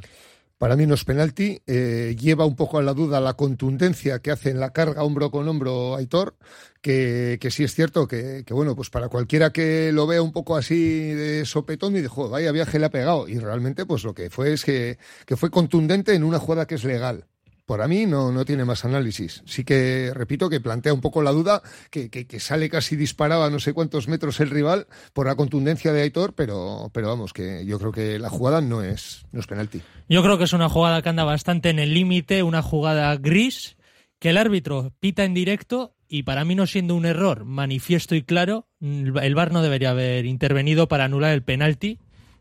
Para 0.58 0.76
mí 0.76 0.88
no 0.88 0.96
es 0.96 1.04
penalti. 1.06 1.62
eh, 1.68 2.16
lleva 2.20 2.46
un 2.46 2.56
poco 2.56 2.80
a 2.80 2.82
la 2.82 2.94
duda 2.94 3.22
la 3.22 3.36
contundencia 3.36 4.20
que 4.20 4.32
hace 4.32 4.50
en 4.50 4.60
la 4.60 4.72
carga 4.74 5.04
hombro 5.04 5.30
con 5.30 5.48
hombro 5.48 5.96
Aitor, 5.96 6.36
que, 6.82 7.38
sí 7.52 7.64
es 7.64 7.76
cierto 7.76 8.08
que, 8.08 8.44
bueno, 8.50 8.76
pues 8.76 8.90
para 8.90 9.10
cualquiera 9.10 9.52
que 9.52 9.92
lo 9.92 10.08
vea 10.08 10.22
un 10.22 10.32
poco 10.32 10.56
así 10.58 11.14
de 11.14 11.46
sopetón 11.46 11.96
y 11.96 12.04
joder, 12.06 12.32
vaya 12.32 12.52
viaje 12.52 12.80
le 12.80 12.88
ha 12.88 12.90
pegado. 12.90 13.28
Y 13.28 13.38
realmente, 13.40 13.86
pues 13.86 14.04
lo 14.04 14.14
que 14.16 14.30
fue 14.30 14.54
es 14.54 14.66
que, 14.66 14.98
que 15.26 15.38
fue 15.38 15.52
contundente 15.52 16.16
en 16.16 16.24
una 16.24 16.40
jugada 16.40 16.66
que 16.66 16.76
es 16.76 16.84
legal. 16.84 17.28
Para 17.68 17.90
mí 17.90 18.06
no, 18.06 18.32
no 18.32 18.46
tiene 18.46 18.64
más 18.64 18.86
análisis. 18.86 19.44
Sí 19.46 19.66
que, 19.66 20.12
repito, 20.14 20.50
que 20.50 20.62
plantea 20.62 20.94
un 20.94 21.02
poco 21.02 21.22
la 21.22 21.34
duda, 21.34 21.62
que, 21.92 22.10
que, 22.10 22.40
sale 22.40 22.70
casi 22.70 22.96
disparado 22.96 23.44
a 23.44 23.50
no 23.50 23.60
sé 23.60 23.74
cuántos 23.74 24.08
metros 24.08 24.40
el 24.40 24.50
rival 24.50 24.88
por 25.12 25.28
la 25.28 25.36
contundencia 25.36 25.92
de 25.92 26.02
Aitor, 26.02 26.34
pero, 26.34 26.90
pero 26.94 27.10
vamos, 27.10 27.34
que 27.34 27.66
yo 27.66 27.78
creo 27.78 27.92
que 27.92 28.20
la 28.20 28.30
jugada 28.30 28.62
no 28.62 28.84
es, 28.84 29.26
no 29.34 29.42
es 29.42 29.48
penalti. 29.48 29.82
Yo 30.08 30.24
creo 30.24 30.38
que 30.38 30.46
es 30.46 30.54
una 30.54 30.70
jugada 30.70 31.02
que 31.02 31.10
anda 31.10 31.26
bastante 31.26 31.70
en 31.70 31.80
el 31.80 31.94
límite, 31.94 32.42
una 32.42 32.62
jugada 32.62 33.14
gris, 33.18 33.76
que 34.18 34.30
el 34.30 34.38
árbitro 34.38 34.94
pita 35.02 35.26
en 35.26 35.34
directo 35.34 35.94
y 36.08 36.24
para 36.24 36.46
mí 36.46 36.56
no 36.56 36.68
siendo 36.68 36.96
un 36.96 37.06
error 37.06 37.44
manifiesto 37.44 38.16
y 38.16 38.24
claro, 38.24 38.70
el 38.80 39.36
VAR 39.36 39.52
no 39.52 39.62
debería 39.62 39.90
haber 39.90 40.26
intervenido 40.26 40.88
para 40.88 41.04
anular 41.04 41.34
el 41.34 41.44
penalti 41.44 42.00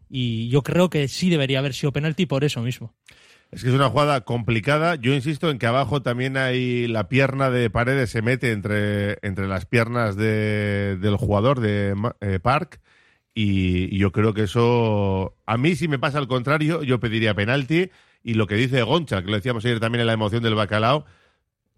y 0.09 0.48
yo 0.50 0.62
creo 0.62 0.88
que 0.88 1.09
sí 1.09 1.31
debería 1.31 1.59
haber 1.59 1.74
sido 1.74 1.92
penalti 1.92 2.27
por 2.27 2.44
eso 2.44 2.62
mismo. 2.62 2.94
Es 3.50 3.62
que 3.62 3.68
es 3.70 3.74
una 3.74 3.88
jugada 3.88 4.22
complicada. 4.22 4.96
Yo 4.96 5.14
insisto 5.14 5.50
en 5.50 5.59
que 5.59 5.66
abajo 5.66 6.02
también 6.02 6.37
hay 6.37 6.88
la 6.88 7.09
pierna 7.09 7.48
de 7.50 7.70
Paredes 7.70 8.11
se 8.11 8.20
mete 8.20 8.52
entre, 8.52 9.18
entre 9.22 9.46
las 9.46 9.64
piernas 9.66 10.16
de- 10.16 10.96
del 11.00 11.16
jugador 11.16 11.61
de 11.61 11.94
eh, 12.20 12.38
Park. 12.40 12.80
Y, 13.35 13.94
y 13.94 13.98
yo 13.98 14.12
creo 14.12 14.35
que 14.35 14.44
eso, 14.44 15.37
a 15.46 15.56
mí 15.59 15.76
si 15.76 15.88
me 15.88 15.98
pasa 15.98 16.18
al 16.18 16.28
contrario, 16.28 16.82
yo 16.82 17.00
pediría 17.00 17.35
penalti. 17.35 17.90
Y 18.22 18.35
lo 18.35 18.46
que 18.46 18.56
dice 18.56 18.82
Goncha, 18.82 19.22
que 19.22 19.30
lo 19.30 19.37
decíamos 19.37 19.64
ayer 19.64 19.78
también 19.80 20.00
en 20.00 20.06
la 20.09 20.12
emoción 20.14 20.42
del 20.42 20.54
bacalao, 20.54 21.04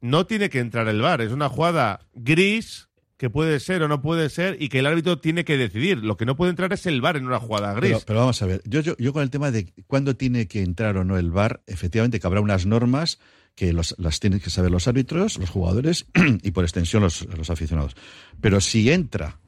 no 0.00 0.26
tiene 0.26 0.48
que 0.48 0.60
entrar 0.60 0.88
el 0.88 1.00
VAR. 1.02 1.20
Es 1.20 1.32
una 1.32 1.48
jugada 1.48 2.00
gris 2.14 2.87
que 3.18 3.28
puede 3.28 3.60
ser 3.60 3.82
o 3.82 3.88
no 3.88 4.00
puede 4.00 4.30
ser 4.30 4.56
y 4.62 4.68
que 4.70 4.78
el 4.78 4.86
árbitro 4.86 5.18
tiene 5.18 5.44
que 5.44 5.58
decidir. 5.58 5.98
Lo 5.98 6.16
que 6.16 6.24
no 6.24 6.36
puede 6.36 6.50
entrar 6.50 6.72
es 6.72 6.86
el 6.86 7.00
VAR 7.02 7.16
en 7.16 7.26
una 7.26 7.38
jugada 7.40 7.74
gris. 7.74 8.04
Pero, 8.06 8.20
vamos 8.20 8.40
a 8.40 8.46
ver, 8.46 8.62
yo, 8.64 8.80
yo, 8.80 8.96
yo 8.96 9.12
con 9.12 9.22
el 9.22 9.30
tema 9.30 9.50
de 9.50 9.72
cuándo 9.86 10.16
tiene 10.16 10.46
que 10.48 10.62
entrar 10.62 10.96
o 10.96 11.04
no 11.04 11.18
el 11.18 11.30
VAR, 11.30 11.60
efectivamente 11.66 12.20
que 12.20 12.26
habrá 12.26 12.40
unas 12.40 12.64
normas 12.64 13.18
que 13.56 13.72
los- 13.72 13.96
las 13.98 14.20
tienen 14.20 14.38
que 14.40 14.50
saber 14.50 14.70
los 14.70 14.86
árbitros, 14.88 15.36
los 15.36 15.50
jugadores 15.50 16.06
y 16.44 16.52
por 16.52 16.62
extensión 16.64 17.02
los, 17.02 17.26
los 17.36 17.50
aficionados. 17.50 17.96
Pero 18.40 18.60
si 18.60 18.90
entra 18.90 19.38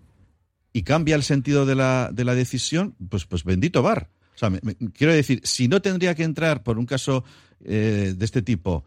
y 0.72 0.83
cambia 0.83 1.14
el 1.14 1.22
sentido 1.22 1.64
de 1.64 1.76
la, 1.76 2.11
de 2.12 2.24
la 2.24 2.35
decisión, 2.35 2.96
pues, 3.09 3.24
pues 3.24 3.44
bendito 3.44 3.83
VAR. 3.83 4.11
O 4.35 4.38
sea, 4.40 4.50
me- 4.50 4.61
quiero 4.94 5.12
decir, 5.12 5.42
si 5.44 5.68
no 5.68 5.80
tendría 5.80 6.16
que 6.16 6.24
entrar 6.24 6.64
por 6.64 6.76
un 6.76 6.87
caso 6.87 7.24
eh, 7.64 8.14
de 8.16 8.24
este 8.24 8.42
tipo 8.42 8.85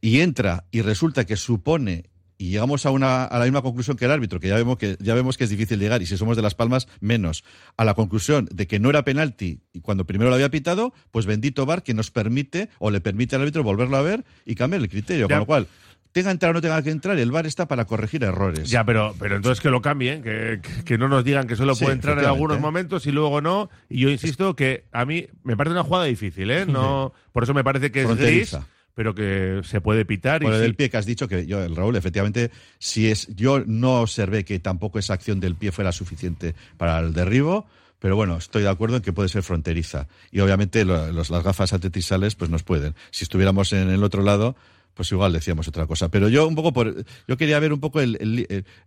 y 0.00 0.20
entra 0.20 0.64
y 0.70 0.80
resulta 0.80 1.26
que 1.26 1.36
supone 1.36 2.04
y 2.38 2.50
llegamos 2.50 2.86
a, 2.86 2.90
una, 2.90 3.24
a 3.24 3.38
la 3.38 3.44
misma 3.44 3.62
conclusión 3.62 3.96
que 3.96 4.04
el 4.04 4.12
árbitro, 4.12 4.38
que 4.38 4.48
ya 4.48 4.54
vemos 4.54 4.78
que 4.78 4.96
ya 5.00 5.14
vemos 5.14 5.36
que 5.36 5.44
es 5.44 5.50
difícil 5.50 5.78
llegar, 5.80 6.00
y 6.02 6.06
si 6.06 6.16
somos 6.16 6.36
de 6.36 6.42
Las 6.42 6.54
Palmas, 6.54 6.86
menos, 7.00 7.44
a 7.76 7.84
la 7.84 7.94
conclusión 7.94 8.48
de 8.52 8.66
que 8.68 8.78
no 8.78 8.90
era 8.90 9.04
penalti 9.04 9.60
y 9.72 9.80
cuando 9.80 10.06
primero 10.06 10.30
lo 10.30 10.36
había 10.36 10.48
pitado, 10.50 10.94
pues 11.10 11.26
bendito 11.26 11.66
VAR 11.66 11.82
que 11.82 11.94
nos 11.94 12.10
permite 12.12 12.68
o 12.78 12.90
le 12.90 13.00
permite 13.00 13.34
al 13.36 13.42
árbitro 13.42 13.64
volverlo 13.64 13.96
a 13.96 14.02
ver 14.02 14.24
y 14.46 14.54
cambiar 14.54 14.82
el 14.82 14.88
criterio. 14.88 15.26
Ya. 15.28 15.34
Con 15.34 15.40
lo 15.40 15.46
cual, 15.46 15.66
tenga 16.12 16.28
que 16.28 16.32
entrar 16.32 16.50
o 16.50 16.54
no 16.54 16.60
tenga 16.60 16.82
que 16.82 16.90
entrar, 16.90 17.18
el 17.18 17.30
VAR 17.32 17.46
está 17.46 17.66
para 17.66 17.84
corregir 17.86 18.22
errores. 18.24 18.70
Ya, 18.70 18.84
pero, 18.84 19.14
pero 19.18 19.36
entonces 19.36 19.60
que 19.60 19.68
lo 19.70 19.82
cambien, 19.82 20.22
que, 20.22 20.60
que- 20.84 20.96
no 20.98 21.08
nos 21.08 21.24
digan 21.24 21.46
que 21.48 21.56
solo 21.56 21.74
Sí, 21.74 21.84
puede 21.84 21.94
entrar 21.96 22.18
en 22.18 22.24
algunos 22.24 22.60
momentos 22.60 23.06
y 23.06 23.12
luego 23.12 23.40
no. 23.40 23.68
Y 23.88 24.00
yo 24.00 24.10
insisto 24.10 24.54
que 24.56 24.84
a 24.92 25.04
mí 25.04 25.26
me 25.42 25.56
parece 25.56 25.72
una 25.72 25.82
jugada 25.82 26.04
difícil, 26.04 26.50
¿eh? 26.50 26.66
No, 26.66 27.12
por 27.32 27.42
eso 27.42 27.52
me 27.52 27.64
parece 27.64 27.90
que 27.90 28.02
es 28.02 28.16
gris. 28.16 28.56
Pero 28.98 29.14
que 29.14 29.60
se 29.62 29.80
puede 29.80 30.04
pitar. 30.04 30.42
Por 30.42 30.50
y 30.52 30.56
sí. 30.56 30.60
del 30.60 30.74
pie 30.74 30.90
que 30.90 30.96
has 30.96 31.06
dicho, 31.06 31.28
que 31.28 31.46
yo, 31.46 31.62
el 31.62 31.76
Raúl, 31.76 31.94
efectivamente, 31.94 32.50
si 32.80 33.06
es, 33.06 33.28
yo 33.36 33.62
no 33.64 34.00
observé 34.00 34.44
que 34.44 34.58
tampoco 34.58 34.98
esa 34.98 35.14
acción 35.14 35.38
del 35.38 35.54
pie 35.54 35.70
fuera 35.70 35.92
suficiente 35.92 36.56
para 36.78 36.98
el 36.98 37.12
derribo, 37.12 37.64
pero 38.00 38.16
bueno, 38.16 38.36
estoy 38.38 38.62
de 38.64 38.68
acuerdo 38.70 38.96
en 38.96 39.02
que 39.02 39.12
puede 39.12 39.28
ser 39.28 39.44
fronteriza. 39.44 40.08
Y 40.32 40.40
obviamente 40.40 40.84
lo- 40.84 41.12
los, 41.12 41.30
las 41.30 41.44
gafas 41.44 41.72
atletisales 41.72 42.34
pues 42.34 42.50
nos 42.50 42.64
pueden. 42.64 42.96
Si 43.12 43.22
estuviéramos 43.22 43.72
en 43.72 43.88
el 43.88 44.02
otro 44.02 44.22
lado, 44.24 44.56
pues 44.98 45.12
igual 45.12 45.32
decíamos 45.32 45.68
otra 45.68 45.86
cosa. 45.86 46.08
Pero 46.08 46.28
yo 46.28 46.48
un 46.48 46.56
poco 46.56 46.72
por, 46.72 47.04
yo 47.28 47.36
quería 47.36 47.60
ver 47.60 47.72
un 47.72 47.78
poco 47.78 48.00
el, 48.00 48.16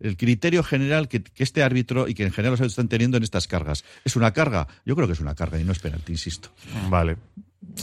el- 0.02 0.17
criterio 0.17 0.62
general 0.62 1.08
que, 1.08 1.24
que 1.24 1.41
este 1.41 1.63
árbitro 1.63 2.10
y 2.10 2.13
que 2.13 2.24
en 2.26 2.32
general 2.34 2.52
los 2.52 2.60
árbitros 2.60 2.74
están 2.74 2.89
teniendo 2.89 3.15
en 3.15 3.24
estas 3.24 3.47
cargas. 3.47 3.86
¿Es 4.04 4.17
una 4.17 4.34
carga? 4.34 4.67
Yo 4.86 4.93
creo 4.97 5.08
que 5.08 5.13
es 5.13 5.21
una 5.21 5.36
carga 5.36 5.58
y 5.58 5.63
no 5.63 5.71
es 5.71 5.80
penalti, 5.80 6.12
insisto. 6.12 6.50
Vale. 6.89 7.15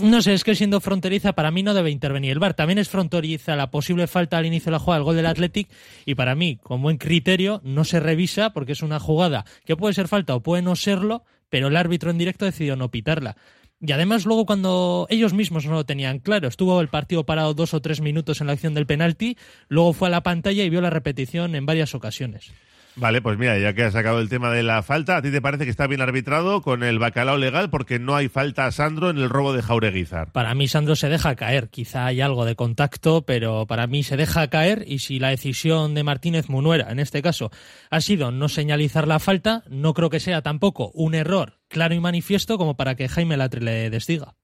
No 0.02 0.20
sé, 0.20 0.34
es 0.34 0.44
que 0.44 0.54
siendo 0.54 0.78
fronteriza 0.80 1.32
para 1.32 1.50
mí 1.50 1.62
no 1.62 1.72
debe 1.72 1.90
intervenir 1.90 2.32
el 2.32 2.38
VAR. 2.38 2.52
También 2.52 2.78
es 2.78 2.90
fronteriza 2.90 3.56
la 3.56 3.70
posible 3.70 4.06
falta 4.08 4.36
al 4.36 4.44
inicio 4.44 4.66
de 4.66 4.72
la 4.72 4.78
jugada, 4.78 4.98
el 4.98 5.04
gol 5.04 5.16
del 5.16 5.24
Athletic, 5.24 5.70
y 6.04 6.14
para 6.16 6.34
mí, 6.34 6.58
con 6.62 6.82
buen 6.82 6.98
criterio, 6.98 7.62
no 7.64 7.84
se 7.84 7.98
revisa 7.98 8.50
porque 8.52 8.72
es 8.72 8.82
una 8.82 9.00
jugada 9.00 9.46
que 9.64 9.74
puede 9.74 9.94
ser 9.94 10.06
falta 10.06 10.34
o 10.34 10.42
puede 10.42 10.60
no 10.62 10.76
serlo, 10.76 11.24
pero 11.48 11.68
el 11.68 11.76
árbitro 11.76 12.10
en 12.10 12.18
directo 12.18 12.44
decidió 12.44 12.76
no 12.76 12.90
pitarla. 12.90 13.36
Y 13.80 13.92
además 13.92 14.26
luego 14.26 14.44
cuando 14.44 15.06
ellos 15.08 15.34
mismos 15.34 15.64
no 15.66 15.72
lo 15.72 15.86
tenían 15.86 16.18
claro, 16.18 16.48
estuvo 16.48 16.80
el 16.80 16.88
partido 16.88 17.24
parado 17.24 17.54
dos 17.54 17.74
o 17.74 17.80
tres 17.80 18.00
minutos 18.00 18.40
en 18.40 18.48
la 18.48 18.54
acción 18.54 18.74
del 18.74 18.86
penalti, 18.86 19.36
luego 19.68 19.92
fue 19.92 20.08
a 20.08 20.10
la 20.10 20.22
pantalla 20.24 20.64
y 20.64 20.70
vio 20.70 20.80
la 20.80 20.90
repetición 20.90 21.54
en 21.54 21.64
varias 21.64 21.94
ocasiones. 21.94 22.52
Vale, 23.00 23.22
pues 23.22 23.38
mira, 23.38 23.56
ya 23.58 23.74
que 23.74 23.84
has 23.84 23.92
sacado 23.92 24.18
el 24.18 24.28
tema 24.28 24.50
de 24.50 24.64
la 24.64 24.82
falta, 24.82 25.16
¿a 25.16 25.22
ti 25.22 25.30
te 25.30 25.40
parece 25.40 25.62
que 25.62 25.70
está 25.70 25.86
bien 25.86 26.00
arbitrado 26.00 26.62
con 26.62 26.82
el 26.82 26.98
bacalao 26.98 27.36
legal 27.36 27.70
porque 27.70 28.00
no 28.00 28.16
hay 28.16 28.28
falta 28.28 28.66
a 28.66 28.72
Sandro 28.72 29.08
en 29.10 29.18
el 29.18 29.28
robo 29.30 29.52
de 29.52 29.62
Jaureguizar? 29.62 30.32
Para 30.32 30.52
mí 30.56 30.66
Sandro 30.66 30.96
se 30.96 31.08
deja 31.08 31.36
caer, 31.36 31.68
quizá 31.68 32.06
hay 32.06 32.20
algo 32.20 32.44
de 32.44 32.56
contacto, 32.56 33.22
pero 33.22 33.66
para 33.66 33.86
mí 33.86 34.02
se 34.02 34.16
deja 34.16 34.48
caer 34.48 34.84
y 34.84 34.98
si 34.98 35.20
la 35.20 35.28
decisión 35.28 35.94
de 35.94 36.02
Martínez 36.02 36.48
Munuera, 36.48 36.90
en 36.90 36.98
este 36.98 37.22
caso, 37.22 37.52
ha 37.88 38.00
sido 38.00 38.32
no 38.32 38.48
señalizar 38.48 39.06
la 39.06 39.20
falta, 39.20 39.62
no 39.68 39.94
creo 39.94 40.10
que 40.10 40.18
sea 40.18 40.42
tampoco 40.42 40.90
un 40.92 41.14
error 41.14 41.60
claro 41.68 41.94
y 41.94 42.00
manifiesto 42.00 42.58
como 42.58 42.76
para 42.76 42.96
que 42.96 43.08
Jaime 43.08 43.36
Latre 43.36 43.62
le 43.62 43.90
desdiga. 43.90 44.34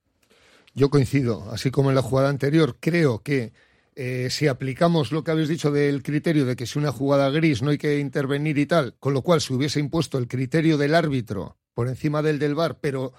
Yo 0.74 0.90
coincido, 0.90 1.50
así 1.50 1.72
como 1.72 1.90
en 1.90 1.96
la 1.96 2.02
jugada 2.02 2.28
anterior, 2.28 2.76
creo 2.78 3.20
que 3.22 3.52
eh, 3.96 4.28
si 4.30 4.48
aplicamos 4.48 5.12
lo 5.12 5.22
que 5.22 5.30
habéis 5.30 5.48
dicho 5.48 5.70
del 5.70 6.02
criterio 6.02 6.44
de 6.44 6.56
que 6.56 6.66
si 6.66 6.78
una 6.78 6.92
jugada 6.92 7.30
gris 7.30 7.62
no 7.62 7.70
hay 7.70 7.78
que 7.78 7.98
intervenir 7.98 8.58
y 8.58 8.66
tal, 8.66 8.96
con 8.98 9.14
lo 9.14 9.22
cual 9.22 9.40
se 9.40 9.54
hubiese 9.54 9.80
impuesto 9.80 10.18
el 10.18 10.28
criterio 10.28 10.78
del 10.78 10.94
árbitro 10.94 11.58
por 11.74 11.88
encima 11.88 12.22
del 12.22 12.38
del 12.38 12.54
VAR, 12.54 12.78
pero 12.80 13.12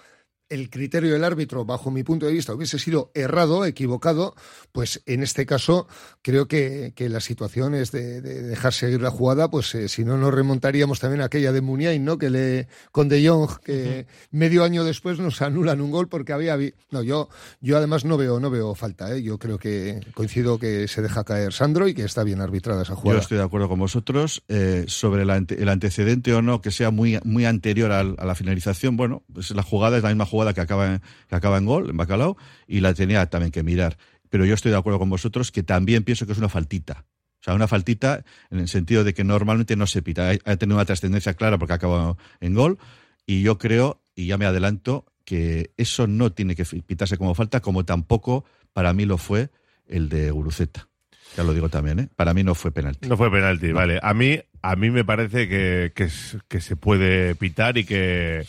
el 0.48 0.70
criterio 0.70 1.12
del 1.12 1.24
árbitro, 1.24 1.64
bajo 1.64 1.90
mi 1.90 2.02
punto 2.02 2.26
de 2.26 2.32
vista, 2.32 2.54
hubiese 2.54 2.78
sido 2.78 3.10
errado, 3.14 3.64
equivocado, 3.64 4.34
pues 4.72 5.02
en 5.06 5.22
este 5.22 5.46
caso 5.46 5.88
creo 6.22 6.46
que, 6.46 6.92
la 7.06 7.20
situación 7.20 7.74
es 7.74 7.92
de, 7.92 8.20
dejar 8.20 8.72
seguir 8.72 9.00
la 9.00 9.10
jugada, 9.10 9.48
pues 9.48 9.74
eh, 9.74 9.88
si 9.88 10.04
no 10.04 10.16
nos 10.16 10.34
remontaríamos 10.34 10.98
también 10.98 11.20
a 11.20 11.26
aquella 11.26 11.52
de 11.52 11.60
Muniain, 11.60 12.04
¿no? 12.04 12.18
Que 12.18 12.30
le 12.30 12.68
con 12.90 13.08
De 13.08 13.26
Jong, 13.26 13.60
que 13.60 14.06
medio 14.30 14.64
año 14.64 14.82
después 14.82 15.18
nos 15.18 15.40
anulan 15.42 15.80
un 15.80 15.90
gol 15.90 16.08
porque 16.08 16.32
había 16.32 16.58
no 16.90 17.02
yo 17.02 17.28
yo 17.60 17.76
además 17.76 18.04
no 18.04 18.16
veo 18.16 18.40
no 18.40 18.50
veo 18.50 18.74
falta, 18.74 19.14
¿eh? 19.14 19.22
yo 19.22 19.38
creo 19.38 19.58
que 19.58 20.00
coincido 20.14 20.58
que 20.58 20.88
se 20.88 21.02
deja 21.02 21.24
caer 21.24 21.52
Sandro 21.52 21.86
y 21.86 21.94
que 21.94 22.02
está 22.02 22.24
bien 22.24 22.40
arbitrada 22.40 22.82
esa 22.82 22.96
jugada. 22.96 23.18
Yo 23.18 23.22
estoy 23.22 23.38
de 23.38 23.44
acuerdo 23.44 23.68
con 23.68 23.78
vosotros 23.78 24.42
eh, 24.48 24.84
sobre 24.88 25.22
el, 25.22 25.30
antecedente 25.68 26.34
o 26.34 26.42
no 26.42 26.60
que 26.60 26.70
sea 26.70 26.90
muy 26.90 27.18
muy 27.24 27.44
anterior 27.44 27.92
a, 27.92 28.02
la 28.02 28.34
finalización. 28.34 28.96
Bueno, 28.96 29.22
pues 29.32 29.50
la 29.50 29.62
jugada 29.62 29.96
es 29.96 30.02
la 30.02 30.08
misma 30.08 30.26
jugada 30.26 30.35
jugada 30.36 30.54
que 30.54 30.60
acaba, 30.60 30.94
en, 30.94 31.02
que 31.28 31.34
acaba 31.34 31.58
en 31.58 31.66
gol, 31.66 31.90
en 31.90 31.96
Bacalao, 31.96 32.36
y 32.66 32.80
la 32.80 32.94
tenía 32.94 33.26
también 33.26 33.50
que 33.50 33.62
mirar. 33.62 33.96
Pero 34.30 34.44
yo 34.44 34.54
estoy 34.54 34.70
de 34.70 34.78
acuerdo 34.78 34.98
con 34.98 35.10
vosotros 35.10 35.50
que 35.50 35.62
también 35.62 36.04
pienso 36.04 36.26
que 36.26 36.32
es 36.32 36.38
una 36.38 36.48
faltita. 36.48 37.04
O 37.40 37.44
sea, 37.46 37.54
una 37.54 37.68
faltita 37.68 38.24
en 38.50 38.58
el 38.58 38.68
sentido 38.68 39.04
de 39.04 39.14
que 39.14 39.24
normalmente 39.24 39.76
no 39.76 39.86
se 39.86 40.02
pita. 40.02 40.30
Ha, 40.30 40.56
tenido 40.56 40.76
una 40.76 40.84
trascendencia 40.84 41.34
clara 41.34 41.58
porque 41.58 41.74
acaba 41.74 42.16
en 42.40 42.54
gol. 42.54 42.78
Y 43.24 43.42
yo 43.42 43.58
creo, 43.58 44.02
y 44.14 44.26
ya 44.26 44.36
me 44.36 44.46
adelanto, 44.46 45.06
que 45.24 45.70
eso 45.76 46.06
no 46.06 46.32
tiene 46.32 46.54
que 46.54 46.64
pitarse 46.64 47.16
como 47.16 47.34
falta, 47.34 47.60
como 47.60 47.84
tampoco 47.84 48.44
para 48.72 48.92
mí 48.92 49.04
lo 49.04 49.18
fue 49.18 49.50
el 49.86 50.08
de 50.08 50.30
Guruceta. 50.30 50.88
Ya 51.36 51.44
lo 51.44 51.52
digo 51.52 51.68
también, 51.68 51.98
¿eh? 51.98 52.08
Para 52.16 52.34
mí 52.34 52.42
no 52.44 52.54
fue 52.54 52.72
penalti. 52.72 53.08
No 53.08 53.16
fue 53.16 53.30
penalti, 53.30 53.72
vale. 53.72 53.98
A 54.02 54.14
mí, 54.14 54.40
a 54.62 54.76
mí 54.76 54.90
me 54.90 55.04
parece 55.04 55.48
que, 55.48 55.92
que, 55.94 56.08
que, 56.48 56.60
se 56.60 56.76
puede 56.76 57.34
pitar 57.34 57.76
y 57.78 57.84
que, 57.84 58.46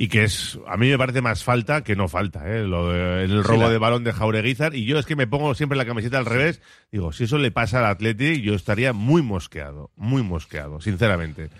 y 0.00 0.06
que 0.06 0.22
es 0.22 0.60
a 0.68 0.76
mí 0.76 0.88
me 0.88 0.96
parece 0.96 1.20
más 1.22 1.42
falta 1.42 1.82
que 1.82 1.96
no 1.96 2.06
falta 2.06 2.48
¿eh? 2.48 2.62
Lo 2.62 2.94
el 2.94 3.42
robo 3.42 3.68
de 3.68 3.78
balón 3.78 4.04
de 4.04 4.12
Jaureguizar 4.12 4.76
y 4.76 4.84
yo 4.84 4.96
es 4.96 5.06
que 5.06 5.16
me 5.16 5.26
pongo 5.26 5.56
siempre 5.56 5.76
la 5.76 5.84
camiseta 5.84 6.18
al 6.18 6.24
revés 6.24 6.62
digo 6.92 7.10
si 7.10 7.24
eso 7.24 7.36
le 7.36 7.50
pasa 7.50 7.80
al 7.80 7.86
Atleti 7.86 8.40
yo 8.40 8.54
estaría 8.54 8.92
muy 8.92 9.22
mosqueado 9.22 9.90
muy 9.96 10.22
mosqueado 10.22 10.80
sinceramente. 10.80 11.50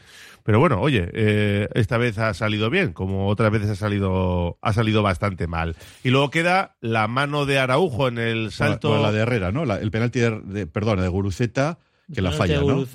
Pero 0.44 0.60
bueno 0.60 0.80
oye 0.80 1.10
eh, 1.14 1.68
esta 1.74 1.98
vez 1.98 2.16
ha 2.18 2.32
salido 2.32 2.70
bien 2.70 2.92
como 2.92 3.26
otras 3.26 3.50
veces 3.50 3.70
ha 3.70 3.74
salido 3.74 4.56
ha 4.62 4.72
salido 4.72 5.02
bastante 5.02 5.48
mal. 5.48 5.74
Y 6.04 6.10
luego 6.10 6.30
queda 6.30 6.76
la 6.80 7.08
mano 7.08 7.44
de 7.44 7.58
Araujo 7.58 8.06
en 8.06 8.18
el 8.18 8.52
salto. 8.52 9.02
la, 9.02 9.10
de 9.10 9.18
Herrera 9.18 9.50
no 9.50 9.64
el 9.64 9.90
penalti 9.90 10.20
de, 10.20 10.68
perdón 10.68 11.00
de 11.00 11.08
Guruceta 11.08 11.80
que 12.12 12.22
la 12.22 12.32
falla, 12.32 12.60
¿no? 12.60 12.86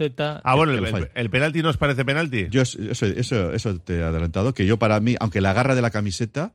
Ah, 0.44 0.56
bueno, 0.56 0.74
el, 1.14 1.30
penalti 1.30 1.62
no 1.62 1.70
os 1.70 1.78
parece 1.78 2.04
penalti. 2.04 2.48
Yo 2.50 2.62
eso, 2.62 2.80
eso, 3.06 3.54
eso 3.54 3.80
te 3.80 3.98
he 3.98 4.04
adelantado, 4.04 4.54
que 4.54 4.66
yo 4.66 4.78
para 4.78 5.00
mí, 5.00 5.16
aunque 5.20 5.42
la 5.42 5.52
agarra 5.52 5.76
de 5.76 5.82
la 5.82 5.92
camiseta, 5.92 6.54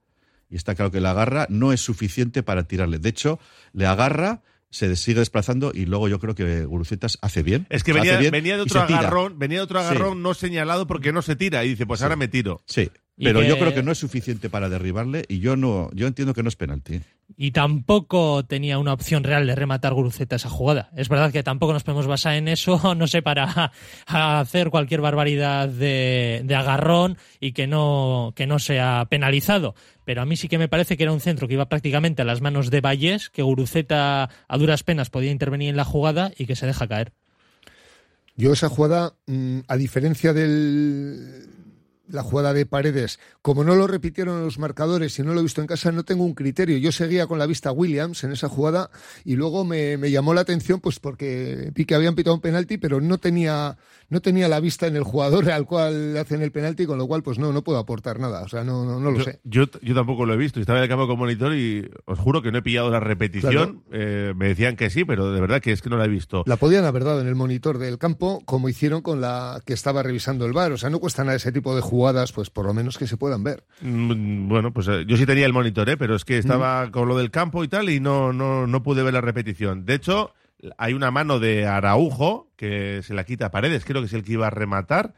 y 0.50 0.56
está 0.56 0.74
claro 0.74 0.90
que 0.90 1.00
la 1.00 1.12
agarra, 1.12 1.46
no 1.50 1.72
es 1.72 1.80
suficiente 1.80 2.42
para 2.42 2.64
tirarle. 2.64 2.98
De 2.98 3.08
hecho, 3.10 3.38
le 3.72 3.86
agarra, 3.86 4.42
se 4.70 4.94
sigue 4.96 5.20
desplazando 5.20 5.72
y 5.74 5.86
luego 5.86 6.08
yo 6.08 6.18
creo 6.18 6.34
que 6.34 6.64
Gurucetas 6.64 7.18
hace 7.22 7.42
bien. 7.42 7.66
Es 7.70 7.84
que 7.84 7.92
venía, 7.92 8.18
venía 8.30 8.56
de 8.56 8.62
otro 8.62 8.80
agarrón, 8.80 9.38
venía 9.38 9.58
de 9.58 9.64
otro 9.64 9.78
agarrón 9.78 10.22
no 10.22 10.34
señalado 10.34 10.86
porque 10.86 11.12
no 11.12 11.22
se 11.22 11.36
tira 11.36 11.64
y 11.64 11.70
dice, 11.70 11.86
pues 11.86 12.02
ahora 12.02 12.16
me 12.16 12.28
tiro. 12.28 12.62
Sí. 12.66 12.90
Pero 13.16 13.42
yo 13.42 13.58
creo 13.58 13.74
que 13.74 13.82
no 13.82 13.92
es 13.92 13.98
suficiente 13.98 14.48
para 14.48 14.68
derribarle 14.68 15.24
y 15.28 15.40
yo 15.40 15.56
no, 15.56 15.90
yo 15.92 16.06
entiendo 16.06 16.34
que 16.34 16.42
no 16.42 16.48
es 16.48 16.56
penalti. 16.56 17.00
Y 17.36 17.52
tampoco 17.52 18.44
tenía 18.44 18.78
una 18.78 18.92
opción 18.92 19.22
real 19.22 19.46
de 19.46 19.54
rematar 19.54 19.94
Guruceta 19.94 20.36
esa 20.36 20.48
jugada. 20.48 20.90
Es 20.96 21.08
verdad 21.08 21.30
que 21.30 21.42
tampoco 21.42 21.72
nos 21.72 21.84
podemos 21.84 22.06
basar 22.06 22.34
en 22.34 22.48
eso, 22.48 22.94
no 22.96 23.06
sé, 23.06 23.22
para 23.22 23.72
hacer 24.06 24.70
cualquier 24.70 25.00
barbaridad 25.00 25.68
de, 25.68 26.44
agarrón 26.56 27.18
y 27.40 27.52
que 27.52 27.66
no, 27.66 28.32
que 28.34 28.46
no 28.46 28.58
sea 28.58 29.06
penalizado. 29.08 29.74
Pero 30.04 30.22
a 30.22 30.24
mí 30.24 30.36
sí 30.36 30.48
que 30.48 30.58
me 30.58 30.68
parece 30.68 30.96
que 30.96 31.02
era 31.02 31.12
un 31.12 31.20
centro 31.20 31.46
que 31.46 31.54
iba 31.54 31.68
prácticamente 31.68 32.22
a 32.22 32.24
las 32.24 32.40
manos 32.40 32.70
de 32.70 32.80
Vallés, 32.80 33.28
que 33.30 33.42
Guruceta 33.42 34.30
a 34.48 34.58
duras 34.58 34.82
penas 34.82 35.10
podía 35.10 35.30
intervenir 35.30 35.68
en 35.68 35.76
la 35.76 35.84
jugada 35.84 36.32
y 36.36 36.46
que 36.46 36.56
se 36.56 36.66
deja 36.66 36.88
caer. 36.88 37.12
Yo 38.36 38.52
esa 38.52 38.68
jugada, 38.68 39.14
mm, 39.26 39.60
a 39.66 39.76
diferencia 39.76 40.32
del, 40.32 41.57
la 42.10 42.22
jugada 42.22 42.52
de 42.52 42.66
Paredes, 42.66 43.18
como 43.42 43.64
no 43.64 43.74
lo 43.74 43.86
repitieron 43.86 44.42
los 44.44 44.58
marcadores 44.58 45.18
y 45.18 45.22
no 45.22 45.34
lo 45.34 45.40
he 45.40 45.42
visto 45.42 45.60
en 45.60 45.66
casa, 45.66 45.92
no 45.92 46.04
tengo 46.04 46.24
un 46.24 46.34
criterio. 46.34 46.78
Yo 46.78 46.92
seguía 46.92 47.26
con 47.26 47.38
la 47.38 47.46
vista 47.46 47.72
Williams 47.72 48.24
en 48.24 48.32
esa 48.32 48.48
jugada 48.48 48.90
y 49.24 49.36
luego 49.36 49.64
me, 49.64 49.98
llamó 50.10 50.34
la 50.34 50.40
atención 50.40 50.80
pues 50.80 50.98
porque 51.00 51.70
vi 51.74 51.84
que 51.84 51.94
habían 51.94 52.14
pitado 52.14 52.34
un 52.34 52.40
penalti, 52.40 52.78
pero 52.78 53.00
no 53.00 53.18
tenía, 53.18 53.76
no 54.08 54.20
tenía 54.20 54.48
la 54.48 54.60
vista 54.60 54.86
en 54.86 54.96
el 54.96 55.02
jugador 55.02 55.50
al 55.50 55.66
cual 55.66 56.16
hacen 56.16 56.42
el 56.42 56.52
penalti, 56.52 56.86
con 56.86 56.98
lo 56.98 57.06
cual 57.06 57.22
pues 57.22 57.38
no, 57.38 57.52
no 57.52 57.62
puedo 57.62 57.78
aportar 57.78 58.18
nada. 58.18 58.42
O 58.42 58.48
sea, 58.48 58.64
no, 58.64 58.98
no, 58.98 59.10
lo 59.10 59.22
sé. 59.22 59.40
Yo, 59.44 59.64
yo 59.82 59.94
tampoco 59.94 60.24
lo 60.26 60.34
he 60.34 60.36
visto. 60.36 60.60
Estaba 60.60 60.78
en 60.78 60.84
el 60.84 60.88
campo 60.88 61.06
con 61.06 61.18
monitor 61.18 61.54
y 61.54 61.90
os 62.06 62.18
juro 62.18 62.42
que 62.42 62.52
no 62.52 62.58
he 62.58 62.62
pillado 62.62 62.90
la 62.90 63.00
repetición. 63.00 63.82
Eh, 63.92 64.32
me 64.36 64.48
decían 64.48 64.76
que 64.76 64.90
sí, 64.90 65.04
pero 65.04 65.32
de 65.32 65.40
verdad 65.40 65.60
que 65.60 65.72
es 65.72 65.82
que 65.82 65.90
no 65.90 65.96
la 65.96 66.06
he 66.06 66.08
visto. 66.08 66.42
La 66.46 66.56
podían 66.56 66.84
haber 66.84 67.04
dado 67.04 67.20
en 67.20 67.26
el 67.26 67.34
monitor 67.34 67.78
del 67.78 67.98
campo 67.98 68.42
como 68.44 68.68
hicieron 68.68 69.02
con 69.02 69.20
la 69.20 69.60
que 69.66 69.74
estaba 69.74 70.02
revisando 70.02 70.46
el 70.46 70.52
bar. 70.52 70.72
O 70.72 70.78
sea, 70.78 70.90
no 70.90 70.98
cuesta 71.00 71.24
nada 71.24 71.36
ese 71.36 71.52
tipo 71.52 71.74
de 71.74 71.82
jugadores 71.82 71.97
jugadas, 71.98 72.30
pues 72.30 72.48
por 72.48 72.64
lo 72.64 72.72
menos 72.74 72.96
que 72.96 73.08
se 73.08 73.16
puedan 73.16 73.42
ver. 73.42 73.64
Mm, 73.80 74.48
bueno, 74.48 74.72
pues 74.72 74.86
eh, 74.86 75.04
yo 75.04 75.16
sí 75.16 75.26
tenía 75.26 75.46
el 75.46 75.52
monitor, 75.52 75.88
¿eh? 75.90 75.96
pero 75.96 76.14
es 76.14 76.24
que 76.24 76.38
estaba 76.38 76.86
mm. 76.86 76.90
con 76.92 77.08
lo 77.08 77.18
del 77.18 77.32
campo 77.32 77.64
y 77.64 77.68
tal 77.68 77.90
y 77.90 77.98
no, 77.98 78.32
no, 78.32 78.68
no 78.68 78.82
pude 78.84 79.02
ver 79.02 79.14
la 79.14 79.20
repetición. 79.20 79.84
De 79.84 79.94
hecho, 79.94 80.32
hay 80.76 80.92
una 80.92 81.10
mano 81.10 81.40
de 81.40 81.66
Araujo 81.66 82.52
que 82.54 83.02
se 83.02 83.14
la 83.14 83.24
quita 83.24 83.46
a 83.46 83.50
Paredes, 83.50 83.84
creo 83.84 84.00
que 84.00 84.06
es 84.06 84.12
el 84.12 84.22
que 84.22 84.34
iba 84.34 84.46
a 84.46 84.50
rematar, 84.50 85.14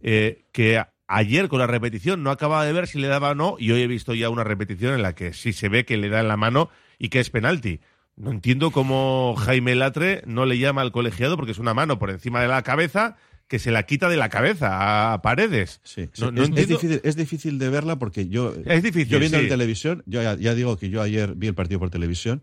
eh, 0.00 0.46
que 0.52 0.82
ayer 1.06 1.48
con 1.48 1.58
la 1.58 1.66
repetición 1.66 2.22
no 2.22 2.30
acababa 2.30 2.64
de 2.64 2.72
ver 2.72 2.86
si 2.86 2.98
le 2.98 3.08
daba 3.08 3.32
o 3.32 3.34
no 3.34 3.56
y 3.58 3.70
hoy 3.72 3.82
he 3.82 3.86
visto 3.86 4.14
ya 4.14 4.30
una 4.30 4.44
repetición 4.44 4.94
en 4.94 5.02
la 5.02 5.14
que 5.14 5.34
sí 5.34 5.52
se 5.52 5.68
ve 5.68 5.84
que 5.84 5.98
le 5.98 6.08
da 6.08 6.20
en 6.20 6.28
la 6.28 6.38
mano 6.38 6.70
y 6.98 7.10
que 7.10 7.20
es 7.20 7.28
penalti. 7.28 7.80
No 8.16 8.30
entiendo 8.30 8.70
cómo 8.70 9.34
Jaime 9.36 9.74
Latre 9.74 10.22
no 10.26 10.46
le 10.46 10.58
llama 10.58 10.80
al 10.80 10.92
colegiado 10.92 11.36
porque 11.36 11.52
es 11.52 11.58
una 11.58 11.74
mano 11.74 11.98
por 11.98 12.10
encima 12.10 12.40
de 12.40 12.48
la 12.48 12.62
cabeza 12.62 13.16
que 13.52 13.58
se 13.58 13.70
la 13.70 13.82
quita 13.82 14.08
de 14.08 14.16
la 14.16 14.30
cabeza 14.30 15.12
a 15.12 15.20
Paredes. 15.20 15.82
Sí, 15.84 16.08
es, 16.14 17.16
difícil, 17.16 17.58
de 17.58 17.68
verla 17.68 17.98
porque 17.98 18.26
yo, 18.26 18.54
es 18.64 18.82
difícil, 18.82 19.08
yo 19.10 19.18
viendo 19.18 19.36
en 19.36 19.46
televisión, 19.46 20.02
yo 20.06 20.22
ya, 20.22 20.54
digo 20.54 20.78
que 20.78 20.88
yo 20.88 21.02
ayer 21.02 21.34
vi 21.34 21.48
el 21.48 21.54
partido 21.54 21.78
por 21.78 21.90
televisión 21.90 22.42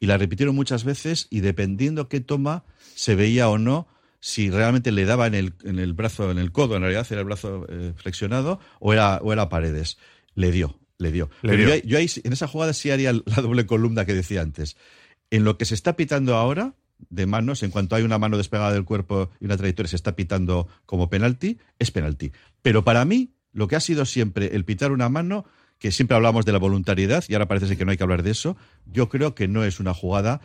y 0.00 0.06
la 0.06 0.18
repitieron 0.18 0.56
muchas 0.56 0.82
veces 0.82 1.28
y 1.30 1.42
dependiendo 1.42 2.08
qué 2.08 2.18
toma 2.18 2.64
se 2.96 3.14
veía 3.14 3.48
o 3.48 3.56
no 3.56 3.86
si 4.18 4.50
realmente 4.50 4.90
le 4.90 5.04
daba 5.04 5.28
en 5.28 5.36
el, 5.36 5.52
en 5.62 5.78
el 5.78 5.92
brazo, 5.92 6.28
en 6.32 6.38
el 6.38 6.50
codo, 6.50 6.74
en 6.74 6.82
realidad 6.82 7.06
era 7.08 7.20
el 7.20 7.26
brazo 7.26 7.64
eh, 7.68 7.92
flexionado 7.94 8.58
o 8.80 8.92
era, 8.92 9.18
o 9.22 9.32
era 9.32 9.48
Paredes. 9.48 9.96
Le 10.34 10.50
dio, 10.50 10.76
le 10.96 11.12
dio. 11.12 11.30
Yo, 11.84 11.98
en 12.00 12.32
esa 12.32 12.48
jugada 12.48 12.72
sí 12.72 12.90
haría 12.90 13.12
la 13.12 13.42
doble 13.42 13.64
columna 13.64 14.06
que 14.06 14.14
decía 14.14 14.42
antes. 14.42 14.76
En 15.30 15.44
lo 15.44 15.56
que 15.56 15.66
se 15.66 15.74
está 15.74 15.94
pitando 15.94 16.34
ahora, 16.34 16.74
de 17.10 17.26
manos, 17.26 17.62
en 17.62 17.70
cuanto 17.70 17.96
hay 17.96 18.02
una 18.02 18.18
mano 18.18 18.36
despegada 18.36 18.72
del 18.72 18.84
cuerpo 18.84 19.30
y 19.40 19.46
una 19.46 19.56
trayectoria 19.56 19.88
se 19.88 19.96
está 19.96 20.16
pitando 20.16 20.68
como 20.86 21.08
penalti, 21.08 21.58
es 21.78 21.90
penalti. 21.90 22.32
Pero 22.62 22.84
para 22.84 23.04
mí, 23.04 23.30
lo 23.52 23.68
que 23.68 23.76
ha 23.76 23.80
sido 23.80 24.04
siempre 24.04 24.54
el 24.54 24.64
pitar 24.64 24.92
una 24.92 25.08
mano, 25.08 25.44
que 25.78 25.92
siempre 25.92 26.16
hablamos 26.16 26.44
de 26.44 26.52
la 26.52 26.58
voluntariedad 26.58 27.24
y 27.28 27.34
ahora 27.34 27.46
parece 27.46 27.76
que 27.76 27.84
no 27.84 27.92
hay 27.92 27.96
que 27.96 28.02
hablar 28.02 28.22
de 28.22 28.32
eso, 28.32 28.56
yo 28.86 29.08
creo 29.08 29.34
que 29.34 29.48
no 29.48 29.64
es 29.64 29.80
una 29.80 29.94
jugada, 29.94 30.40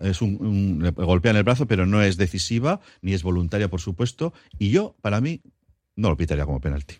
es 0.00 0.20
un, 0.20 0.80
golpea 0.96 1.30
en 1.30 1.36
el 1.36 1.44
brazo, 1.44 1.66
pero 1.66 1.86
no 1.86 2.02
es 2.02 2.16
decisiva, 2.16 2.80
ni 3.00 3.12
es 3.12 3.22
voluntaria, 3.22 3.68
por 3.68 3.80
supuesto, 3.80 4.32
y 4.58 4.70
yo, 4.70 4.96
para 5.00 5.20
mí, 5.20 5.42
no 5.96 6.10
lo 6.10 6.16
pitaría 6.16 6.44
como 6.44 6.60
penalti. 6.60 6.96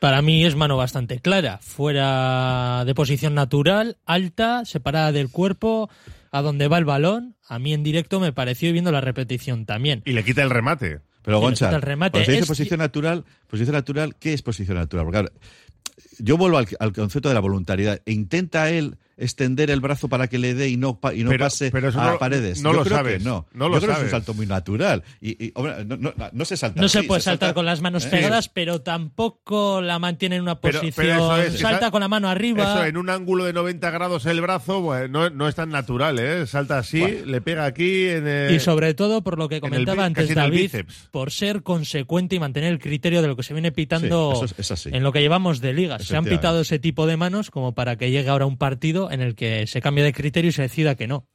Para 0.00 0.20
mí 0.20 0.44
es 0.44 0.56
mano 0.56 0.76
bastante 0.76 1.20
clara, 1.20 1.58
fuera 1.58 2.84
de 2.84 2.92
posición 2.92 3.34
natural, 3.34 3.98
alta, 4.04 4.64
separada 4.64 5.12
del 5.12 5.30
cuerpo, 5.30 5.90
a 6.32 6.42
donde 6.42 6.66
va 6.66 6.78
el 6.78 6.84
balón. 6.84 7.36
A 7.46 7.58
mí 7.58 7.72
en 7.72 7.84
directo 7.84 8.18
me 8.18 8.32
pareció 8.32 8.72
viendo 8.72 8.90
la 8.90 9.00
repetición 9.00 9.66
también. 9.66 10.02
Y 10.04 10.12
le 10.12 10.24
quita 10.24 10.42
el 10.42 10.50
remate. 10.50 11.00
Pero 11.22 11.38
Goncha, 11.38 11.70
el 11.70 11.82
remate. 11.82 12.12
cuando 12.12 12.26
se 12.26 12.32
dice 12.32 12.46
posición 12.46 12.78
natural, 12.80 13.24
posición 13.46 13.74
natural, 13.74 14.16
¿qué 14.16 14.32
es 14.32 14.42
posición 14.42 14.76
natural? 14.76 15.04
Porque 15.04 15.30
yo 16.18 16.36
vuelvo 16.36 16.58
al, 16.58 16.66
al 16.80 16.92
concepto 16.92 17.28
de 17.28 17.34
la 17.34 17.40
voluntariedad. 17.40 18.02
E 18.04 18.12
intenta 18.12 18.70
él 18.70 18.96
extender 19.22 19.70
el 19.70 19.80
brazo 19.80 20.08
para 20.08 20.26
que 20.28 20.38
le 20.38 20.54
dé 20.54 20.68
y 20.68 20.76
no, 20.76 20.98
pa- 21.00 21.14
y 21.14 21.22
no 21.24 21.30
Pero- 21.30 21.44
pase 21.46 21.70
pero 21.70 21.88
a 21.88 22.12
no- 22.12 22.18
paredes. 22.18 22.60
no 22.62 22.70
Yo 22.72 22.76
lo 22.78 22.84
creo 22.84 22.96
sabes, 22.98 23.18
que 23.18 23.24
no. 23.24 23.46
no 23.54 23.68
lo 23.68 23.74
Yo 23.76 23.80
creo 23.80 23.88
que 23.88 23.92
es 23.92 23.96
sabes. 23.98 24.04
un 24.04 24.10
salto 24.10 24.34
muy 24.34 24.46
natural. 24.46 25.02
Y, 25.20 25.46
y, 25.46 25.52
hombre, 25.54 25.84
no, 25.84 25.96
no- 25.96 26.12
no 26.32 26.44
se 26.44 26.56
salta 26.56 26.80
No 26.80 26.88
se 26.88 27.02
puede 27.04 27.20
saltar 27.20 27.48
salta- 27.48 27.54
con 27.54 27.66
las 27.66 27.80
manos 27.80 28.04
¿eh? 28.06 28.08
pegadas, 28.10 28.48
pero 28.48 28.80
tampoco 28.82 29.80
la 29.80 29.98
mantiene 29.98 30.36
en 30.36 30.42
una 30.42 30.60
posición. 30.60 30.92
pero 30.96 31.36
eso 31.36 31.54
es- 31.54 31.60
salta 31.60 31.90
con 31.90 32.00
la 32.00 32.08
mano 32.08 32.28
arriba. 32.28 32.62
Eso 32.74 32.84
en 32.84 32.96
un 32.96 33.10
ángulo 33.10 33.44
de 33.44 33.52
90 33.52 33.90
grados 33.90 34.26
el 34.26 34.40
brazo, 34.40 34.82
pues, 34.82 35.08
no, 35.10 35.30
no 35.30 35.48
es 35.48 35.54
tan 35.54 35.70
natural, 35.70 36.18
¿eh? 36.18 36.46
Salta 36.46 36.78
así, 36.78 37.02
le 37.26 37.40
pega 37.40 37.64
aquí 37.64 38.08
en 38.08 38.26
el- 38.26 38.54
Y 38.54 38.60
sobre 38.60 38.94
todo, 38.94 39.22
por 39.22 39.38
lo 39.38 39.48
que 39.48 39.56
el 39.56 39.60
comentaba 39.60 40.04
antes 40.04 40.34
David, 40.34 40.70
por 41.10 41.30
ser 41.30 41.62
consecuente 41.62 42.36
y 42.36 42.40
mantener 42.40 42.72
el 42.72 42.78
criterio 42.78 43.22
de 43.22 43.28
lo 43.28 43.36
que 43.36 43.42
se 43.42 43.52
viene 43.54 43.70
pitando 43.72 44.30
Sí, 44.32 44.36
eso 44.36 44.44
es- 44.46 44.54
es 44.58 44.70
así. 44.72 44.90
en 44.92 45.02
lo 45.02 45.12
que 45.12 45.20
llevamos 45.20 45.60
de 45.60 45.72
ligas. 45.72 46.02
Se 46.04 46.16
han 46.16 46.24
pitado 46.24 46.60
ese 46.60 46.78
tipo 46.78 47.06
de 47.06 47.16
manos 47.16 47.50
como 47.50 47.72
para 47.74 47.96
que 47.96 48.10
llegue 48.10 48.28
ahora 48.28 48.46
un 48.46 48.56
partido 48.56 49.10
en 49.12 49.20
el 49.20 49.34
que 49.34 49.66
se 49.66 49.80
cambie 49.80 50.04
de 50.04 50.12
criterio 50.12 50.48
y 50.48 50.52
se 50.52 50.62
decida 50.62 50.94
que 50.94 51.06
no. 51.06 51.28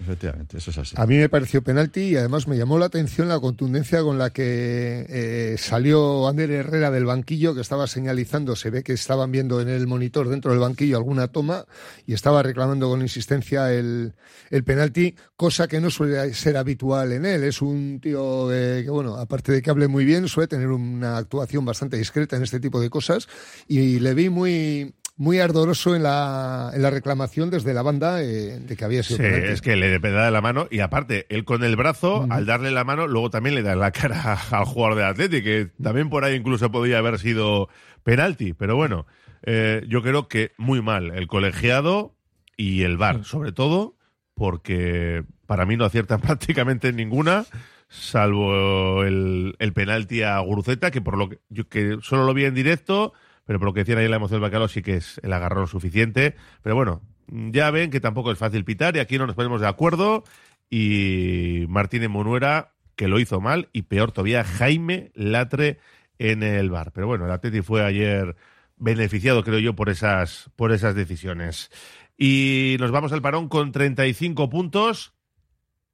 Efectivamente, 0.00 0.56
eso 0.56 0.70
es 0.70 0.78
así. 0.78 0.94
A 0.96 1.06
mí 1.06 1.16
me 1.16 1.28
pareció 1.28 1.62
penalti 1.62 2.00
y 2.00 2.16
además 2.16 2.48
me 2.48 2.56
llamó 2.56 2.78
la 2.78 2.86
atención 2.86 3.28
la 3.28 3.38
contundencia 3.38 4.02
con 4.02 4.18
la 4.18 4.30
que 4.30 5.04
eh, 5.08 5.56
salió 5.58 6.26
Ander 6.26 6.50
Herrera 6.50 6.90
del 6.90 7.04
banquillo, 7.04 7.54
que 7.54 7.60
estaba 7.60 7.86
señalizando, 7.86 8.56
se 8.56 8.70
ve 8.70 8.82
que 8.82 8.94
estaban 8.94 9.30
viendo 9.30 9.60
en 9.60 9.68
el 9.68 9.86
monitor 9.86 10.28
dentro 10.28 10.52
del 10.52 10.60
banquillo 10.60 10.96
alguna 10.96 11.28
toma 11.28 11.66
y 12.06 12.14
estaba 12.14 12.42
reclamando 12.42 12.88
con 12.88 13.02
insistencia 13.02 13.72
el, 13.72 14.14
el 14.48 14.64
penalti, 14.64 15.16
cosa 15.36 15.68
que 15.68 15.80
no 15.80 15.90
suele 15.90 16.32
ser 16.32 16.56
habitual 16.56 17.12
en 17.12 17.26
él. 17.26 17.44
Es 17.44 17.60
un 17.60 18.00
tío 18.00 18.50
eh, 18.52 18.82
que, 18.84 18.90
bueno, 18.90 19.16
aparte 19.16 19.52
de 19.52 19.60
que 19.60 19.70
hable 19.70 19.88
muy 19.88 20.06
bien, 20.06 20.28
suele 20.28 20.48
tener 20.48 20.68
una 20.68 21.18
actuación 21.18 21.64
bastante 21.64 21.98
discreta 21.98 22.36
en 22.36 22.42
este 22.42 22.60
tipo 22.60 22.80
de 22.80 22.88
cosas 22.88 23.28
y 23.68 23.98
le 23.98 24.14
vi 24.14 24.30
muy 24.30 24.94
muy 25.20 25.38
ardoroso 25.38 25.94
en 25.94 26.02
la, 26.02 26.70
en 26.72 26.80
la 26.80 26.88
reclamación 26.88 27.50
desde 27.50 27.74
la 27.74 27.82
banda 27.82 28.22
eh, 28.22 28.58
de 28.58 28.74
que 28.74 28.84
había 28.86 29.02
sido 29.02 29.18
Sí, 29.18 29.22
penalti. 29.22 29.48
es 29.48 29.60
que 29.60 29.76
le 29.76 29.98
da 29.98 30.24
de 30.24 30.30
la 30.30 30.40
mano 30.40 30.66
y 30.70 30.80
aparte, 30.80 31.26
él 31.28 31.44
con 31.44 31.62
el 31.62 31.76
brazo, 31.76 32.26
al 32.30 32.46
darle 32.46 32.70
la 32.70 32.84
mano, 32.84 33.06
luego 33.06 33.28
también 33.28 33.54
le 33.54 33.62
da 33.62 33.74
en 33.74 33.80
la 33.80 33.90
cara 33.92 34.38
al 34.50 34.64
jugador 34.64 34.96
de 34.96 35.04
Atlético, 35.04 35.44
que 35.44 35.68
también 35.82 36.08
por 36.08 36.24
ahí 36.24 36.36
incluso 36.36 36.70
podía 36.72 36.96
haber 36.96 37.18
sido 37.18 37.68
penalti. 38.02 38.54
Pero 38.54 38.76
bueno, 38.76 39.04
eh, 39.42 39.84
yo 39.88 40.00
creo 40.02 40.26
que 40.26 40.52
muy 40.56 40.80
mal 40.80 41.10
el 41.14 41.26
colegiado 41.26 42.16
y 42.56 42.84
el 42.84 42.96
VAR, 42.96 43.22
sobre 43.24 43.52
todo 43.52 43.96
porque 44.32 45.24
para 45.44 45.66
mí 45.66 45.76
no 45.76 45.84
aciertan 45.84 46.20
prácticamente 46.22 46.94
ninguna, 46.94 47.44
salvo 47.88 49.04
el, 49.04 49.54
el 49.58 49.72
penalti 49.74 50.22
a 50.22 50.38
Guruceta, 50.38 50.90
que 50.90 51.02
por 51.02 51.18
lo 51.18 51.28
que, 51.28 51.40
yo 51.50 51.68
que 51.68 51.98
solo 52.00 52.24
lo 52.24 52.32
vi 52.32 52.46
en 52.46 52.54
directo, 52.54 53.12
pero 53.50 53.58
por 53.58 53.66
lo 53.66 53.74
que 53.74 53.80
decían 53.80 53.98
ahí 53.98 54.06
la 54.06 54.14
emoción 54.14 54.36
del 54.36 54.48
bacalao 54.48 54.68
sí 54.68 54.80
que 54.80 54.94
es 54.94 55.18
el 55.24 55.32
agarrón 55.32 55.66
suficiente. 55.66 56.36
Pero 56.62 56.76
bueno, 56.76 57.02
ya 57.26 57.68
ven 57.72 57.90
que 57.90 57.98
tampoco 57.98 58.30
es 58.30 58.38
fácil 58.38 58.64
pitar 58.64 58.94
y 58.94 59.00
aquí 59.00 59.18
no 59.18 59.26
nos 59.26 59.34
ponemos 59.34 59.60
de 59.60 59.66
acuerdo. 59.66 60.22
Y 60.70 61.64
Martínez 61.68 62.10
Munuera, 62.10 62.74
que 62.94 63.08
lo 63.08 63.18
hizo 63.18 63.40
mal, 63.40 63.68
y 63.72 63.82
peor 63.82 64.12
todavía, 64.12 64.44
Jaime 64.44 65.10
Latre 65.16 65.80
en 66.20 66.44
el 66.44 66.70
bar. 66.70 66.92
Pero 66.92 67.08
bueno, 67.08 67.24
el 67.24 67.32
Atleti 67.32 67.60
fue 67.60 67.84
ayer 67.84 68.36
beneficiado, 68.76 69.42
creo 69.42 69.58
yo, 69.58 69.74
por 69.74 69.88
esas, 69.88 70.48
por 70.54 70.70
esas 70.70 70.94
decisiones. 70.94 71.72
Y 72.16 72.76
nos 72.78 72.92
vamos 72.92 73.12
al 73.12 73.20
parón 73.20 73.48
con 73.48 73.72
35 73.72 74.48
puntos, 74.48 75.12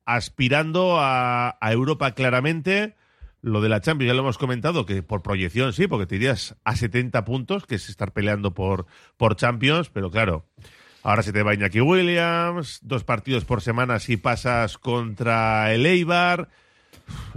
aspirando 0.04 0.98
a 1.00 1.56
Europa 1.62 2.12
claramente. 2.12 2.96
Lo 3.46 3.61
de 3.61 3.68
la 3.68 3.80
Champions 3.80 4.09
ya 4.09 4.14
lo 4.14 4.22
hemos 4.22 4.38
comentado, 4.38 4.87
que 4.87 5.04
por 5.04 5.22
proyección 5.22 5.72
sí, 5.72 5.87
porque 5.87 6.04
te 6.06 6.16
irías 6.16 6.56
a 6.64 6.74
70 6.74 7.24
puntos, 7.24 7.64
que 7.64 7.76
es 7.76 7.88
estar 7.88 8.12
peleando 8.12 8.54
por, 8.54 8.87
por 9.16 9.37
Champions, 9.37 9.88
pero 9.88 10.11
claro, 10.11 10.46
ahora 11.04 11.22
se 11.22 11.32
te 11.32 11.44
va 11.44 11.54
Iñaki 11.54 11.80
Williams, 11.80 12.80
dos 12.82 13.04
partidos 13.04 13.44
por 13.44 13.62
semana 13.62 14.00
si 14.00 14.16
pasas 14.16 14.78
contra 14.78 15.72
el 15.72 15.87
Eibar. 15.87 16.48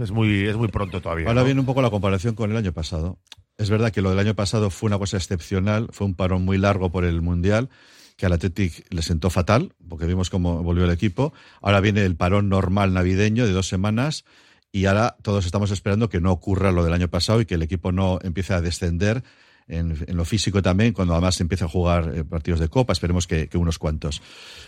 Es 0.00 0.10
muy, 0.10 0.48
es 0.48 0.56
muy 0.56 0.66
pronto 0.66 1.00
todavía. 1.00 1.28
Ahora 1.28 1.42
¿no? 1.42 1.44
viene 1.44 1.60
un 1.60 1.66
poco 1.66 1.80
la 1.80 1.90
comparación 1.90 2.34
con 2.34 2.50
el 2.50 2.56
año 2.56 2.72
pasado. 2.72 3.20
Es 3.56 3.70
verdad 3.70 3.92
que 3.92 4.02
lo 4.02 4.10
del 4.10 4.18
año 4.18 4.34
pasado 4.34 4.70
fue 4.70 4.88
una 4.88 4.98
cosa 4.98 5.16
excepcional, 5.16 5.86
fue 5.92 6.08
un 6.08 6.16
parón 6.16 6.44
muy 6.44 6.58
largo 6.58 6.90
por 6.90 7.04
el 7.04 7.22
Mundial, 7.22 7.68
que 8.16 8.26
al 8.26 8.32
Athletic 8.32 8.84
le 8.92 9.02
sentó 9.02 9.30
fatal, 9.30 9.74
porque 9.88 10.06
vimos 10.06 10.28
cómo 10.28 10.64
volvió 10.64 10.86
el 10.86 10.90
equipo. 10.90 11.32
Ahora 11.62 11.78
viene 11.78 12.04
el 12.04 12.16
parón 12.16 12.48
normal 12.48 12.94
navideño 12.94 13.46
de 13.46 13.52
dos 13.52 13.68
semanas 13.68 14.24
y 14.72 14.86
ahora 14.86 15.16
todos 15.22 15.46
estamos 15.46 15.70
esperando 15.70 16.08
que 16.08 16.20
no 16.20 16.30
ocurra 16.32 16.72
lo 16.72 16.84
del 16.84 16.92
año 16.92 17.08
pasado 17.08 17.40
y 17.40 17.46
que 17.46 17.54
el 17.54 17.62
equipo 17.62 17.92
no 17.92 18.18
empiece 18.22 18.54
a 18.54 18.60
descender 18.60 19.22
en, 19.68 19.96
en 20.06 20.16
lo 20.16 20.24
físico 20.24 20.62
también, 20.62 20.92
cuando 20.92 21.14
además 21.14 21.40
empiece 21.40 21.64
a 21.64 21.68
jugar 21.68 22.12
eh, 22.16 22.24
partidos 22.24 22.58
de 22.60 22.68
Copa, 22.68 22.92
esperemos 22.92 23.26
que, 23.26 23.48
unos 23.56 23.78
cuantos. 23.78 24.20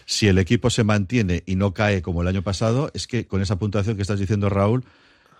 Si 0.06 0.28
el 0.28 0.38
equipo 0.38 0.70
se 0.70 0.84
mantiene 0.84 1.42
y 1.46 1.56
no 1.56 1.74
cae 1.74 2.02
como 2.02 2.22
el 2.22 2.28
año 2.28 2.42
pasado, 2.42 2.90
es 2.94 3.06
que 3.06 3.26
con 3.26 3.42
esa 3.42 3.56
puntuación 3.58 3.96
que 3.96 4.02
estás 4.02 4.20
diciendo, 4.20 4.48
Raúl, 4.48 4.84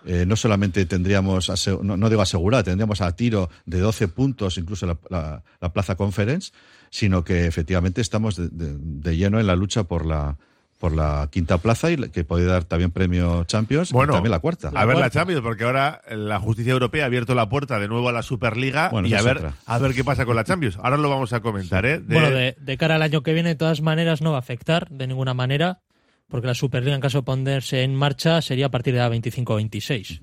eh, 0.05 0.25
no 0.27 0.35
solamente 0.35 0.85
tendríamos, 0.85 1.49
no, 1.81 2.09
digo 2.09 2.21
tendríamos 2.63 2.99
a 2.99 3.15
tiro 3.15 3.49
de 3.65 3.79
12 3.79 4.09
puntos, 4.09 4.57
incluso 4.57 4.85
la, 4.85 4.97
la- 5.09 5.43
la 5.61 5.71
Plaza 5.71 5.95
Conference, 5.95 6.51
sino 6.89 7.23
que 7.23 7.45
efectivamente 7.47 8.01
estamos 8.01 8.35
de- 8.35 8.49
de 8.51 9.15
lleno 9.15 9.39
en 9.39 9.47
la 9.47 9.55
lucha 9.55 9.85
por 9.85 10.05
la 10.05 10.37
por 10.83 10.93
la 10.93 11.29
quinta 11.31 11.59
plaza 11.59 11.89
y 11.91 11.95
que 12.09 12.25
puede 12.25 12.43
dar 12.43 12.65
también 12.65 12.91
premio 12.91 13.45
Champions 13.45 13.93
Bueno, 13.93 14.11
y 14.11 14.15
también 14.17 14.31
la 14.31 14.39
cuarta. 14.39 14.69
A 14.75 14.83
ver 14.83 14.97
la 14.97 15.09
Champions, 15.09 15.39
porque 15.41 15.63
ahora 15.63 16.01
la 16.11 16.41
justicia 16.41 16.73
europea 16.73 17.03
ha 17.03 17.05
abierto 17.05 17.35
la 17.35 17.47
puerta 17.47 17.79
de 17.79 17.87
nuevo 17.87 18.09
a 18.09 18.11
la 18.11 18.21
Superliga 18.21 18.89
Bueno, 18.89 19.07
y 19.07 19.13
a 19.13 19.21
ver, 19.21 19.37
otra. 19.37 19.53
a 19.65 19.77
ver 19.79 19.93
qué 19.93 20.03
pasa 20.03 20.25
con 20.25 20.35
la 20.35 20.43
Champions. 20.43 20.77
Ahora 20.83 20.97
lo 20.97 21.09
vamos 21.09 21.31
a 21.31 21.39
comentar, 21.39 21.85
¿eh? 21.85 21.99
De- 21.99 22.13
Bueno, 22.13 22.31
de, 22.31 22.57
de 22.59 22.77
cara 22.77 22.95
al 22.95 23.01
año 23.01 23.23
que 23.23 23.31
viene, 23.31 23.47
de 23.47 23.55
todas 23.55 23.79
maneras, 23.79 24.21
no 24.21 24.31
va 24.31 24.35
a 24.35 24.39
afectar 24.39 24.89
de 24.89 25.07
ninguna 25.07 25.33
manera, 25.33 25.79
porque 26.27 26.47
la 26.47 26.53
Superliga, 26.53 26.95
en 26.95 26.99
caso 27.01 27.19
de 27.19 27.23
ponerse 27.23 27.83
en 27.83 27.95
marcha, 27.95 28.41
sería 28.41 28.65
a 28.65 28.69
partir 28.71 28.93
de 28.93 28.99
la 28.99 29.09
25-26. 29.09 30.19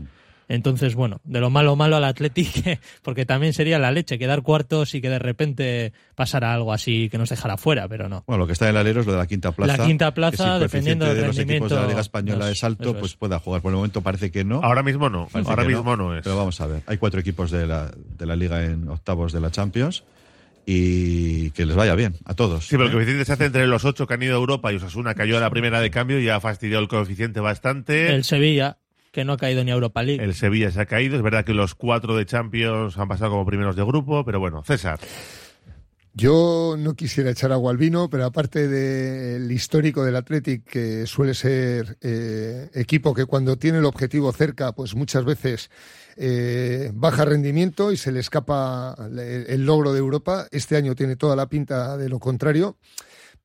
Entonces, 0.50 0.96
bueno, 0.96 1.20
de 1.22 1.38
lo 1.38 1.48
malo 1.48 1.76
malo 1.76 1.94
al 1.94 2.02
Athletic, 2.02 2.80
porque 3.02 3.24
también 3.24 3.52
sería 3.52 3.78
la 3.78 3.92
leche, 3.92 4.18
quedar 4.18 4.42
cuartos 4.42 4.96
y 4.96 5.00
que 5.00 5.08
de 5.08 5.20
repente 5.20 5.92
pasara 6.16 6.52
algo 6.52 6.72
así 6.72 7.08
que 7.08 7.18
nos 7.18 7.28
dejara 7.28 7.56
fuera, 7.56 7.86
pero 7.86 8.08
no. 8.08 8.24
Bueno, 8.26 8.40
lo 8.40 8.46
que 8.48 8.54
está 8.54 8.64
en 8.64 8.70
el 8.70 8.78
alero 8.78 9.00
es 9.00 9.06
lo 9.06 9.12
de 9.12 9.18
la 9.18 9.28
quinta 9.28 9.52
plaza. 9.52 9.76
La 9.76 9.86
quinta 9.86 10.06
que 10.06 10.12
plaza, 10.12 10.56
si 10.56 10.62
dependiendo 10.64 11.06
del 11.06 11.16
de 11.18 11.26
los 11.28 11.38
equipos 11.38 11.68
de 11.68 11.76
la 11.76 11.82
rendimiento, 11.82 11.88
Liga 11.88 12.00
Española 12.00 12.44
eso- 12.46 12.52
es 12.52 12.64
alto, 12.64 12.94
pues 12.98 13.12
es. 13.12 13.16
pueda 13.16 13.38
jugar. 13.38 13.62
Por 13.62 13.70
el 13.70 13.76
momento 13.76 14.02
parece 14.02 14.32
que 14.32 14.42
no. 14.42 14.60
Ahora 14.60 14.82
mismo 14.82 15.08
no, 15.08 15.28
Parece 15.28 15.50
ahora 15.50 15.62
mismo 15.62 15.94
no 15.96 16.16
es. 16.16 16.24
Pero 16.24 16.36
vamos 16.36 16.60
a 16.60 16.66
ver. 16.66 16.82
Hay 16.86 16.98
cuatro 16.98 17.20
equipos 17.20 17.52
de 17.52 17.68
la, 17.68 17.88
de 18.18 18.26
la 18.26 18.34
Liga 18.34 18.64
en 18.64 18.88
octavos 18.88 19.32
de 19.32 19.40
la 19.40 19.52
Champions 19.52 20.02
y 20.66 21.50
que 21.52 21.64
les 21.64 21.76
vaya 21.76 21.94
bien 21.94 22.16
a 22.24 22.34
todos. 22.34 22.64
Sí, 22.66 22.70
pero 22.72 22.84
el 22.84 22.90
¿eh? 22.90 22.92
coeficiente 22.92 23.24
se 23.24 23.32
hace 23.32 23.44
entre 23.44 23.66
los 23.68 23.84
ocho 23.84 24.06
que 24.06 24.14
han 24.14 24.22
ido 24.22 24.34
a 24.34 24.38
Europa 24.38 24.72
y 24.72 24.76
Osasuna 24.76 25.14
cayó 25.14 25.36
a 25.36 25.40
la 25.40 25.50
primera 25.50 25.80
de 25.80 25.90
cambio 25.90 26.18
y 26.20 26.28
ha 26.28 26.40
fastidiado 26.40 26.82
el 26.82 26.88
coeficiente 26.88 27.40
bastante. 27.40 28.12
El 28.14 28.24
Sevilla, 28.24 28.78
que 29.10 29.24
no 29.24 29.32
ha 29.32 29.36
caído 29.36 29.64
ni 29.64 29.70
a 29.70 29.74
Europa 29.74 30.02
League. 30.02 30.22
El 30.22 30.34
Sevilla 30.34 30.70
se 30.70 30.80
ha 30.80 30.86
caído. 30.86 31.16
Es 31.16 31.22
verdad 31.22 31.44
que 31.44 31.54
los 31.54 31.74
cuatro 31.74 32.16
de 32.16 32.26
Champions 32.26 32.96
han 32.98 33.08
pasado 33.08 33.32
como 33.32 33.46
primeros 33.46 33.76
de 33.76 33.84
grupo, 33.84 34.24
pero 34.24 34.40
bueno, 34.40 34.62
César. 34.64 34.98
Yo 36.12 36.74
no 36.76 36.94
quisiera 36.94 37.30
echar 37.30 37.52
agua 37.52 37.70
al 37.70 37.76
vino, 37.76 38.10
pero 38.10 38.24
aparte 38.24 38.66
del 38.66 39.50
histórico 39.50 40.04
del 40.04 40.16
Athletic, 40.16 40.64
que 40.64 41.06
suele 41.06 41.34
ser 41.34 41.98
eh, 42.00 42.68
equipo 42.74 43.14
que 43.14 43.26
cuando 43.26 43.56
tiene 43.56 43.78
el 43.78 43.84
objetivo 43.84 44.32
cerca, 44.32 44.72
pues 44.72 44.96
muchas 44.96 45.24
veces 45.24 45.70
eh, 46.16 46.90
baja 46.94 47.24
rendimiento 47.24 47.92
y 47.92 47.96
se 47.96 48.10
le 48.10 48.18
escapa 48.18 48.96
el, 48.98 49.18
el 49.20 49.64
logro 49.64 49.92
de 49.92 50.00
Europa. 50.00 50.46
Este 50.50 50.76
año 50.76 50.96
tiene 50.96 51.14
toda 51.14 51.36
la 51.36 51.48
pinta 51.48 51.96
de 51.96 52.08
lo 52.08 52.18
contrario. 52.18 52.76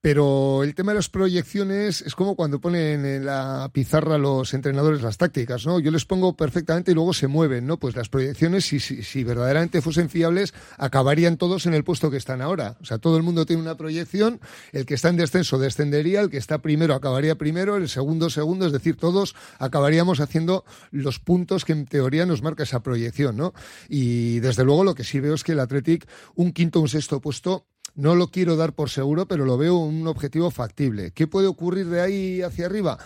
Pero 0.06 0.62
el 0.62 0.76
tema 0.76 0.92
de 0.92 0.98
las 0.98 1.10
proyecciones 1.10 2.04
es 2.04 2.14
como 2.14 2.36
cuando 2.36 2.62
ponen 2.62 3.04
en 3.08 3.26
la 3.26 3.72
pizarra 3.74 4.20
los 4.20 4.54
entrenadores 4.54 5.02
las 5.02 5.18
tácticas, 5.18 5.66
¿no? 5.66 5.80
Yo 5.80 5.90
les 5.90 6.06
pongo 6.06 6.38
perfectamente 6.38 6.92
y 6.92 6.94
luego 6.94 7.12
se 7.12 7.26
mueven, 7.26 7.66
¿no? 7.66 7.80
Pues 7.80 7.96
las 7.96 8.08
proyecciones, 8.08 8.66
si, 8.66 8.80
si, 8.80 9.02
si 9.02 9.24
verdaderamente 9.24 9.82
fuesen 9.82 10.12
fiables, 10.12 10.54
acabarían 10.78 11.38
todos 11.38 11.66
en 11.66 11.74
el 11.74 11.84
puesto 11.84 12.12
que 12.12 12.18
están 12.18 12.44
ahora. 12.44 12.78
O 12.82 12.86
sea, 12.86 13.00
todo 13.00 13.18
el 13.18 13.24
mundo 13.24 13.48
tiene 13.48 13.64
una 13.64 13.78
proyección, 13.78 14.40
el 14.74 14.86
que 14.86 14.94
está 14.94 15.10
en 15.10 15.18
descenso 15.18 15.58
descendería, 15.58 16.22
el 16.22 16.30
que 16.30 16.38
está 16.38 16.60
primero 16.60 16.94
acabaría 16.94 17.34
primero, 17.34 17.76
el 17.76 17.90
segundo 17.90 18.30
segundo, 18.30 18.68
es 18.68 18.74
decir, 18.74 18.98
todos 18.98 19.34
acabaríamos 19.58 20.20
haciendo 20.20 20.66
los 20.92 21.18
puntos 21.18 21.66
que 21.66 21.74
en 21.74 21.88
teoría 21.88 22.28
nos 22.28 22.44
marca 22.44 22.62
esa 22.62 22.84
proyección, 22.84 23.38
¿no? 23.38 23.56
Y 23.90 24.40
desde 24.42 24.66
luego 24.66 24.84
lo 24.84 24.94
que 24.94 25.04
sí 25.04 25.20
veo 25.20 25.34
es 25.34 25.44
que 25.44 25.54
el 25.54 25.60
Athletic, 25.62 26.08
un 26.36 26.54
quinto 26.54 26.78
o 26.78 26.84
un 26.84 26.90
sexto 26.90 27.20
puesto, 27.22 27.66
no 27.96 28.16
lo 28.16 28.28
quiero 28.28 28.56
dar 28.56 28.74
por 28.74 28.90
seguro, 28.90 29.28
pero 29.28 29.46
lo 29.46 29.58
veo 29.58 29.78
un 29.78 30.08
objetivo 30.08 30.52
factible. 30.52 31.12
¿Qué 31.12 31.28
puede 31.28 31.48
ocurrir 31.48 31.88
de 31.88 32.02
ahí 32.02 32.42
hacia 32.42 32.66
arriba? 32.66 32.98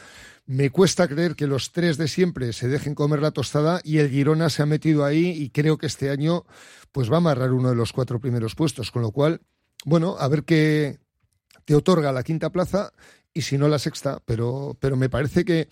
Me 0.46 0.72
cuesta 0.72 1.08
creer 1.08 1.36
que 1.36 1.46
los 1.46 1.72
tres 1.72 1.98
de 1.98 2.08
siempre 2.08 2.54
se 2.54 2.68
dejen 2.68 2.96
comer 2.96 3.22
la 3.22 3.32
tostada 3.32 3.82
y 3.84 4.00
el 4.00 4.10
Girona 4.10 4.50
se 4.50 4.64
ha 4.64 4.66
metido 4.66 5.06
ahí 5.06 5.30
y 5.30 5.52
creo 5.52 5.78
que 5.78 5.86
este 5.86 6.10
año 6.10 6.44
pues 6.92 7.12
va 7.12 7.16
a 7.16 7.18
amarrar 7.18 7.54
uno 7.54 7.70
de 7.70 7.76
los 7.76 7.94
cuatro 7.94 8.20
primeros 8.20 8.56
puestos, 8.56 8.90
con 8.90 9.04
lo 9.04 9.12
cual, 9.12 9.42
bueno, 9.86 10.16
a 10.20 10.28
ver 10.28 10.44
qué 10.44 10.98
te 11.66 11.76
otorga 11.76 12.12
la 12.12 12.24
quinta 12.24 12.50
plaza 12.50 12.92
y 13.34 13.42
si 13.42 13.58
no 13.58 13.68
la 13.68 13.80
sexta, 13.80 14.20
pero, 14.26 14.76
pero 14.80 14.98
me 14.98 15.10
parece 15.10 15.46
que 15.46 15.70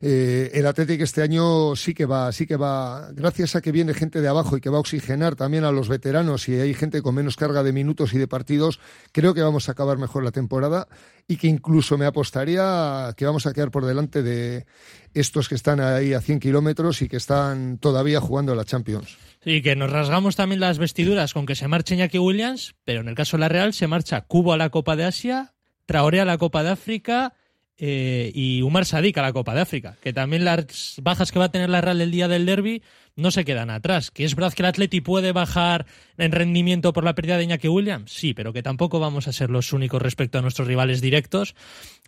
eh, 0.00 0.50
el 0.54 0.66
Atlético 0.66 1.04
este 1.04 1.22
año 1.22 1.76
sí 1.76 1.94
que 1.94 2.04
va, 2.04 2.32
sí 2.32 2.46
que 2.46 2.56
va, 2.56 3.10
gracias 3.12 3.56
a 3.56 3.60
que 3.60 3.72
viene 3.72 3.94
gente 3.94 4.20
de 4.20 4.28
abajo 4.28 4.56
y 4.56 4.60
que 4.60 4.70
va 4.70 4.78
a 4.78 4.80
oxigenar 4.80 5.36
también 5.36 5.64
a 5.64 5.72
los 5.72 5.88
veteranos 5.88 6.48
y 6.48 6.54
hay 6.54 6.74
gente 6.74 7.02
con 7.02 7.14
menos 7.14 7.36
carga 7.36 7.62
de 7.62 7.72
minutos 7.72 8.12
y 8.12 8.18
de 8.18 8.28
partidos, 8.28 8.80
creo 9.12 9.34
que 9.34 9.42
vamos 9.42 9.68
a 9.68 9.72
acabar 9.72 9.98
mejor 9.98 10.24
la 10.24 10.32
temporada 10.32 10.88
y 11.28 11.36
que 11.36 11.46
incluso 11.46 11.96
me 11.96 12.06
apostaría 12.06 13.14
que 13.16 13.24
vamos 13.24 13.46
a 13.46 13.52
quedar 13.52 13.70
por 13.70 13.86
delante 13.86 14.22
de 14.22 14.66
estos 15.14 15.48
que 15.48 15.54
están 15.54 15.80
ahí 15.80 16.12
a 16.12 16.20
100 16.20 16.40
kilómetros 16.40 17.02
y 17.02 17.08
que 17.08 17.16
están 17.16 17.78
todavía 17.78 18.20
jugando 18.20 18.54
la 18.54 18.64
Champions. 18.64 19.16
Y 19.44 19.62
que 19.62 19.76
nos 19.76 19.90
rasgamos 19.90 20.36
también 20.36 20.60
las 20.60 20.78
vestiduras 20.78 21.32
con 21.32 21.46
que 21.46 21.54
se 21.54 21.68
marche 21.68 21.94
Iñaki 21.94 22.18
Williams, 22.18 22.74
pero 22.84 23.00
en 23.00 23.08
el 23.08 23.14
caso 23.14 23.36
de 23.36 23.42
la 23.42 23.48
Real 23.48 23.72
se 23.72 23.86
marcha 23.86 24.22
Cubo 24.22 24.52
a 24.52 24.56
la 24.56 24.70
Copa 24.70 24.96
de 24.96 25.04
Asia, 25.04 25.54
Traoré 25.86 26.20
a 26.20 26.24
la 26.24 26.38
Copa 26.38 26.62
de 26.62 26.70
África 26.70 27.32
eh, 27.78 28.30
y 28.34 28.62
Umar 28.62 28.86
Sadik 28.86 29.18
a 29.18 29.22
la 29.22 29.32
Copa 29.32 29.54
de 29.54 29.60
África, 29.60 29.96
que 30.00 30.12
también 30.12 30.44
las 30.44 30.96
bajas 31.02 31.30
que 31.30 31.38
va 31.38 31.46
a 31.46 31.50
tener 31.50 31.68
la 31.68 31.80
Real 31.80 32.00
el 32.00 32.10
día 32.10 32.26
del 32.26 32.46
derby 32.46 32.82
no 33.16 33.30
se 33.30 33.44
quedan 33.44 33.70
atrás. 33.70 34.10
Que 34.10 34.24
es 34.24 34.34
verdad 34.34 34.52
que 34.52 34.62
el 34.62 34.66
Atleti 34.66 35.00
puede 35.00 35.32
bajar 35.32 35.86
en 36.16 36.32
rendimiento 36.32 36.92
por 36.92 37.04
la 37.04 37.14
pérdida 37.14 37.36
de 37.36 37.44
Iñaki 37.44 37.68
Williams, 37.68 38.12
sí, 38.12 38.34
pero 38.34 38.52
que 38.52 38.62
tampoco 38.62 38.98
vamos 38.98 39.28
a 39.28 39.32
ser 39.32 39.50
los 39.50 39.72
únicos 39.72 40.00
respecto 40.00 40.38
a 40.38 40.42
nuestros 40.42 40.68
rivales 40.68 41.00
directos. 41.00 41.54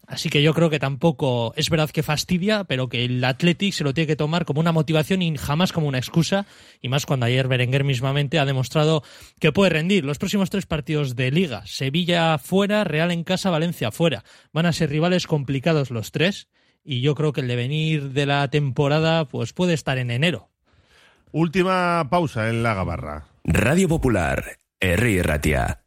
Así 0.09 0.31
que 0.31 0.43
yo 0.43 0.55
creo 0.55 0.71
que 0.71 0.79
tampoco 0.79 1.53
es 1.55 1.69
verdad 1.69 1.91
que 1.91 2.03
fastidia, 2.03 2.65
pero 2.65 2.89
que 2.89 3.05
el 3.05 3.23
Athletic 3.23 3.75
se 3.75 3.85
lo 3.85 3.93
tiene 3.93 4.07
que 4.07 4.17
tomar 4.17 4.47
como 4.47 4.59
una 4.61 4.73
motivación 4.73 5.21
y 5.21 5.37
jamás 5.37 5.71
como 5.71 5.87
una 5.87 5.99
excusa. 5.99 6.47
Y 6.81 6.89
más 6.89 7.05
cuando 7.05 7.27
ayer 7.27 7.47
Berenguer 7.47 7.85
mismamente 7.85 8.39
ha 8.39 8.47
demostrado 8.47 9.03
que 9.39 9.53
puede 9.53 9.69
rendir. 9.69 10.07
Los 10.07 10.17
próximos 10.17 10.49
tres 10.49 10.65
partidos 10.65 11.15
de 11.15 11.31
Liga, 11.31 11.63
Sevilla 11.67 12.39
fuera, 12.39 12.85
Real 12.85 13.11
en 13.11 13.23
casa, 13.23 13.51
Valencia 13.51 13.91
fuera. 13.91 14.25
Van 14.51 14.65
a 14.65 14.73
ser 14.73 14.89
rivales 14.89 15.27
complicados 15.27 15.91
los 15.91 16.11
tres. 16.11 16.49
Y 16.83 17.03
yo 17.03 17.15
creo 17.15 17.35
que 17.35 17.43
el 17.43 17.49
devenir 17.49 18.13
de 18.13 18.25
la 18.25 18.49
temporada 18.49 19.27
pues 19.27 19.53
puede 19.53 19.75
estar 19.75 19.99
en 19.99 20.11
enero. 20.11 20.49
Última 21.33 22.09
pausa 22.09 22.49
en 22.49 22.63
la 22.63 22.73
gabarra. 22.73 23.27
Radio 23.45 23.89
Popular, 23.89 24.57
R. 24.81 25.23
Ratia. 25.23 25.83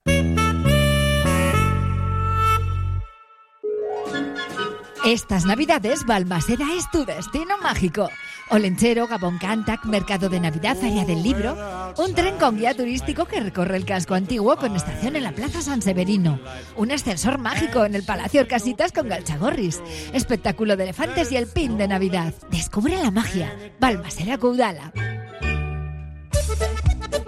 Estas 5.05 5.45
navidades 5.45 6.05
Balmaseda 6.05 6.65
es 6.77 6.89
tu 6.91 7.05
destino 7.05 7.57
mágico. 7.57 8.07
Olenchero, 8.49 9.07
Gabón 9.07 9.39
Cantac, 9.39 9.83
Mercado 9.85 10.29
de 10.29 10.39
Navidad, 10.39 10.77
Área 10.77 11.05
del 11.05 11.23
Libro. 11.23 11.57
Un 11.97 12.13
tren 12.13 12.37
con 12.37 12.57
guía 12.57 12.75
turístico 12.75 13.25
que 13.25 13.39
recorre 13.39 13.77
el 13.77 13.85
casco 13.85 14.13
antiguo 14.13 14.57
con 14.57 14.75
estación 14.75 15.15
en 15.15 15.23
la 15.23 15.31
Plaza 15.31 15.63
San 15.63 15.81
Severino. 15.81 16.39
Un 16.75 16.91
ascensor 16.91 17.39
mágico 17.39 17.83
en 17.83 17.95
el 17.95 18.03
Palacio 18.03 18.41
Orcasitas 18.41 18.91
con 18.91 19.07
Galchagorris. 19.07 19.81
Espectáculo 20.13 20.77
de 20.77 20.83
elefantes 20.83 21.31
y 21.31 21.37
el 21.37 21.47
pin 21.47 21.77
de 21.77 21.87
Navidad. 21.87 22.33
Descubre 22.51 23.01
la 23.01 23.09
magia. 23.09 23.55
Balmaseda 23.79 24.37
Caudala. 24.37 24.93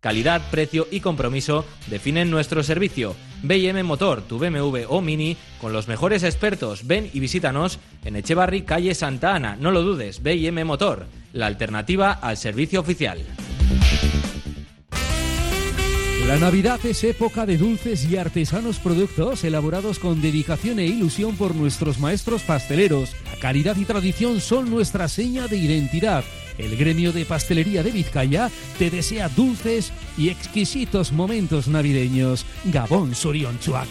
Calidad, 0.00 0.42
precio 0.50 0.86
y 0.90 1.00
compromiso 1.00 1.64
definen 1.86 2.30
nuestro 2.30 2.62
servicio. 2.62 3.16
BM 3.42 3.82
Motor, 3.82 4.22
tu 4.22 4.38
BMW 4.38 4.84
o 4.88 5.00
Mini, 5.00 5.36
con 5.60 5.72
los 5.72 5.88
mejores 5.88 6.22
expertos. 6.22 6.86
Ven 6.86 7.10
y 7.12 7.20
visítanos 7.20 7.78
en 8.04 8.16
Echevarri, 8.16 8.62
calle 8.62 8.94
Santa 8.94 9.34
Ana. 9.34 9.56
No 9.58 9.70
lo 9.70 9.82
dudes, 9.82 10.22
BM 10.22 10.64
Motor, 10.64 11.06
la 11.32 11.46
alternativa 11.46 12.12
al 12.12 12.36
servicio 12.36 12.80
oficial. 12.80 13.24
La 16.26 16.38
Navidad 16.38 16.84
es 16.84 17.04
época 17.04 17.46
de 17.46 17.56
dulces 17.56 18.04
y 18.10 18.16
artesanos 18.16 18.80
productos 18.80 19.44
elaborados 19.44 20.00
con 20.00 20.20
dedicación 20.20 20.80
e 20.80 20.86
ilusión 20.86 21.36
por 21.36 21.54
nuestros 21.54 22.00
maestros 22.00 22.42
pasteleros. 22.42 23.14
La 23.32 23.38
calidad 23.38 23.76
y 23.76 23.84
tradición 23.84 24.40
son 24.40 24.68
nuestra 24.68 25.06
seña 25.06 25.46
de 25.46 25.56
identidad. 25.56 26.24
El 26.58 26.76
gremio 26.76 27.12
de 27.12 27.24
pastelería 27.24 27.82
de 27.82 27.90
Vizcaya 27.90 28.50
te 28.78 28.90
desea 28.90 29.28
dulces 29.28 29.92
y 30.16 30.28
exquisitos 30.28 31.12
momentos 31.12 31.68
navideños. 31.68 32.46
Gabón 32.64 33.12
Chuac. 33.60 33.88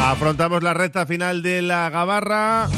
Afrontamos 0.00 0.62
la 0.62 0.74
recta 0.74 1.06
final 1.06 1.42
de 1.42 1.62
la 1.62 1.90
gabarra 1.90 2.68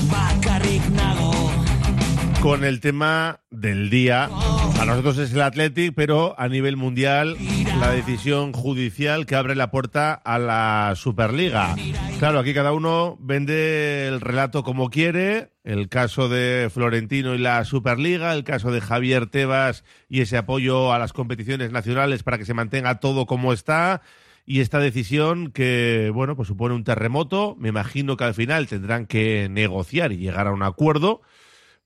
con 2.41 2.65
el 2.65 2.81
tema 2.81 3.41
del 3.51 3.91
día. 3.91 4.31
A 4.81 4.85
nosotros 4.85 5.19
es 5.19 5.33
el 5.33 5.43
Athletic, 5.43 5.95
pero 5.95 6.39
a 6.39 6.49
nivel 6.49 6.77
mundial 6.77 7.37
la 7.81 7.91
decisión 7.91 8.53
judicial 8.53 9.27
que 9.27 9.37
abre 9.37 9.55
la 9.55 9.71
puerta 9.71 10.15
a 10.15 10.39
la 10.39 10.95
Superliga. 10.97 11.75
Claro, 12.19 12.39
aquí 12.39 12.55
cada 12.55 12.73
uno 12.73 13.19
vende 13.21 14.09
el 14.09 14.21
relato 14.21 14.63
como 14.63 14.89
quiere. 14.89 15.53
El 15.63 15.89
caso 15.89 16.29
de 16.29 16.71
Florentino 16.73 17.35
y 17.35 17.39
la 17.39 17.65
Superliga, 17.65 18.33
el 18.33 18.45
caso 18.45 18.71
de 18.71 18.81
Javier 18.81 19.27
Tebas 19.27 19.85
y 20.09 20.23
ese 20.23 20.39
apoyo 20.39 20.93
a 20.93 20.99
las 20.99 21.13
competiciones 21.13 21.73
nacionales 21.73 22.23
para 22.23 22.39
que 22.39 22.45
se 22.45 22.55
mantenga 22.55 23.01
todo 23.01 23.27
como 23.27 23.53
está 23.53 24.03
y 24.47 24.61
esta 24.61 24.79
decisión 24.79 25.51
que, 25.51 26.11
bueno, 26.15 26.37
pues 26.37 26.49
supone 26.49 26.75
un 26.75 26.85
terremoto. 26.85 27.57
Me 27.59 27.69
imagino 27.69 28.17
que 28.17 28.25
al 28.25 28.35
final 28.35 28.69
tendrán 28.69 29.07
que 29.07 29.49
negociar 29.51 30.13
y 30.13 30.19
llegar 30.19 30.47
a 30.47 30.53
un 30.53 30.63
acuerdo. 30.63 31.21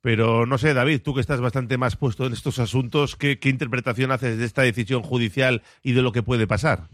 Pero 0.03 0.47
no 0.47 0.57
sé, 0.57 0.73
David, 0.73 1.03
tú 1.03 1.15
que 1.15 1.21
estás 1.21 1.41
bastante 1.41 1.77
más 1.77 1.97
puesto 1.97 2.27
en 2.27 2.33
estos 2.33 2.59
asuntos, 2.59 3.17
¿qué, 3.17 3.39
interpretación 3.45 4.13
haces 4.13 4.39
de 4.39 4.47
esta 4.47 4.63
decisión 4.63 5.03
judicial 5.03 5.63
y 5.83 5.93
de 5.93 6.03
lo 6.03 6.13
que 6.13 6.23
puede 6.23 6.47
pasar? 6.47 6.89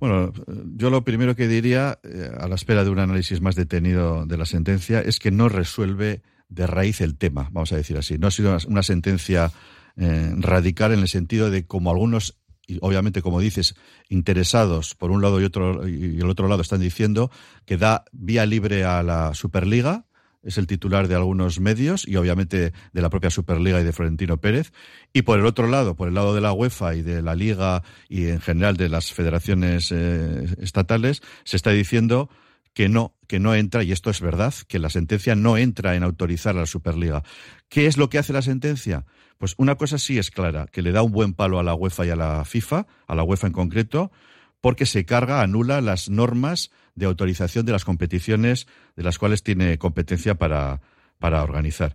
Bueno, 0.00 0.32
yo 0.76 0.90
lo 0.90 1.04
primero 1.04 1.36
que 1.36 1.48
diría, 1.48 1.98
eh, 2.02 2.30
a 2.38 2.48
la 2.48 2.54
espera 2.54 2.84
de 2.84 2.90
un 2.90 2.98
análisis 2.98 3.40
más 3.40 3.54
detenido 3.54 4.26
de 4.26 4.36
la 4.36 4.46
sentencia, 4.46 5.00
es 5.00 5.18
que 5.18 5.30
no 5.30 5.48
resuelve 5.48 6.22
de 6.48 6.66
raíz 6.66 7.00
el 7.00 7.16
tema, 7.16 7.48
vamos 7.52 7.72
a 7.72 7.76
decir 7.76 7.98
así. 7.98 8.18
No 8.18 8.28
ha 8.28 8.30
sido 8.30 8.56
una, 8.68 8.82
sentencia 8.82 9.52
eh, 9.96 10.32
radical 10.36 10.92
en 10.92 11.00
el 11.00 11.08
sentido 11.08 11.50
de 11.50 11.66
como 11.66 11.90
algunos 11.90 12.38
y 12.68 12.78
obviamente, 12.80 13.22
como 13.22 13.40
dices, 13.40 13.76
interesados 14.08 14.96
por 14.96 15.12
un 15.12 15.22
lado 15.22 15.40
y 15.40 15.44
otro 15.44 15.86
y 15.86 16.18
el 16.18 16.28
otro 16.28 16.48
lado 16.48 16.62
están 16.62 16.80
diciendo 16.80 17.30
que 17.64 17.76
da 17.76 18.04
vía 18.10 18.44
libre 18.44 18.84
a 18.84 19.04
la 19.04 19.34
Superliga 19.34 20.05
es 20.46 20.58
el 20.58 20.66
titular 20.66 21.08
de 21.08 21.16
algunos 21.16 21.60
medios 21.60 22.06
y 22.06 22.16
obviamente 22.16 22.72
de 22.92 23.02
la 23.02 23.10
propia 23.10 23.30
Superliga 23.30 23.80
y 23.80 23.84
de 23.84 23.92
Florentino 23.92 24.38
Pérez. 24.38 24.72
Y 25.12 25.22
por 25.22 25.38
el 25.38 25.44
otro 25.44 25.66
lado, 25.66 25.96
por 25.96 26.08
el 26.08 26.14
lado 26.14 26.34
de 26.34 26.40
la 26.40 26.52
UEFA 26.52 26.94
y 26.94 27.02
de 27.02 27.20
la 27.20 27.34
Liga 27.34 27.82
y 28.08 28.28
en 28.28 28.40
general 28.40 28.76
de 28.76 28.88
las 28.88 29.12
federaciones 29.12 29.90
eh, 29.90 30.46
estatales, 30.60 31.20
se 31.44 31.56
está 31.56 31.72
diciendo 31.72 32.30
que 32.72 32.88
no, 32.88 33.14
que 33.26 33.40
no 33.40 33.54
entra, 33.54 33.82
y 33.82 33.90
esto 33.90 34.10
es 34.10 34.20
verdad, 34.20 34.54
que 34.68 34.78
la 34.78 34.90
sentencia 34.90 35.34
no 35.34 35.56
entra 35.56 35.96
en 35.96 36.04
autorizar 36.04 36.56
a 36.56 36.60
la 36.60 36.66
Superliga. 36.66 37.24
¿Qué 37.68 37.86
es 37.86 37.96
lo 37.96 38.08
que 38.08 38.18
hace 38.18 38.32
la 38.32 38.42
sentencia? 38.42 39.04
Pues 39.38 39.54
una 39.58 39.74
cosa 39.74 39.98
sí 39.98 40.18
es 40.18 40.30
clara, 40.30 40.66
que 40.70 40.82
le 40.82 40.92
da 40.92 41.02
un 41.02 41.10
buen 41.10 41.34
palo 41.34 41.58
a 41.58 41.62
la 41.62 41.74
UEFA 41.74 42.06
y 42.06 42.10
a 42.10 42.16
la 42.16 42.44
FIFA, 42.44 42.86
a 43.06 43.14
la 43.14 43.22
UEFA 43.22 43.48
en 43.48 43.52
concreto, 43.52 44.12
porque 44.60 44.86
se 44.86 45.04
carga, 45.04 45.42
anula 45.42 45.80
las 45.80 46.08
normas 46.08 46.70
de 46.96 47.06
autorización 47.06 47.64
de 47.64 47.72
las 47.72 47.84
competiciones 47.84 48.66
de 48.96 49.04
las 49.04 49.18
cuales 49.18 49.42
tiene 49.42 49.78
competencia 49.78 50.34
para, 50.34 50.80
para 51.18 51.42
organizar. 51.42 51.94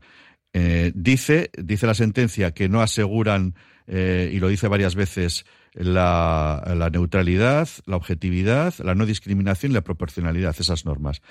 Eh, 0.53 0.91
dice, 0.95 1.49
dice 1.57 1.87
la 1.87 1.93
sentencia 1.93 2.51
que 2.51 2.69
no 2.69 2.81
aseguran, 2.81 3.55
eh, 3.87 4.31
y 4.33 4.39
lo 4.39 4.47
dice 4.47 4.67
varias 4.67 4.95
veces, 4.95 5.45
la, 5.73 6.89
neutralidad, 6.91 7.69
la 7.85 7.95
objetividad, 7.95 8.73
la 8.79 8.95
no 8.95 9.05
discriminación 9.05 9.71
y 9.71 9.75
la 9.75 9.81
proporcionalidad, 9.81 10.55
esas 10.59 10.85
normas. 10.85 11.21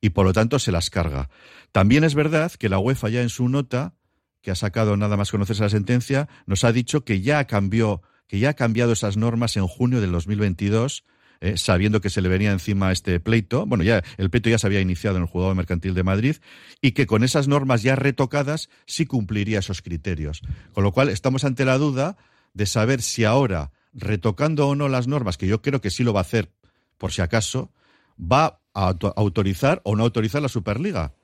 Y 0.00 0.10
por 0.10 0.24
lo 0.24 0.32
tanto 0.32 0.58
se 0.58 0.72
las 0.72 0.90
carga. 0.90 1.28
También 1.72 2.04
es 2.04 2.14
verdad 2.14 2.52
que 2.52 2.68
la 2.68 2.78
UEFA 2.78 3.10
ya 3.10 3.22
en 3.22 3.28
su 3.28 3.48
nota, 3.48 3.94
que 4.40 4.50
ha 4.50 4.54
sacado 4.54 4.96
nada 4.96 5.18
más 5.18 5.30
conocerse 5.30 5.62
la 5.62 5.68
sentencia, 5.68 6.28
nos 6.46 6.64
ha 6.64 6.72
dicho 6.72 7.04
que 7.04 7.20
ya 7.20 7.46
cambió, 7.46 8.00
que 8.26 8.38
ya 8.38 8.50
ha 8.50 8.54
cambiado 8.54 8.92
esas 8.92 9.18
normas 9.18 9.56
en 9.56 9.66
junio 9.66 10.00
del 10.00 10.12
2022 10.12 11.04
eh, 11.40 11.56
sabiendo 11.56 12.00
que 12.00 12.10
se 12.10 12.20
le 12.20 12.28
venía 12.28 12.52
encima 12.52 12.92
este 12.92 13.18
pleito. 13.20 13.66
Bueno, 13.66 13.82
ya 13.84 14.02
el 14.18 14.30
pleito 14.30 14.50
ya 14.50 14.58
se 14.58 14.66
había 14.66 14.80
iniciado 14.80 15.16
en 15.16 15.22
el 15.22 15.28
juzgado 15.28 15.54
mercantil 15.54 15.94
de 15.94 16.02
Madrid 16.02 16.36
y 16.80 16.92
que 16.92 17.06
con 17.06 17.24
esas 17.24 17.48
normas 17.48 17.82
ya 17.82 17.96
retocadas 17.96 18.68
sí 18.86 19.06
cumpliría 19.06 19.60
esos 19.60 19.82
criterios. 19.82 20.42
Con 20.72 20.84
lo 20.84 20.92
cual 20.92 21.08
estamos 21.08 21.44
ante 21.44 21.64
la 21.64 21.78
duda 21.78 22.16
de 22.52 22.66
saber 22.66 23.02
si 23.02 23.24
ahora 23.24 23.72
retocando 23.92 24.68
o 24.68 24.74
no 24.74 24.88
las 24.88 25.06
normas, 25.06 25.36
que 25.38 25.46
yo 25.46 25.62
creo 25.62 25.80
que 25.80 25.90
sí 25.90 26.04
lo 26.04 26.12
va 26.12 26.20
a 26.20 26.22
hacer, 26.22 26.52
por 26.98 27.12
si 27.12 27.22
acaso, 27.22 27.72
va 28.20 28.60
a 28.74 28.94
autorizar 29.16 29.80
o 29.84 29.96
no 29.96 30.04
autorizar 30.04 30.42
la 30.42 30.48
Superliga. 30.48 31.14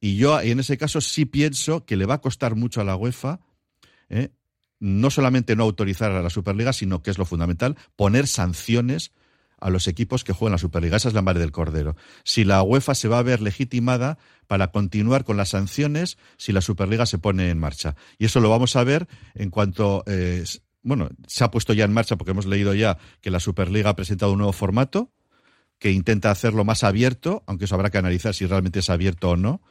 Y 0.00 0.16
yo 0.16 0.40
en 0.40 0.60
ese 0.60 0.76
caso 0.76 1.00
sí 1.00 1.24
pienso 1.24 1.84
que 1.84 1.96
le 1.96 2.06
va 2.06 2.14
a 2.14 2.20
costar 2.20 2.56
mucho 2.56 2.80
a 2.80 2.84
la 2.84 2.96
UEFA 2.96 3.40
¿eh? 4.08 4.30
no 4.80 5.10
solamente 5.10 5.56
no 5.56 5.64
autorizar 5.64 6.12
a 6.12 6.22
la 6.22 6.30
Superliga, 6.30 6.72
sino 6.72 7.02
que 7.02 7.10
es 7.10 7.18
lo 7.18 7.24
fundamental, 7.24 7.76
poner 7.96 8.26
sanciones 8.26 9.12
a 9.62 9.70
los 9.70 9.88
equipos 9.88 10.24
que 10.24 10.32
juegan 10.32 10.52
la 10.52 10.58
Superliga. 10.58 10.96
Esa 10.96 11.08
es 11.08 11.14
la 11.14 11.22
madre 11.22 11.40
del 11.40 11.52
cordero. 11.52 11.96
Si 12.24 12.44
la 12.44 12.62
UEFA 12.62 12.94
se 12.94 13.08
va 13.08 13.18
a 13.18 13.22
ver 13.22 13.40
legitimada 13.40 14.18
para 14.46 14.72
continuar 14.72 15.24
con 15.24 15.36
las 15.36 15.50
sanciones 15.50 16.18
si 16.36 16.52
la 16.52 16.60
Superliga 16.60 17.06
se 17.06 17.18
pone 17.18 17.48
en 17.48 17.58
marcha. 17.58 17.96
Y 18.18 18.26
eso 18.26 18.40
lo 18.40 18.50
vamos 18.50 18.76
a 18.76 18.84
ver 18.84 19.08
en 19.34 19.50
cuanto 19.50 20.02
eh, 20.06 20.44
bueno, 20.82 21.08
se 21.26 21.44
ha 21.44 21.50
puesto 21.50 21.72
ya 21.72 21.84
en 21.84 21.92
marcha 21.92 22.16
porque 22.16 22.32
hemos 22.32 22.46
leído 22.46 22.74
ya 22.74 22.98
que 23.20 23.30
la 23.30 23.40
Superliga 23.40 23.90
ha 23.90 23.96
presentado 23.96 24.32
un 24.32 24.38
nuevo 24.38 24.52
formato 24.52 25.12
que 25.78 25.90
intenta 25.90 26.30
hacerlo 26.30 26.64
más 26.64 26.84
abierto, 26.84 27.42
aunque 27.46 27.64
eso 27.64 27.74
habrá 27.74 27.90
que 27.90 27.98
analizar 27.98 28.34
si 28.34 28.46
realmente 28.46 28.80
es 28.80 28.90
abierto 28.90 29.30
o 29.30 29.36
no. 29.36 29.62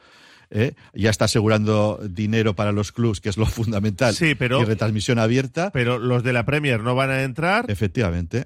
¿Eh? 0.51 0.73
Ya 0.93 1.09
está 1.09 1.25
asegurando 1.25 1.99
dinero 2.07 2.55
para 2.55 2.71
los 2.71 2.91
clubs, 2.91 3.21
que 3.21 3.29
es 3.29 3.37
lo 3.37 3.45
fundamental, 3.47 4.13
sí, 4.13 4.35
pero, 4.35 4.61
y 4.61 4.65
retransmisión 4.65 5.17
abierta. 5.19 5.71
Pero 5.71 5.97
los 5.97 6.23
de 6.23 6.33
la 6.33 6.45
Premier 6.45 6.81
no 6.81 6.93
van 6.95 7.09
a 7.09 7.23
entrar. 7.23 7.69
Efectivamente, 7.69 8.45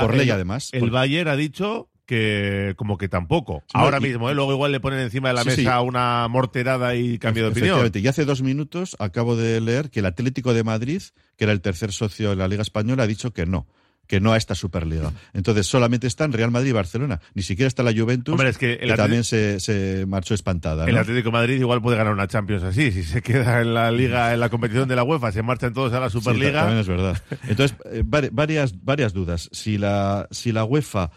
por 0.00 0.14
ley 0.14 0.30
además. 0.30 0.70
El 0.72 0.90
Bayern 0.90 1.28
ha 1.28 1.36
dicho 1.36 1.88
que 2.08 2.72
como 2.76 2.96
que 2.96 3.08
tampoco. 3.08 3.62
Ahora 3.74 4.00
mismo, 4.00 4.30
¿eh? 4.30 4.34
luego 4.34 4.52
igual 4.52 4.72
le 4.72 4.80
ponen 4.80 5.00
encima 5.00 5.28
de 5.28 5.34
la 5.34 5.44
mesa 5.44 5.82
una 5.82 6.26
morterada 6.28 6.94
y 6.96 7.18
cambio 7.18 7.44
de 7.44 7.50
opinión. 7.50 7.92
Y 7.94 8.06
hace 8.06 8.24
dos 8.24 8.42
minutos 8.42 8.96
acabo 8.98 9.36
de 9.36 9.60
leer 9.60 9.90
que 9.90 10.00
el 10.00 10.06
Atlético 10.06 10.54
de 10.54 10.64
Madrid, 10.64 11.02
que 11.36 11.44
era 11.44 11.52
el 11.52 11.60
tercer 11.60 11.92
socio 11.92 12.30
de 12.30 12.36
la 12.36 12.48
Liga 12.48 12.62
Española, 12.62 13.02
ha 13.02 13.06
dicho 13.06 13.32
que 13.32 13.44
no 13.44 13.66
que 14.08 14.20
no 14.20 14.32
a 14.32 14.36
esta 14.36 14.54
Superliga. 14.54 15.12
Entonces 15.34 15.66
solamente 15.66 16.06
están 16.06 16.32
Real 16.32 16.50
Madrid 16.50 16.70
y 16.70 16.72
Barcelona. 16.72 17.20
Ni 17.34 17.42
siquiera 17.42 17.68
está 17.68 17.82
la 17.82 17.92
Juventus, 17.92 18.40
que, 18.56 18.76
también 18.96 19.22
se, 19.22 20.04
marchó 20.08 20.34
espantada. 20.34 20.86
El 20.86 20.96
Atlético 20.96 21.28
de 21.28 21.32
Madrid 21.32 21.60
igual 21.60 21.82
puede 21.82 21.98
ganar 21.98 22.14
una 22.14 22.26
Champions 22.26 22.64
así. 22.64 22.90
Si 22.90 23.04
se 23.04 23.22
queda 23.22 23.60
en 23.60 23.74
la 23.74 23.92
liga, 23.92 24.32
en 24.32 24.40
la 24.40 24.48
competición 24.48 24.88
de 24.88 24.96
la 24.96 25.04
UEFA, 25.04 25.30
se 25.30 25.42
marchan 25.42 25.74
todos 25.74 25.92
a 25.92 26.00
la 26.00 26.10
Superliga. 26.10 26.60
también 26.60 26.80
es 26.80 26.88
verdad. 26.88 27.22
Entonces, 27.46 27.76
eh, 27.92 28.02
varias, 28.04 28.82
varias 28.82 29.12
dudas. 29.12 29.50
Si 29.52 29.76
la, 29.76 30.26
si 30.30 30.52
la 30.52 30.64
UEFA 30.64 31.10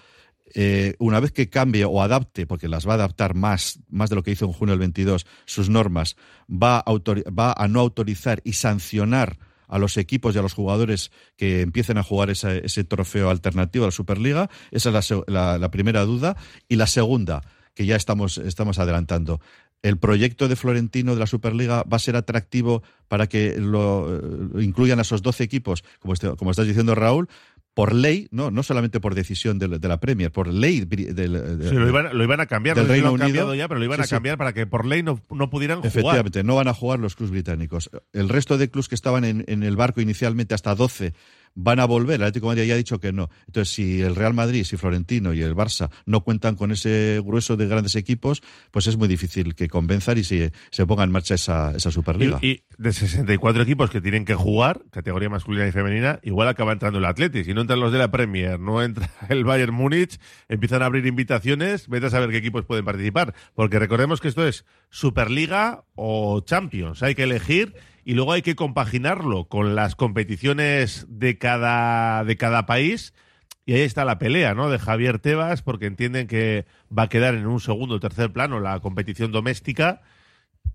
eh, 0.53 0.95
una 0.99 1.21
vez 1.21 1.31
que 1.31 1.49
cambie 1.49 1.85
o 1.85 2.01
adapte, 2.01 2.45
porque 2.45 2.67
las 2.67 2.85
va 2.85 2.91
a 2.91 2.95
adaptar 2.95 3.35
más, 3.35 3.79
más 3.89 4.09
de 4.09 4.17
lo 4.17 4.23
que 4.23 4.31
hizo 4.31 4.45
en 4.45 4.51
junio 4.51 4.73
del 4.73 4.79
22, 4.79 5.25
sus 5.45 5.69
normas, 5.69 6.17
va 6.49 6.79
a, 6.79 6.91
va 6.91 7.53
a 7.53 7.67
no 7.69 7.79
autorizar 7.79 8.41
y 8.43 8.53
sancionar 8.53 9.37
a 9.71 9.79
los 9.79 9.97
equipos 9.97 10.35
y 10.35 10.37
a 10.37 10.41
los 10.41 10.53
jugadores 10.53 11.11
que 11.37 11.61
empiecen 11.61 11.97
a 11.97 12.03
jugar 12.03 12.29
ese, 12.29 12.83
trofeo 12.83 13.29
alternativo 13.29 13.85
a 13.85 13.87
la 13.87 13.91
Superliga. 13.91 14.49
Esa 14.69 14.89
es 14.99 15.13
la, 15.27 15.71
primera 15.71 16.03
duda. 16.03 16.35
Y 16.67 16.75
la 16.75 16.87
segunda, 16.87 17.41
que 17.73 17.85
ya 17.85 17.95
estamos, 17.95 18.37
estamos 18.37 18.77
adelantando. 18.77 19.39
¿El 19.81 19.97
proyecto 19.97 20.47
de 20.47 20.57
Florentino 20.57 21.13
de 21.13 21.19
la 21.21 21.25
Superliga 21.25 21.83
va 21.83 21.95
a 21.95 21.99
ser 21.99 22.15
atractivo 22.15 22.83
para 23.07 23.27
que 23.27 23.55
lo, 23.57 24.13
eh, 24.13 24.63
incluyan 24.63 24.99
a 24.99 25.01
esos 25.03 25.23
12 25.23 25.43
equipos, 25.43 25.83
como, 25.99 26.13
este, 26.13 26.35
como 26.35 26.51
estás 26.51 26.67
diciendo 26.67 26.93
Raúl? 26.93 27.29
Por 27.73 27.93
ley, 27.93 28.27
no, 28.31 28.51
no 28.51 28.63
solamente 28.63 28.99
por 28.99 29.15
decisión 29.15 29.57
de, 29.57 29.67
la 29.67 29.99
Premier, 29.99 30.31
por 30.31 30.47
ley. 30.47 30.81
De, 30.81 31.27
lo, 31.27 32.23
iban, 32.23 32.39
a 32.39 32.45
cambiar, 32.45 32.75
del 32.75 32.87
Reino 32.87 33.13
Unido, 33.13 33.55
ya, 33.55 33.67
pero 33.67 33.79
lo 33.79 33.85
iban 33.85 34.01
a 34.01 34.07
cambiar 34.07 34.37
para 34.37 34.53
que 34.53 34.67
por 34.67 34.85
ley 34.85 35.03
no, 35.03 35.21
no 35.29 35.49
pudieran 35.49 35.77
jugar. 35.77 35.91
Efectivamente, 35.91 36.43
no 36.43 36.55
van 36.55 36.67
a 36.67 36.73
jugar 36.73 36.99
los 36.99 37.15
clubes 37.15 37.31
británicos. 37.31 37.89
El 38.11 38.29
resto 38.29 38.57
de 38.57 38.69
clubes 38.69 38.89
que 38.89 38.95
estaban 38.95 39.23
en, 39.23 39.45
en 39.47 39.63
el 39.63 39.77
barco 39.77 40.01
inicialmente 40.01 40.53
hasta 40.53 40.75
12 40.75 41.13
van 41.55 41.79
a 41.79 41.85
volver. 41.85 42.15
El 42.15 42.23
Atlético 42.23 42.47
Madrid 42.47 42.63
ya 42.65 42.73
ha 42.73 42.77
dicho 42.77 42.99
que 42.99 43.11
no. 43.11 43.29
Entonces, 43.47 43.73
si 43.73 44.01
el 44.01 44.15
Real 44.15 44.33
Madrid, 44.33 44.63
si 44.63 44.77
Florentino 44.77 45.33
y 45.33 45.41
el 45.41 45.55
Barça 45.55 45.89
no 46.05 46.21
cuentan 46.21 46.55
con 46.55 46.71
ese 46.71 47.21
grueso 47.23 47.57
de 47.57 47.67
grandes 47.67 47.95
equipos, 47.95 48.41
pues 48.71 48.87
es 48.87 48.97
muy 48.97 49.07
difícil 49.07 49.55
que 49.55 49.67
convenzan 49.67 50.17
y 50.17 50.23
se, 50.23 50.51
se 50.71 50.85
ponga 50.85 51.03
en 51.03 51.11
marcha 51.11 51.35
esa, 51.35 51.71
esa 51.75 51.91
Superliga. 51.91 52.39
Y, 52.41 52.63
de 52.77 52.93
64 52.93 53.63
equipos 53.63 53.89
que 53.89 54.01
tienen 54.01 54.25
que 54.25 54.35
jugar, 54.35 54.81
categoría 54.91 55.29
masculina 55.29 55.67
y 55.67 55.71
femenina, 55.71 56.19
igual 56.23 56.47
acaba 56.47 56.71
entrando 56.71 56.99
el 56.99 57.05
Atlético. 57.05 57.45
Si 57.45 57.53
no 57.53 57.61
entran 57.61 57.79
los 57.79 57.91
de 57.91 57.99
la 57.99 58.11
Premier, 58.11 58.59
no 58.59 58.81
entra 58.81 59.09
el 59.29 59.43
Bayern 59.43 59.73
Múnich, 59.73 60.19
empiezan 60.49 60.81
a 60.81 60.85
abrir 60.85 61.05
invitaciones, 61.05 61.87
vete 61.87 62.07
a 62.07 62.09
saber 62.09 62.29
qué 62.29 62.37
equipos 62.37 62.65
pueden 62.65 62.85
participar. 62.85 63.33
Porque 63.53 63.79
recordemos 63.79 64.19
que 64.19 64.27
esto 64.27 64.47
es 64.47 64.65
Superliga 64.89 65.83
o 65.95 66.41
Champions. 66.41 67.03
Hay 67.03 67.15
que 67.15 67.23
elegir 67.23 67.75
y 68.03 68.13
luego 68.13 68.33
hay 68.33 68.41
que 68.41 68.55
compaginarlo 68.55 69.45
con 69.45 69.75
las 69.75 69.95
competiciones 69.95 71.05
de 71.09 71.37
cada, 71.37 72.23
de 72.23 72.37
cada 72.37 72.65
país. 72.65 73.13
Y 73.65 73.73
ahí 73.73 73.81
está 73.81 74.05
la 74.05 74.17
pelea, 74.17 74.55
¿no? 74.55 74.69
De 74.69 74.79
Javier 74.79 75.19
Tebas, 75.19 75.61
porque 75.61 75.85
entienden 75.85 76.27
que 76.27 76.65
va 76.97 77.03
a 77.03 77.09
quedar 77.09 77.35
en 77.35 77.45
un 77.45 77.59
segundo 77.59 77.95
o 77.95 77.99
tercer 77.99 78.33
plano 78.33 78.59
la 78.59 78.79
competición 78.79 79.31
doméstica. 79.31 80.01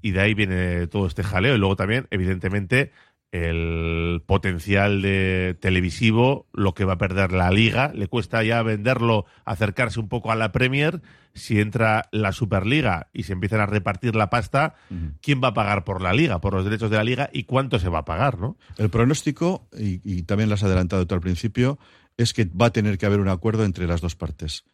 Y 0.03 0.13
de 0.13 0.21
ahí 0.21 0.35
viene 0.35 0.87
todo 0.87 1.07
este 1.07 1.25
jaleo. 1.25 1.57
Y 1.57 1.59
luego 1.59 1.77
también, 1.77 2.07
evidentemente, 2.11 2.93
el 3.33 4.23
potencial 4.27 5.03
de 5.03 5.57
televisivo, 5.61 6.47
lo 6.53 6.75
que 6.75 6.85
va 6.85 6.95
a 6.95 6.99
perder 6.99 7.33
la 7.33 7.51
liga. 7.51 7.93
Le 7.95 8.09
cuesta 8.09 8.43
ya 8.43 8.63
venderlo, 8.63 9.27
acercarse 9.45 10.01
un 10.01 10.09
poco 10.09 10.31
a 10.31 10.37
la 10.37 10.53
Premier. 10.53 11.03
Si 11.35 11.61
entra 11.61 12.09
la 12.13 12.33
Superliga 12.33 13.09
y 13.13 13.25
se 13.25 13.35
empiezan 13.35 13.61
a 13.61 13.67
repartir 13.67 14.15
la 14.17 14.31
pasta, 14.31 14.75
¿quién 15.21 15.43
va 15.43 15.49
a 15.49 15.55
pagar 15.55 15.85
por 15.85 16.01
la 16.01 16.15
liga, 16.15 16.41
por 16.41 16.55
los 16.55 16.65
derechos 16.65 16.91
de 16.91 16.97
la 16.97 17.05
liga 17.05 17.29
y 17.33 17.45
cuánto 17.45 17.79
se 17.79 17.91
va 17.91 18.01
a 18.01 18.05
pagar? 18.05 18.39
¿no? 18.39 18.57
El 18.79 18.89
pronóstico, 18.89 19.69
y, 19.77 20.23
también 20.23 20.49
lo 20.49 20.55
has 20.55 20.63
adelantado 20.63 21.07
tú 21.07 21.15
al 21.15 21.21
principio, 21.21 21.79
es 22.17 22.33
que 22.33 22.47
va 22.47 22.67
a 22.67 22.73
tener 22.73 22.97
que 22.97 23.05
haber 23.05 23.21
un 23.21 23.29
acuerdo 23.29 23.65
entre 23.65 23.87
las 23.87 24.01
dos 24.01 24.17
partes. 24.17 24.65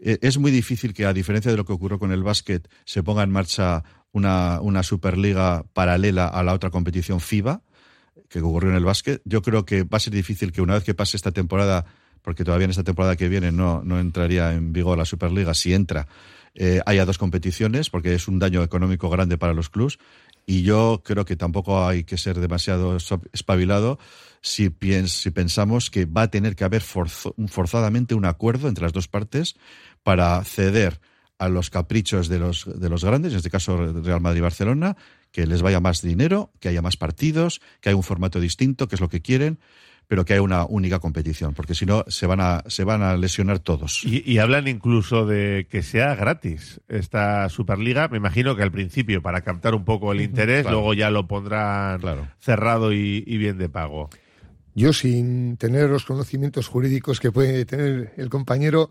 E, 0.00 0.18
es 0.20 0.38
muy 0.38 0.50
difícil 0.50 0.92
que, 0.92 1.06
a 1.06 1.12
diferencia 1.12 1.52
de 1.52 1.56
lo 1.56 1.64
que 1.64 1.72
ocurrió 1.72 2.00
con 2.00 2.10
el 2.10 2.24
básquet, 2.24 2.68
se 2.84 3.04
ponga 3.04 3.22
en 3.22 3.30
marcha 3.30 3.84
una, 4.10 4.60
una 4.60 4.82
Superliga 4.82 5.66
paralela 5.72 6.26
a 6.26 6.42
la 6.42 6.52
otra 6.52 6.70
competición 6.70 7.20
FIBA 7.20 7.62
que 8.28 8.40
ocurrió 8.40 8.70
en 8.70 8.76
el 8.76 8.84
básquet. 8.84 9.20
Yo 9.24 9.42
creo 9.42 9.64
que 9.64 9.82
va 9.82 9.96
a 9.96 10.00
ser 10.00 10.12
difícil 10.12 10.52
que 10.52 10.60
una 10.60 10.74
vez 10.74 10.84
que 10.84 10.94
pase 10.94 11.16
esta 11.16 11.32
temporada, 11.32 11.86
porque 12.22 12.44
todavía 12.44 12.66
en 12.66 12.70
esta 12.70 12.84
temporada 12.84 13.16
que 13.16 13.28
viene 13.28 13.52
no, 13.52 13.82
no 13.82 13.98
entraría 13.98 14.52
en 14.52 14.72
vigor 14.72 14.98
la 14.98 15.04
Superliga, 15.04 15.54
si 15.54 15.74
entra, 15.74 16.06
eh, 16.54 16.80
haya 16.86 17.04
dos 17.04 17.18
competiciones, 17.18 17.90
porque 17.90 18.14
es 18.14 18.28
un 18.28 18.38
daño 18.38 18.62
económico 18.62 19.08
grande 19.08 19.38
para 19.38 19.54
los 19.54 19.70
clubs. 19.70 19.98
Y 20.46 20.62
yo 20.62 21.02
creo 21.04 21.24
que 21.24 21.36
tampoco 21.36 21.86
hay 21.86 22.04
que 22.04 22.16
ser 22.16 22.40
demasiado 22.40 22.96
espabilado 23.32 23.98
si, 24.40 24.70
si 25.06 25.30
pensamos 25.30 25.90
que 25.90 26.06
va 26.06 26.22
a 26.22 26.30
tener 26.30 26.56
que 26.56 26.64
haber 26.64 26.82
forzadamente 26.82 28.14
un 28.14 28.24
acuerdo 28.24 28.68
entre 28.68 28.84
las 28.84 28.92
dos 28.92 29.08
partes 29.08 29.56
para 30.02 30.42
ceder 30.44 31.00
a 31.38 31.48
los 31.48 31.70
caprichos 31.70 32.28
de 32.28 32.38
los, 32.38 32.64
de 32.80 32.88
los 32.88 33.04
grandes, 33.04 33.32
en 33.32 33.38
este 33.38 33.50
caso 33.50 33.76
Real 34.02 34.20
Madrid 34.20 34.38
y 34.38 34.42
Barcelona, 34.42 34.96
que 35.32 35.46
les 35.46 35.62
vaya 35.62 35.80
más 35.80 36.02
dinero, 36.02 36.50
que 36.60 36.68
haya 36.68 36.82
más 36.82 36.96
partidos, 36.96 37.60
que 37.80 37.90
haya 37.90 37.96
un 37.96 38.02
formato 38.02 38.40
distinto, 38.40 38.88
que 38.88 38.94
es 38.96 39.00
lo 39.00 39.08
que 39.08 39.20
quieren, 39.20 39.58
pero 40.06 40.24
que 40.24 40.32
haya 40.32 40.40
una 40.42 40.64
única 40.64 41.00
competición, 41.00 41.52
porque 41.52 41.74
si 41.74 41.84
no 41.84 42.02
se 42.08 42.26
van 42.26 42.40
a, 42.40 42.64
se 42.66 42.82
van 42.82 43.02
a 43.02 43.14
lesionar 43.18 43.58
todos. 43.58 44.02
Y, 44.04 44.22
y 44.24 44.38
hablan 44.38 44.66
incluso 44.66 45.26
de 45.26 45.66
que 45.70 45.82
sea 45.82 46.14
gratis 46.14 46.80
esta 46.88 47.46
Superliga. 47.50 48.08
Me 48.08 48.16
imagino 48.16 48.56
que 48.56 48.62
al 48.62 48.72
principio 48.72 49.20
para 49.20 49.42
captar 49.42 49.74
un 49.74 49.84
poco 49.84 50.12
el 50.12 50.22
interés, 50.22 50.62
Claro. 50.62 50.78
luego 50.78 50.94
ya 50.94 51.10
lo 51.10 51.26
pondrán 51.28 52.00
Claro. 52.00 52.26
cerrado 52.38 52.94
y, 52.94 53.22
y 53.26 53.36
bien 53.36 53.58
de 53.58 53.68
pago. 53.68 54.08
Yo, 54.74 54.92
sin 54.92 55.56
tener 55.56 55.90
los 55.90 56.04
conocimientos 56.04 56.68
jurídicos 56.68 57.18
que 57.20 57.32
puede 57.32 57.64
tener 57.66 58.12
el 58.16 58.30
compañero, 58.30 58.90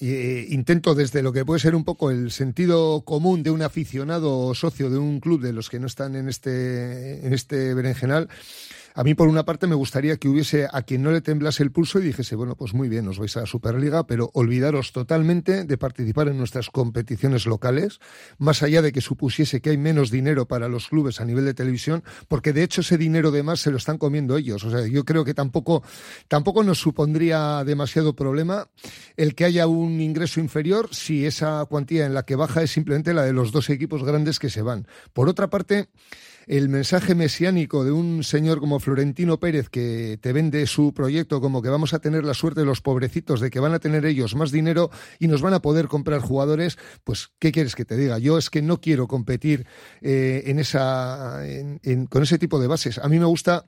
eh, 0.00 0.46
intento 0.48 0.94
desde 0.94 1.22
lo 1.22 1.32
que 1.32 1.44
puede 1.44 1.60
ser 1.60 1.74
un 1.74 1.84
poco 1.84 2.10
el 2.10 2.30
sentido 2.30 3.02
común 3.02 3.42
de 3.42 3.50
un 3.50 3.62
aficionado 3.62 4.38
o 4.38 4.54
socio 4.54 4.88
de 4.88 4.98
un 4.98 5.20
club 5.20 5.42
de 5.42 5.52
los 5.52 5.68
que 5.68 5.78
no 5.78 5.86
están 5.86 6.16
en 6.16 6.28
este, 6.28 7.26
en 7.26 7.32
este 7.32 7.74
berenjenal. 7.74 8.28
A 8.94 9.04
mí, 9.04 9.14
por 9.14 9.28
una 9.28 9.44
parte, 9.44 9.66
me 9.66 9.74
gustaría 9.74 10.16
que 10.16 10.28
hubiese 10.28 10.66
a 10.70 10.82
quien 10.82 11.02
no 11.02 11.12
le 11.12 11.20
temblase 11.20 11.62
el 11.62 11.70
pulso 11.70 12.00
y 12.00 12.02
dijese, 12.02 12.34
bueno, 12.34 12.56
pues 12.56 12.74
muy 12.74 12.88
bien, 12.88 13.06
os 13.08 13.18
vais 13.18 13.36
a 13.36 13.40
la 13.40 13.46
Superliga, 13.46 14.06
pero 14.06 14.30
olvidaros 14.34 14.92
totalmente 14.92 15.64
de 15.64 15.78
participar 15.78 16.28
en 16.28 16.38
nuestras 16.38 16.70
competiciones 16.70 17.46
locales, 17.46 18.00
más 18.38 18.62
allá 18.62 18.82
de 18.82 18.92
que 18.92 19.00
supusiese 19.00 19.60
que 19.60 19.70
hay 19.70 19.78
menos 19.78 20.10
dinero 20.10 20.46
para 20.46 20.68
los 20.68 20.88
clubes 20.88 21.20
a 21.20 21.24
nivel 21.24 21.44
de 21.44 21.54
televisión, 21.54 22.02
porque 22.28 22.52
de 22.52 22.64
hecho 22.64 22.80
ese 22.80 22.98
dinero 22.98 23.30
de 23.30 23.42
más 23.42 23.60
se 23.60 23.70
lo 23.70 23.76
están 23.76 23.98
comiendo 23.98 24.36
ellos. 24.36 24.64
O 24.64 24.70
sea, 24.70 24.86
yo 24.86 25.04
creo 25.04 25.24
que 25.24 25.34
tampoco, 25.34 25.82
tampoco 26.28 26.62
nos 26.64 26.80
supondría 26.80 27.62
demasiado 27.64 28.14
problema 28.16 28.68
el 29.16 29.34
que 29.34 29.44
haya 29.44 29.66
un 29.66 30.00
ingreso 30.00 30.40
inferior 30.40 30.88
si 30.92 31.26
esa 31.26 31.64
cuantía 31.66 32.06
en 32.06 32.14
la 32.14 32.24
que 32.24 32.36
baja 32.36 32.62
es 32.62 32.72
simplemente 32.72 33.14
la 33.14 33.22
de 33.22 33.32
los 33.32 33.52
dos 33.52 33.70
equipos 33.70 34.04
grandes 34.04 34.38
que 34.38 34.50
se 34.50 34.62
van. 34.62 34.86
Por 35.12 35.28
otra 35.28 35.48
parte, 35.48 35.88
el 36.46 36.68
mensaje 36.68 37.14
mesiánico 37.14 37.84
de 37.84 37.92
un 37.92 38.24
señor 38.24 38.60
como 38.60 38.80
Florentino 38.80 39.40
Pérez 39.40 39.68
que 39.68 40.18
te 40.20 40.32
vende 40.32 40.66
su 40.66 40.92
proyecto 40.94 41.40
como 41.40 41.62
que 41.62 41.68
vamos 41.68 41.94
a 41.94 41.98
tener 41.98 42.24
la 42.24 42.34
suerte 42.34 42.60
de 42.60 42.66
los 42.66 42.80
pobrecitos 42.80 43.40
de 43.40 43.50
que 43.50 43.60
van 43.60 43.74
a 43.74 43.78
tener 43.78 44.04
ellos 44.06 44.34
más 44.34 44.50
dinero 44.50 44.90
y 45.18 45.28
nos 45.28 45.42
van 45.42 45.54
a 45.54 45.62
poder 45.62 45.88
comprar 45.88 46.20
jugadores, 46.20 46.78
pues 47.04 47.30
¿qué 47.38 47.52
quieres 47.52 47.74
que 47.74 47.84
te 47.84 47.96
diga? 47.96 48.18
Yo 48.18 48.38
es 48.38 48.50
que 48.50 48.62
no 48.62 48.80
quiero 48.80 49.08
competir 49.08 49.66
eh, 50.00 50.44
en 50.46 50.58
esa, 50.58 51.40
con 52.08 52.22
ese 52.22 52.38
tipo 52.38 52.60
de 52.60 52.66
bases. 52.66 52.98
A 52.98 53.08
mí 53.08 53.18
me 53.18 53.26
gusta 53.26 53.66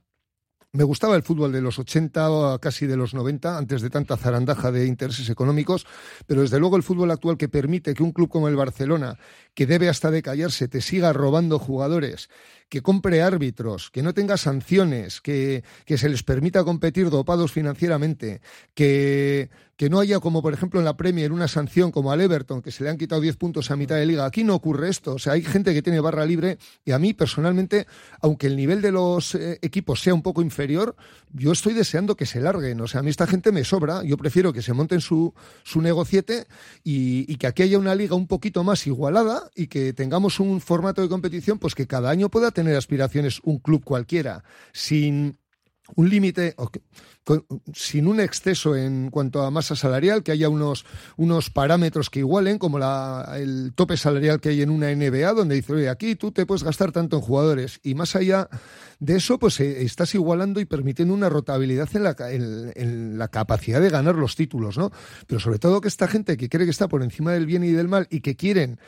me 0.72 0.84
gustaba 0.84 1.16
el 1.16 1.22
fútbol 1.22 1.52
de 1.52 1.60
los 1.60 1.78
80 1.78 2.30
o 2.30 2.58
casi 2.58 2.86
de 2.86 2.96
los 2.96 3.12
90, 3.12 3.58
antes 3.58 3.82
de 3.82 3.90
tanta 3.90 4.16
zarandaja 4.16 4.72
de 4.72 4.86
intereses 4.86 5.28
económicos, 5.28 5.86
pero 6.26 6.40
desde 6.40 6.58
luego 6.58 6.76
el 6.76 6.82
fútbol 6.82 7.10
actual 7.10 7.36
que 7.36 7.50
permite 7.50 7.92
que 7.92 8.02
un 8.02 8.12
club 8.12 8.30
como 8.30 8.48
el 8.48 8.56
Barcelona, 8.56 9.18
que 9.54 9.66
debe 9.66 9.90
hasta 9.90 10.10
de 10.10 10.22
callarse, 10.22 10.68
te 10.68 10.80
siga 10.80 11.12
robando 11.12 11.58
jugadores, 11.58 12.30
que 12.70 12.80
compre 12.80 13.20
árbitros, 13.20 13.90
que 13.90 14.02
no 14.02 14.14
tenga 14.14 14.38
sanciones, 14.38 15.20
que, 15.20 15.62
que 15.84 15.98
se 15.98 16.08
les 16.08 16.22
permita 16.22 16.64
competir 16.64 17.10
dopados 17.10 17.52
financieramente, 17.52 18.40
que, 18.72 19.50
que 19.82 19.90
no 19.90 19.98
haya 19.98 20.20
como 20.20 20.42
por 20.42 20.54
ejemplo 20.54 20.78
en 20.78 20.84
la 20.84 20.96
Premier 20.96 21.32
una 21.32 21.48
sanción 21.48 21.90
como 21.90 22.12
al 22.12 22.20
Everton, 22.20 22.62
que 22.62 22.70
se 22.70 22.84
le 22.84 22.90
han 22.90 22.96
quitado 22.96 23.20
10 23.20 23.34
puntos 23.34 23.72
a 23.72 23.74
mitad 23.74 23.96
de 23.96 24.06
liga. 24.06 24.24
Aquí 24.24 24.44
no 24.44 24.54
ocurre 24.54 24.88
esto, 24.88 25.14
o 25.14 25.18
sea, 25.18 25.32
hay 25.32 25.42
gente 25.42 25.74
que 25.74 25.82
tiene 25.82 25.98
barra 25.98 26.24
libre 26.24 26.58
y 26.84 26.92
a 26.92 27.00
mí 27.00 27.14
personalmente, 27.14 27.88
aunque 28.20 28.46
el 28.46 28.54
nivel 28.54 28.80
de 28.80 28.92
los 28.92 29.34
eh, 29.34 29.58
equipos 29.60 30.00
sea 30.00 30.14
un 30.14 30.22
poco 30.22 30.40
inferior, 30.40 30.94
yo 31.32 31.50
estoy 31.50 31.74
deseando 31.74 32.14
que 32.14 32.26
se 32.26 32.40
larguen, 32.40 32.80
o 32.80 32.86
sea, 32.86 33.00
a 33.00 33.02
mí 33.02 33.10
esta 33.10 33.26
gente 33.26 33.50
me 33.50 33.64
sobra, 33.64 34.04
yo 34.04 34.16
prefiero 34.16 34.52
que 34.52 34.62
se 34.62 34.72
monten 34.72 35.00
su, 35.00 35.34
su 35.64 35.82
negociete 35.82 36.46
y, 36.84 37.24
y 37.28 37.34
que 37.34 37.48
aquí 37.48 37.64
haya 37.64 37.76
una 37.76 37.96
liga 37.96 38.14
un 38.14 38.28
poquito 38.28 38.62
más 38.62 38.86
igualada 38.86 39.50
y 39.56 39.66
que 39.66 39.92
tengamos 39.92 40.38
un 40.38 40.60
formato 40.60 41.02
de 41.02 41.08
competición 41.08 41.58
pues 41.58 41.74
que 41.74 41.88
cada 41.88 42.08
año 42.08 42.28
pueda 42.28 42.52
tener 42.52 42.76
aspiraciones 42.76 43.40
un 43.42 43.58
club 43.58 43.82
cualquiera, 43.82 44.44
sin 44.72 45.41
un 45.96 46.08
límite, 46.08 46.54
sin 47.74 48.06
un 48.06 48.20
exceso 48.20 48.76
en 48.76 49.10
cuanto 49.10 49.42
a 49.42 49.50
masa 49.50 49.76
salarial, 49.76 50.22
que 50.22 50.32
haya 50.32 50.48
unos, 50.48 50.84
unos 51.16 51.50
parámetros 51.50 52.08
que 52.08 52.20
igualen, 52.20 52.58
como 52.58 52.78
la, 52.78 53.34
el 53.36 53.72
tope 53.74 53.96
salarial 53.96 54.40
que 54.40 54.50
hay 54.50 54.62
en 54.62 54.70
una 54.70 54.94
NBA, 54.94 55.32
donde 55.32 55.56
dice, 55.56 55.72
oye, 55.72 55.88
aquí 55.88 56.14
tú 56.14 56.32
te 56.32 56.46
puedes 56.46 56.62
gastar 56.62 56.92
tanto 56.92 57.16
en 57.16 57.22
jugadores. 57.22 57.80
Y 57.82 57.94
más 57.94 58.16
allá 58.16 58.48
de 59.00 59.16
eso, 59.16 59.38
pues 59.38 59.60
eh, 59.60 59.82
estás 59.82 60.14
igualando 60.14 60.60
y 60.60 60.64
permitiendo 60.64 61.14
una 61.14 61.28
rotabilidad 61.28 61.88
en 61.94 62.04
la, 62.04 62.16
en 62.30 63.18
la 63.18 63.28
capacidad 63.28 63.80
de 63.80 63.90
ganar 63.90 64.14
los 64.14 64.36
títulos, 64.36 64.78
¿no? 64.78 64.92
Pero 65.26 65.40
sobre 65.40 65.58
todo 65.58 65.80
que 65.80 65.88
esta 65.88 66.08
gente 66.08 66.36
que 66.36 66.48
cree 66.48 66.64
que 66.64 66.70
está 66.70 66.88
por 66.88 67.02
encima 67.02 67.32
del 67.32 67.46
bien 67.46 67.64
y 67.64 67.72
del 67.72 67.88
mal 67.88 68.06
y 68.10 68.20
que 68.20 68.36
quieren 68.36 68.78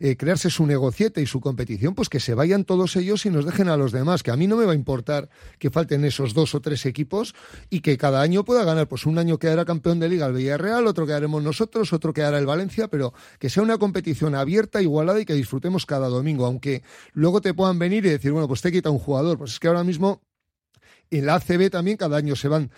eh, 0.00 0.16
crearse 0.16 0.50
su 0.50 0.66
negociete 0.66 1.22
y 1.22 1.26
su 1.26 1.40
competición, 1.40 1.94
pues 1.94 2.08
que 2.08 2.20
se 2.20 2.34
vayan 2.34 2.64
todos 2.64 2.96
ellos 2.96 3.26
y 3.26 3.30
nos 3.30 3.44
dejen 3.44 3.68
a 3.68 3.76
los 3.76 3.92
demás, 3.92 4.22
que 4.22 4.30
a 4.30 4.36
mí 4.36 4.46
no 4.46 4.56
me 4.56 4.64
va 4.64 4.72
a 4.72 4.74
importar 4.74 5.28
que 5.58 5.70
falten 5.70 6.04
esos 6.04 6.34
dos 6.34 6.54
o 6.54 6.60
tres 6.60 6.86
equipos 6.86 7.34
y 7.70 7.80
que 7.80 7.96
cada 7.98 8.20
año 8.20 8.44
pueda 8.44 8.64
ganar, 8.64 8.88
pues 8.88 9.06
un 9.06 9.18
año 9.18 9.38
quedará 9.38 9.64
campeón 9.64 10.00
de 10.00 10.08
liga 10.08 10.26
el 10.26 10.32
Villarreal, 10.32 10.86
otro 10.86 11.06
quedaremos 11.06 11.42
nosotros, 11.42 11.92
otro 11.92 12.12
quedará 12.12 12.38
el 12.38 12.46
Valencia, 12.46 12.88
pero 12.88 13.12
que 13.38 13.50
sea 13.50 13.62
una 13.62 13.78
competición 13.78 14.34
abierta, 14.34 14.82
igualada 14.82 15.20
y 15.20 15.24
que 15.24 15.34
disfrutemos 15.34 15.86
cada 15.86 16.08
domingo, 16.08 16.46
aunque 16.46 16.82
luego 17.12 17.40
te 17.40 17.54
puedan 17.54 17.78
venir 17.78 18.04
y 18.06 18.10
decir, 18.10 18.32
bueno, 18.32 18.48
pues 18.48 18.62
te 18.62 18.72
quita 18.72 18.90
un 18.90 18.98
jugador, 18.98 19.38
pues 19.38 19.52
es 19.52 19.60
que 19.60 19.68
ahora 19.68 19.84
mismo 19.84 20.22
en 21.10 21.26
la 21.26 21.36
ACB 21.36 21.70
también 21.70 21.96
cada 21.96 22.16
año 22.16 22.34
se 22.36 22.48
van 22.48 22.70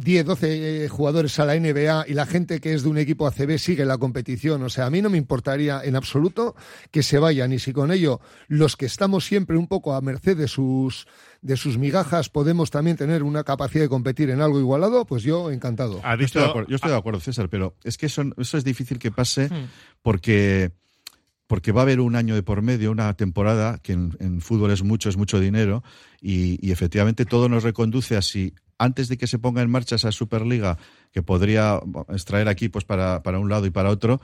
10, 0.00 0.24
12 0.24 0.84
eh, 0.84 0.88
jugadores 0.88 1.38
a 1.38 1.44
la 1.44 1.54
NBA 1.54 2.06
y 2.08 2.14
la 2.14 2.26
gente 2.26 2.60
que 2.60 2.72
es 2.72 2.82
de 2.82 2.88
un 2.88 2.98
equipo 2.98 3.26
ACB 3.26 3.58
sigue 3.58 3.84
la 3.84 3.98
competición. 3.98 4.62
O 4.62 4.68
sea, 4.68 4.86
a 4.86 4.90
mí 4.90 5.02
no 5.02 5.10
me 5.10 5.18
importaría 5.18 5.82
en 5.84 5.96
absoluto 5.96 6.54
que 6.90 7.02
se 7.02 7.18
vayan 7.18 7.52
y 7.52 7.58
si 7.58 7.72
con 7.72 7.92
ello 7.92 8.20
los 8.48 8.76
que 8.76 8.86
estamos 8.86 9.24
siempre 9.24 9.56
un 9.56 9.66
poco 9.66 9.94
a 9.94 10.00
merced 10.00 10.36
de 10.36 10.48
sus, 10.48 11.06
de 11.42 11.56
sus 11.56 11.78
migajas 11.78 12.28
podemos 12.30 12.70
también 12.70 12.96
tener 12.96 13.22
una 13.22 13.44
capacidad 13.44 13.84
de 13.84 13.88
competir 13.88 14.30
en 14.30 14.40
algo 14.40 14.58
igualado, 14.58 15.04
pues 15.04 15.22
yo 15.22 15.50
encantado. 15.50 16.00
Ha 16.02 16.16
Yo 16.16 16.24
estoy, 16.24 16.42
de 16.42 16.48
acuerdo, 16.48 16.68
yo 16.68 16.76
estoy 16.76 16.90
de 16.90 16.96
acuerdo, 16.96 17.20
César, 17.20 17.48
pero 17.48 17.74
es 17.84 17.98
que 17.98 18.06
eso, 18.06 18.22
eso 18.36 18.58
es 18.58 18.64
difícil 18.64 18.98
que 18.98 19.10
pase 19.10 19.50
Hmm. 19.50 19.68
porque, 20.02 20.72
porque 21.50 21.72
va 21.72 21.80
a 21.80 21.82
haber 21.82 21.98
un 21.98 22.14
año 22.14 22.36
de 22.36 22.44
por 22.44 22.62
medio, 22.62 22.92
una 22.92 23.12
temporada, 23.14 23.78
que 23.82 23.90
en, 23.90 24.40
fútbol 24.40 24.70
es 24.70 24.84
mucho, 24.84 25.08
es 25.08 25.16
mucho 25.16 25.40
dinero, 25.40 25.82
y, 26.20 26.64
y 26.64 26.70
efectivamente 26.70 27.24
todo 27.24 27.48
nos 27.48 27.64
reconduce 27.64 28.16
a 28.16 28.22
si 28.22 28.54
antes 28.78 29.08
de 29.08 29.18
que 29.18 29.26
se 29.26 29.40
ponga 29.40 29.60
en 29.60 29.68
marcha 29.68 29.96
esa 29.96 30.12
Superliga, 30.12 30.78
que 31.10 31.24
podría 31.24 31.80
extraer 32.08 32.46
equipos 32.46 32.84
para, 32.84 33.24
para 33.24 33.40
un 33.40 33.48
lado 33.48 33.66
y 33.66 33.70
para 33.70 33.90
otro, 33.90 34.20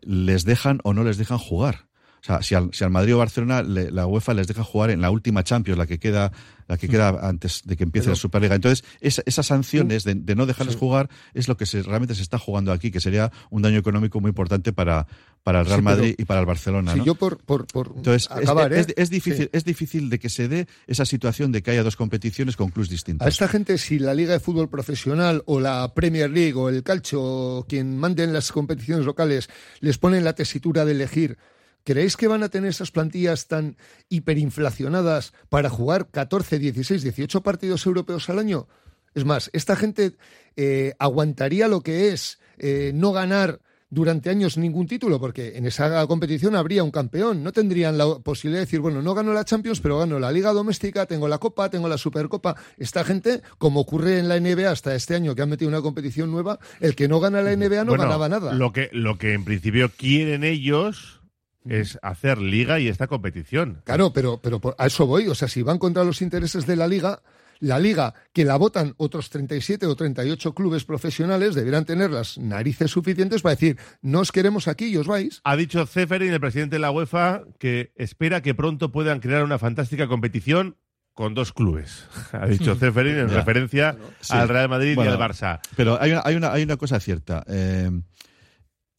les 0.00 0.46
dejan 0.46 0.80
o 0.82 0.94
no 0.94 1.04
les 1.04 1.18
dejan 1.18 1.36
jugar. 1.36 1.89
O 2.20 2.24
sea, 2.24 2.42
si 2.42 2.54
al, 2.54 2.70
si 2.74 2.84
al 2.84 2.90
Madrid 2.90 3.14
o 3.14 3.18
Barcelona 3.18 3.62
le- 3.62 3.90
la 3.90 4.06
UEFA 4.06 4.34
les 4.34 4.46
deja 4.46 4.62
jugar 4.62 4.90
en 4.90 5.00
la 5.00 5.10
última 5.10 5.42
Champions, 5.42 5.78
la 5.78 5.86
que 5.86 5.98
queda, 5.98 6.30
la 6.68 6.76
que 6.76 6.86
queda 6.88 7.18
antes 7.26 7.62
de 7.64 7.76
que 7.76 7.84
empiece 7.84 8.04
Pero- 8.06 8.12
la 8.12 8.20
Superliga. 8.20 8.54
Entonces, 8.54 8.84
esa- 9.00 9.22
esas 9.24 9.46
sanciones 9.46 10.04
de, 10.04 10.14
de 10.14 10.34
no 10.34 10.44
dejarles 10.44 10.74
Sí. 10.74 10.80
jugar 10.80 11.08
es 11.32 11.48
lo 11.48 11.56
que 11.56 11.64
se, 11.64 11.82
realmente 11.82 12.14
se 12.14 12.20
está 12.22 12.38
jugando 12.38 12.72
aquí, 12.72 12.90
que 12.90 13.00
sería 13.00 13.32
un 13.48 13.62
daño 13.62 13.78
económico 13.78 14.20
muy 14.20 14.28
importante 14.28 14.72
para, 14.74 15.06
para 15.42 15.60
el 15.60 15.66
Real 15.66 15.78
Sí, 15.80 15.84
pero- 15.86 15.96
Madrid 15.96 16.14
y 16.18 16.24
para 16.26 16.40
el 16.40 16.46
Barcelona. 16.46 16.94
Yo 17.02 17.14
por, 17.14 17.38
por, 17.38 17.66
por 17.66 17.92
Entonces, 17.96 18.24
es- 18.30 18.30
acabar, 18.42 18.70
es, 18.74 18.88
¿eh? 18.88 18.94
es 18.98 19.08
difícil, 19.08 19.44
Sí. 19.44 19.50
es 19.54 19.64
difícil 19.64 20.10
de 20.10 20.18
que 20.18 20.28
se 20.28 20.46
dé 20.48 20.66
esa 20.86 21.06
situación 21.06 21.52
de 21.52 21.62
que 21.62 21.70
haya 21.70 21.82
dos 21.82 21.96
competiciones 21.96 22.54
con 22.54 22.68
clubes 22.70 22.90
distintos. 22.90 23.24
A 23.24 23.30
esta 23.30 23.48
gente, 23.48 23.78
si 23.78 23.98
la 23.98 24.12
Liga 24.12 24.34
de 24.34 24.40
Fútbol 24.40 24.68
Profesional 24.68 25.42
o 25.46 25.58
la 25.58 25.94
Premier 25.94 26.28
League 26.30 26.52
o 26.54 26.68
el 26.68 26.82
Calcio, 26.82 27.22
o 27.22 27.66
quien 27.66 27.96
mande 27.96 28.24
en 28.24 28.34
las 28.34 28.52
competiciones 28.52 29.06
locales, 29.06 29.48
les 29.80 29.96
ponen 29.96 30.22
la 30.22 30.34
tesitura 30.34 30.84
de 30.84 30.92
elegir, 30.92 31.38
¿creéis 31.84 32.16
que 32.16 32.28
van 32.28 32.42
a 32.42 32.48
tener 32.48 32.70
esas 32.70 32.90
plantillas 32.90 33.46
tan 33.46 33.76
hiperinflacionadas 34.08 35.32
para 35.48 35.70
jugar 35.70 36.08
14, 36.10 36.58
16, 36.58 37.02
18 37.02 37.42
partidos 37.42 37.86
europeos 37.86 38.28
al 38.28 38.38
año? 38.38 38.68
Es 39.14 39.24
más, 39.24 39.50
esta 39.52 39.76
gente 39.76 40.16
eh, 40.56 40.94
aguantaría 40.98 41.68
lo 41.68 41.82
que 41.82 42.12
es 42.12 42.38
eh, 42.58 42.92
no 42.94 43.12
ganar 43.12 43.60
durante 43.90 44.30
años 44.30 44.56
ningún 44.56 44.86
título, 44.86 45.18
porque 45.18 45.56
en 45.56 45.66
esa 45.66 46.06
competición 46.06 46.54
habría 46.54 46.84
un 46.84 46.92
campeón. 46.92 47.42
No 47.42 47.52
tendrían 47.52 47.98
la 47.98 48.06
posibilidad 48.20 48.60
de 48.60 48.66
decir, 48.66 48.80
bueno, 48.80 49.02
no 49.02 49.14
gano 49.14 49.32
la 49.32 49.44
Champions, 49.44 49.80
pero 49.80 49.98
gano 49.98 50.18
la 50.20 50.30
Liga 50.30 50.52
Doméstica, 50.52 51.06
tengo 51.06 51.26
la 51.26 51.38
Copa, 51.38 51.68
tengo 51.70 51.88
la 51.88 51.98
Supercopa. 51.98 52.56
Esta 52.78 53.04
gente, 53.04 53.42
como 53.58 53.80
ocurre 53.80 54.18
en 54.18 54.28
la 54.28 54.38
NBA 54.38 54.70
hasta 54.70 54.94
este 54.94 55.16
año, 55.16 55.34
que 55.34 55.42
han 55.42 55.50
metido 55.50 55.68
una 55.68 55.82
competición 55.82 56.30
nueva, 56.30 56.60
el 56.78 56.94
que 56.94 57.08
no 57.08 57.18
gana 57.18 57.42
la 57.42 57.54
NBA 57.54 57.84
no 57.84 57.92
Bueno, 57.92 58.04
ganaba 58.04 58.28
nada. 58.28 58.54
Lo 58.54 58.72
que, 58.72 58.88
lo 58.92 59.18
que 59.18 59.34
en 59.34 59.44
principio 59.44 59.90
quieren 59.90 60.44
ellos 60.44 61.19
es 61.68 61.98
hacer 62.02 62.38
liga 62.38 62.80
y 62.80 62.88
esta 62.88 63.06
competición. 63.06 63.82
Claro, 63.84 64.12
pero, 64.12 64.40
pero 64.42 64.60
por- 64.60 64.74
a 64.78 64.86
eso 64.86 65.06
voy. 65.06 65.28
O 65.28 65.34
sea, 65.34 65.48
si 65.48 65.62
van 65.62 65.78
contra 65.78 66.04
los 66.04 66.22
intereses 66.22 66.66
de 66.66 66.76
la 66.76 66.88
liga, 66.88 67.20
la 67.58 67.78
liga 67.78 68.14
que 68.32 68.46
la 68.46 68.56
votan 68.56 68.94
otros 68.96 69.28
37 69.28 69.84
o 69.86 69.94
38 69.94 70.54
clubes 70.54 70.84
profesionales 70.84 71.54
deberán 71.54 71.84
tener 71.84 72.10
las 72.10 72.38
narices 72.38 72.90
suficientes 72.90 73.42
para 73.42 73.54
decir, 73.54 73.76
no 74.00 74.20
os 74.20 74.32
queremos 74.32 74.66
aquí 74.68 74.86
y 74.86 74.96
os 74.96 75.06
vais. 75.06 75.40
Ha 75.44 75.56
dicho 75.56 75.84
Ceferin, 75.86 76.32
el 76.32 76.40
presidente 76.40 76.76
de 76.76 76.80
la 76.80 76.90
UEFA, 76.90 77.42
que 77.58 77.92
espera 77.96 78.40
que 78.40 78.54
pronto 78.54 78.90
puedan 78.90 79.20
crear 79.20 79.44
una 79.44 79.58
fantástica 79.58 80.08
competición 80.08 80.76
con 81.12 81.34
dos 81.34 81.52
clubes. 81.52 82.06
Ha 82.32 82.46
dicho 82.46 82.74
Ceferin 82.76 83.16
en 83.18 83.28
Ya. 83.28 83.34
referencia 83.34 83.96
Sí. 84.20 84.32
al 84.34 84.48
Real 84.48 84.70
Madrid 84.70 84.94
Bueno, 84.94 85.10
y 85.10 85.14
al 85.14 85.20
Barça. 85.20 85.60
Pero 85.76 86.00
hay 86.00 86.12
una, 86.12 86.22
hay 86.24 86.36
una, 86.36 86.52
hay 86.52 86.62
una 86.62 86.78
cosa 86.78 86.98
cierta. 86.98 87.44
Eh, 87.46 87.90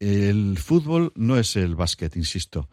el 0.02 0.58
fútbol 0.58 1.14
no 1.16 1.38
es 1.38 1.56
el 1.56 1.76
básquet, 1.76 2.16
insisto. 2.18 2.68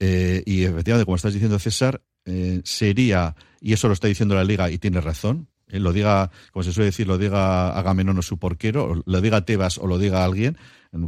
Eh, 0.00 0.42
y 0.44 0.64
efectivamente, 0.64 1.04
como 1.04 1.14
estás 1.14 1.32
diciendo, 1.32 1.60
César, 1.60 2.02
eh, 2.24 2.62
sería, 2.64 3.36
y 3.60 3.72
eso 3.72 3.86
lo 3.86 3.94
está 3.94 4.08
diciendo 4.08 4.34
la 4.34 4.42
Liga 4.42 4.68
y 4.72 4.78
tiene 4.78 5.00
razón, 5.00 5.46
eh, 5.68 5.78
lo 5.78 5.92
diga, 5.92 6.32
como 6.52 6.64
se 6.64 6.72
suele 6.72 6.86
decir, 6.86 7.06
lo 7.06 7.16
diga 7.16 7.78
Agamenón 7.78 8.18
o 8.18 8.22
su 8.22 8.38
porquero, 8.38 9.04
lo 9.06 9.20
diga 9.20 9.44
Tebas 9.44 9.78
o 9.78 9.86
lo 9.86 9.98
diga 9.98 10.24
alguien 10.24 10.58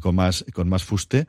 con 0.00 0.14
más, 0.14 0.44
con 0.54 0.68
más 0.68 0.84
fuste, 0.84 1.26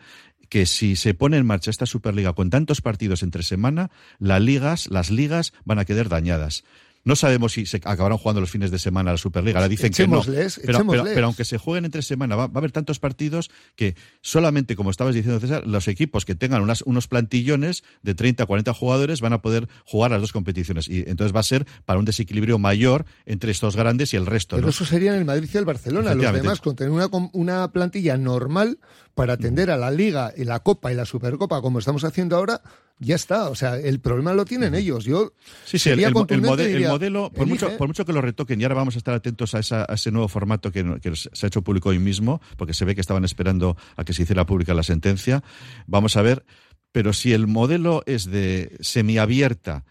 que 0.50 0.68
si 0.68 0.96
se 0.96 1.16
pone 1.16 1.38
en 1.38 1.46
marcha 1.46 1.72
esta 1.72 1.88
Superliga 1.88 2.34
con 2.34 2.52
tantos 2.52 2.82
partidos 2.82 3.24
entre 3.24 3.42
semana, 3.42 3.90
las 4.20 4.40
ligas, 4.40 4.88
las 4.92 5.10
ligas 5.10 5.52
van 5.66 5.80
a 5.80 5.86
quedar 5.86 6.10
dañadas. 6.10 6.64
No 7.08 7.16
sabemos 7.16 7.54
si 7.54 7.66
se 7.66 7.78
acabarán 7.78 8.18
jugando 8.18 8.42
los 8.42 8.52
fines 8.52 8.70
de 8.70 8.80
semana 8.80 9.12
la 9.12 9.18
Superliga. 9.18 9.60
Ahora 9.60 9.70
dicen 9.70 9.92
que 9.92 10.08
no. 10.08 10.22
Pero, 10.66 10.80
pero- 11.16 11.26
aunque 11.28 11.46
se 11.46 11.58
jueguen 11.58 11.86
entre 11.86 12.02
semana, 12.02 12.36
va, 12.36 12.48
va 12.48 12.56
a 12.56 12.58
haber 12.58 12.74
tantos 12.74 13.00
partidos 13.00 13.50
que 13.78 13.96
solamente, 14.22 14.76
como 14.76 14.92
estabas 14.92 15.16
diciendo, 15.16 15.40
César, 15.40 15.66
los 15.66 15.88
equipos 15.88 16.26
que 16.26 16.36
tengan 16.36 16.62
unas- 16.62 16.82
unos 16.82 17.08
plantillones 17.08 17.84
de 18.04 18.14
30 18.14 18.46
40 18.46 18.74
jugadores 18.74 19.22
van 19.22 19.32
a 19.32 19.42
poder 19.42 19.70
jugar 19.86 20.12
las 20.12 20.20
dos 20.20 20.34
competiciones. 20.34 20.90
Y 20.90 21.06
entonces 21.08 21.34
va 21.34 21.40
a 21.40 21.44
ser 21.44 21.66
para 21.86 21.98
un 21.98 22.04
desequilibrio 22.04 22.60
mayor 22.60 23.06
entre 23.26 23.52
estos 23.52 23.78
grandes 23.78 24.14
y 24.14 24.18
el 24.18 24.26
resto. 24.26 24.58
Pero 24.58 24.68
¿no? 24.68 24.72
eso 24.72 24.84
sería 24.86 25.14
en 25.14 25.20
el 25.20 25.26
Madrid 25.26 25.50
y 25.54 25.58
el 25.58 25.64
Barcelona. 25.66 26.14
Los 26.14 26.24
demás, 26.44 26.60
con 26.60 26.76
tener 26.76 26.92
una, 26.92 27.08
una 27.32 27.72
plantilla 27.72 28.18
normal 28.18 28.80
para 29.16 29.34
atender 29.34 29.72
a 29.72 29.78
la 29.78 29.92
Liga, 29.92 30.34
y 30.36 30.44
la 30.44 30.60
Copa 30.60 30.92
y 30.92 30.96
la 30.96 31.06
Supercopa, 31.06 31.62
como 31.62 31.80
estamos 31.80 32.04
haciendo 32.04 32.36
ahora, 32.36 32.62
ya 33.00 33.16
está. 33.16 33.50
O 33.50 33.56
sea, 33.56 33.78
el 33.78 34.00
problema 34.00 34.34
lo 34.34 34.46
tienen 34.46 34.76
ellos. 34.76 35.06
Yo 35.06 35.34
Sí, 35.66 35.78
sí, 35.80 35.90
el, 35.90 36.02
modelo, 36.88 37.32
por 37.32 37.46
mucho, 37.48 37.78
por 37.78 37.88
mucho 37.88 38.06
que 38.06 38.14
lo 38.14 38.22
retoquen, 38.22 38.60
y 38.60 38.64
ahora 38.64 38.76
vamos 38.76 38.96
a 38.96 38.98
estar 38.98 39.14
atentos 39.14 39.54
a, 39.56 39.60
esa- 39.60 39.86
a 39.88 39.94
ese 39.96 40.12
nuevo 40.12 40.28
formato 40.28 40.72
que, 40.72 41.00
que 41.02 41.16
se 41.16 41.46
ha 41.46 41.48
hecho 41.48 41.62
público 41.62 41.90
hoy 41.90 42.00
mismo, 42.00 42.42
porque 42.58 42.74
se 42.74 42.86
ve 42.86 42.96
que 42.96 43.02
estaban 43.02 43.24
esperando 43.26 43.78
a 43.96 44.04
que 44.04 44.14
se 44.14 44.24
hiciera 44.24 44.46
pública 44.46 44.74
la 44.74 44.84
sentencia. 44.84 45.44
Vamos 45.86 46.18
a 46.18 46.22
ver, 46.22 46.46
pero 46.92 47.14
si 47.14 47.34
el 47.34 47.48
modelo 47.48 48.04
es 48.06 48.26
de 48.26 48.76
semiabierta, 48.80 49.86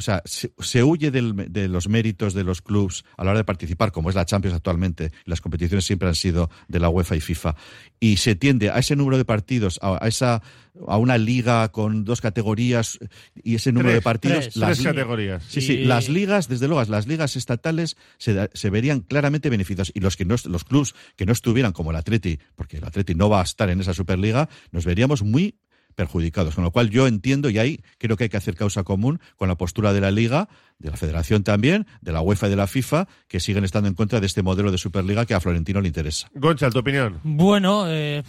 o 0.00 0.02
sea, 0.02 0.22
se, 0.24 0.50
se 0.58 0.82
huye 0.82 1.10
del- 1.10 1.52
de 1.52 1.68
los 1.68 1.86
méritos 1.88 2.32
de 2.32 2.42
los 2.42 2.62
clubes 2.62 3.04
a 3.18 3.24
la 3.24 3.32
hora 3.32 3.40
de 3.40 3.44
participar, 3.44 3.92
como 3.92 4.08
es 4.08 4.16
la 4.16 4.24
Champions 4.24 4.56
actualmente, 4.56 5.12
las 5.26 5.42
competiciones 5.42 5.84
siempre 5.84 6.08
han 6.08 6.14
sido 6.14 6.48
de 6.68 6.80
la 6.80 6.88
UEFA 6.88 7.16
y 7.16 7.20
FIFA, 7.20 7.54
y 8.00 8.16
se 8.16 8.34
tiende 8.34 8.70
a 8.70 8.78
ese 8.78 8.96
número 8.96 9.18
de 9.18 9.26
partidos, 9.26 9.78
a, 9.82 10.02
a 10.02 10.08
esa 10.08 10.42
a 10.86 10.96
una 10.96 11.18
liga 11.18 11.70
con 11.72 12.04
dos 12.04 12.20
categorías 12.22 12.98
y 13.42 13.56
ese 13.56 13.72
número 13.72 13.90
Tres, 13.90 13.96
de 13.98 14.02
partidos. 14.02 14.48
tres, 14.48 14.54
tres 14.54 14.82
categorías. 14.82 15.44
Sí, 15.48 15.60
sí, 15.60 15.72
Y- 15.74 15.84
las 15.84 16.08
ligas, 16.08 16.48
desde 16.48 16.68
luego, 16.68 16.82
las 16.90 17.06
ligas 17.06 17.36
estatales 17.36 17.96
se, 18.18 18.48
se 18.54 18.70
verían 18.70 19.00
claramente 19.00 19.50
beneficiados 19.50 19.90
y 19.94 20.00
los 20.00 20.16
que 20.16 20.24
no, 20.24 20.36
los 20.46 20.64
clubs 20.64 20.94
que 21.16 21.26
no 21.26 21.32
estuvieran 21.32 21.72
como 21.72 21.90
el 21.90 21.96
Atleti, 21.96 22.38
porque 22.56 22.78
el 22.78 22.84
Atleti 22.84 23.14
no 23.14 23.28
va 23.28 23.40
a 23.40 23.44
estar 23.44 23.68
en 23.68 23.80
esa 23.80 23.92
Superliga, 23.92 24.48
nos 24.72 24.86
veríamos 24.86 25.22
muy 25.22 25.56
perjudicados. 25.94 26.54
Con 26.54 26.64
lo 26.64 26.70
cual 26.70 26.90
yo 26.90 27.06
entiendo 27.06 27.50
y 27.50 27.58
ahí 27.58 27.82
creo 27.98 28.16
que 28.16 28.24
hay 28.24 28.30
que 28.30 28.36
hacer 28.36 28.54
causa 28.54 28.82
común 28.82 29.20
con 29.36 29.48
la 29.48 29.56
postura 29.56 29.92
de 29.92 30.00
la 30.00 30.10
Liga, 30.10 30.48
de 30.78 30.90
la 30.90 30.96
Federación 30.96 31.42
también, 31.42 31.86
de 32.00 32.12
la 32.12 32.20
UEFA 32.20 32.46
y 32.46 32.50
de 32.50 32.56
la 32.56 32.66
FIFA, 32.66 33.06
que 33.28 33.40
siguen 33.40 33.64
estando 33.64 33.88
en 33.88 33.94
contra 33.94 34.20
de 34.20 34.26
este 34.26 34.42
modelo 34.42 34.72
de 34.72 34.78
Superliga 34.78 35.26
que 35.26 35.34
a 35.34 35.40
Florentino 35.40 35.80
le 35.80 35.88
interesa. 35.88 36.28
Goncha, 36.34 36.70
tu 36.70 36.78
opinión. 36.78 37.20
Bueno, 37.22 37.84
eh, 37.88 38.22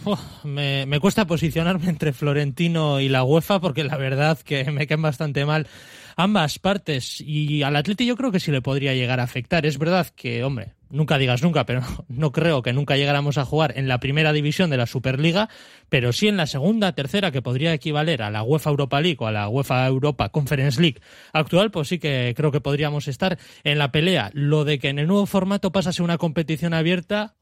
me, 0.44 0.86
me 0.86 1.00
cuesta 1.00 1.26
posicionarme 1.26 1.88
entre 1.88 2.12
Florentino 2.12 3.00
y 3.00 3.08
la 3.08 3.24
UEFA 3.24 3.60
porque 3.60 3.84
la 3.84 3.96
verdad 3.96 4.38
que 4.38 4.70
me 4.70 4.86
caen 4.86 5.02
bastante 5.02 5.44
mal 5.44 5.66
ambas 6.16 6.58
partes 6.58 7.20
y 7.20 7.62
al 7.62 7.76
Atleti 7.76 8.06
yo 8.06 8.16
creo 8.16 8.32
que 8.32 8.40
sí 8.40 8.50
le 8.50 8.62
podría 8.62 8.94
llegar 8.94 9.20
a 9.20 9.24
afectar. 9.24 9.66
Es 9.66 9.78
verdad 9.78 10.08
que, 10.14 10.44
hombre, 10.44 10.74
nunca 10.92 11.18
digas 11.18 11.42
nunca, 11.42 11.66
pero 11.66 11.82
no 12.08 12.30
creo 12.30 12.62
que 12.62 12.72
nunca 12.72 12.96
llegáramos 12.96 13.38
a 13.38 13.44
jugar 13.44 13.76
en 13.76 13.88
la 13.88 13.98
primera 13.98 14.32
división 14.32 14.70
de 14.70 14.76
la 14.76 14.86
Superliga, 14.86 15.48
pero 15.88 16.12
sí 16.12 16.28
en 16.28 16.36
la 16.36 16.46
segunda, 16.46 16.92
tercera, 16.92 17.32
que 17.32 17.42
podría 17.42 17.74
equivaler 17.74 18.22
a 18.22 18.30
la 18.30 18.42
UEFA 18.42 18.70
Europa 18.70 19.00
League 19.00 19.18
o 19.20 19.26
a 19.26 19.32
la 19.32 19.48
UEFA 19.48 19.86
Europa 19.86 20.28
Conference 20.28 20.80
League 20.80 21.00
actual, 21.32 21.70
pues 21.70 21.88
sí 21.88 21.98
que 21.98 22.34
creo 22.36 22.52
que 22.52 22.60
podríamos 22.60 23.08
estar 23.08 23.38
en 23.64 23.78
la 23.78 23.90
pelea. 23.90 24.30
Lo 24.34 24.64
de 24.64 24.78
que 24.78 24.88
en 24.88 24.98
el 24.98 25.08
nuevo 25.08 25.26
formato 25.26 25.72
pasase 25.72 26.02
una 26.02 26.18
competición 26.18 26.74
abierta, 26.74 27.34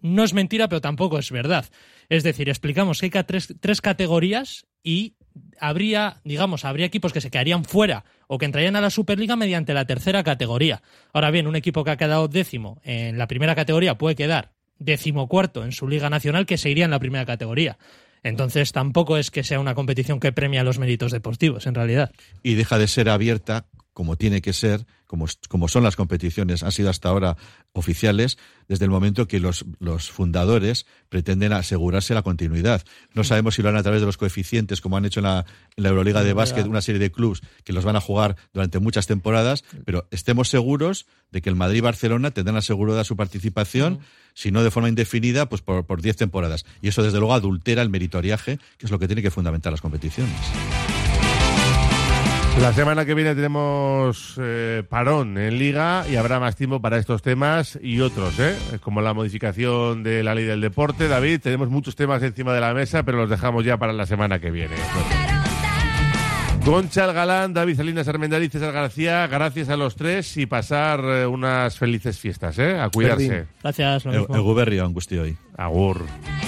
no 0.00 0.24
es 0.24 0.34
mentira, 0.34 0.68
pero 0.68 0.80
tampoco 0.80 1.18
es 1.18 1.30
verdad. 1.30 1.66
Es 2.08 2.22
decir, 2.22 2.48
explicamos 2.48 3.00
que 3.00 3.06
hay 3.06 3.24
tres, 3.24 3.54
tres 3.60 3.80
categorías 3.80 4.66
y 4.82 5.14
habría, 5.58 6.16
digamos, 6.24 6.64
habría 6.64 6.86
equipos 6.86 7.12
que 7.12 7.20
se 7.20 7.30
quedarían 7.30 7.64
fuera 7.64 8.04
o 8.26 8.38
que 8.38 8.46
entrarían 8.46 8.76
a 8.76 8.80
la 8.80 8.90
Superliga 8.90 9.36
mediante 9.36 9.74
la 9.74 9.84
tercera 9.84 10.22
categoría. 10.22 10.82
Ahora 11.12 11.30
bien, 11.30 11.46
un 11.46 11.56
equipo 11.56 11.84
que 11.84 11.90
ha 11.90 11.96
quedado 11.96 12.28
décimo 12.28 12.80
en 12.84 13.18
la 13.18 13.26
primera 13.26 13.54
categoría 13.54 13.96
puede 13.98 14.14
quedar 14.14 14.52
decimocuarto 14.78 15.64
en 15.64 15.72
su 15.72 15.88
liga 15.88 16.10
nacional 16.10 16.46
que 16.46 16.58
se 16.58 16.70
iría 16.70 16.86
en 16.86 16.90
la 16.90 16.98
primera 16.98 17.26
categoría. 17.26 17.78
Entonces 18.22 18.72
tampoco 18.72 19.16
es 19.16 19.30
que 19.30 19.44
sea 19.44 19.60
una 19.60 19.74
competición 19.74 20.20
que 20.20 20.32
premia 20.32 20.64
los 20.64 20.78
méritos 20.78 21.12
deportivos, 21.12 21.66
en 21.66 21.74
realidad. 21.74 22.10
y 22.42 22.54
deja 22.54 22.78
de 22.78 22.88
ser 22.88 23.08
abierta 23.08 23.66
como 23.92 24.16
tiene 24.16 24.40
que 24.40 24.52
ser, 24.52 24.86
como, 25.10 25.26
como 25.48 25.66
son 25.66 25.82
las 25.82 25.96
competiciones, 25.96 26.62
han 26.62 26.70
sido 26.70 26.88
hasta 26.88 27.08
ahora 27.08 27.36
oficiales, 27.72 28.38
desde 28.68 28.84
el 28.84 28.92
momento 28.92 29.26
que 29.26 29.40
los, 29.40 29.64
los 29.80 30.08
fundadores 30.08 30.86
pretenden 31.08 31.52
asegurarse 31.52 32.14
la 32.14 32.22
continuidad. 32.22 32.84
No 33.12 33.24
sabemos 33.24 33.56
si 33.56 33.62
lo 33.62 33.70
harán 33.70 33.80
a 33.80 33.82
través 33.82 34.02
de 34.02 34.06
los 34.06 34.16
coeficientes, 34.16 34.80
como 34.80 34.96
han 34.96 35.04
hecho 35.04 35.18
en 35.18 35.24
la, 35.24 35.46
en 35.74 35.82
la 35.82 35.88
Euroliga 35.88 36.22
de 36.22 36.32
Básquet, 36.32 36.64
una 36.64 36.80
serie 36.80 37.00
de 37.00 37.10
clubes 37.10 37.40
que 37.64 37.72
los 37.72 37.84
van 37.84 37.96
a 37.96 38.00
jugar 38.00 38.36
durante 38.52 38.78
muchas 38.78 39.08
temporadas, 39.08 39.64
pero 39.84 40.06
estemos 40.12 40.48
seguros 40.48 41.06
de 41.32 41.42
que 41.42 41.48
el 41.48 41.56
Madrid 41.56 41.78
y 41.78 41.80
Barcelona 41.80 42.30
tendrán 42.30 42.58
asegurada 42.58 43.02
su 43.02 43.16
participación, 43.16 43.98
si 44.34 44.52
no 44.52 44.62
de 44.62 44.70
forma 44.70 44.88
indefinida, 44.88 45.48
pues 45.48 45.60
por, 45.60 45.86
por 45.86 46.02
10 46.02 46.18
temporadas. 46.18 46.66
Y 46.82 46.86
eso, 46.86 47.02
desde 47.02 47.18
luego, 47.18 47.34
adultera 47.34 47.82
el 47.82 47.90
meritoriaje, 47.90 48.60
que 48.78 48.86
es 48.86 48.92
lo 48.92 49.00
que 49.00 49.08
tiene 49.08 49.22
que 49.22 49.32
fundamentar 49.32 49.72
las 49.72 49.80
competiciones. 49.80 50.38
La 52.58 52.74
semana 52.74 53.06
que 53.06 53.14
viene 53.14 53.34
tenemos 53.34 54.34
eh, 54.38 54.82
parón 54.88 55.38
en 55.38 55.58
Liga 55.58 56.04
y 56.10 56.16
habrá 56.16 56.40
más 56.40 56.56
tiempo 56.56 56.80
para 56.80 56.98
estos 56.98 57.22
temas 57.22 57.78
y 57.82 58.00
otros, 58.00 58.38
¿eh? 58.38 58.54
como 58.82 59.00
la 59.00 59.14
modificación 59.14 60.02
de 60.02 60.22
la 60.22 60.34
ley 60.34 60.44
del 60.44 60.60
deporte. 60.60 61.08
David, 61.08 61.40
tenemos 61.40 61.70
muchos 61.70 61.96
temas 61.96 62.22
encima 62.22 62.52
de 62.52 62.60
la 62.60 62.74
mesa, 62.74 63.02
pero 63.02 63.16
los 63.18 63.30
dejamos 63.30 63.64
ya 63.64 63.78
para 63.78 63.94
la 63.94 64.04
semana 64.04 64.40
que 64.40 64.50
viene. 64.50 64.74
Concha 66.64 67.06
el 67.06 67.14
Galán, 67.14 67.54
David 67.54 67.76
Salinas 67.76 68.06
Armendariz, 68.08 68.52
César 68.52 68.72
García, 68.72 69.26
gracias 69.26 69.70
a 69.70 69.76
los 69.76 69.96
tres 69.96 70.36
y 70.36 70.44
pasar 70.44 71.00
eh, 71.02 71.26
unas 71.26 71.78
felices 71.78 72.18
fiestas, 72.18 72.58
¿eh? 72.58 72.78
A 72.78 72.90
cuidarse. 72.90 73.46
Gracias, 73.62 74.04
lo 74.04 74.12
mismo. 74.12 74.36
Eguberri, 74.36 74.78
angustio 74.78 75.22
hoy. 75.22 75.36
Agur. 75.56 76.04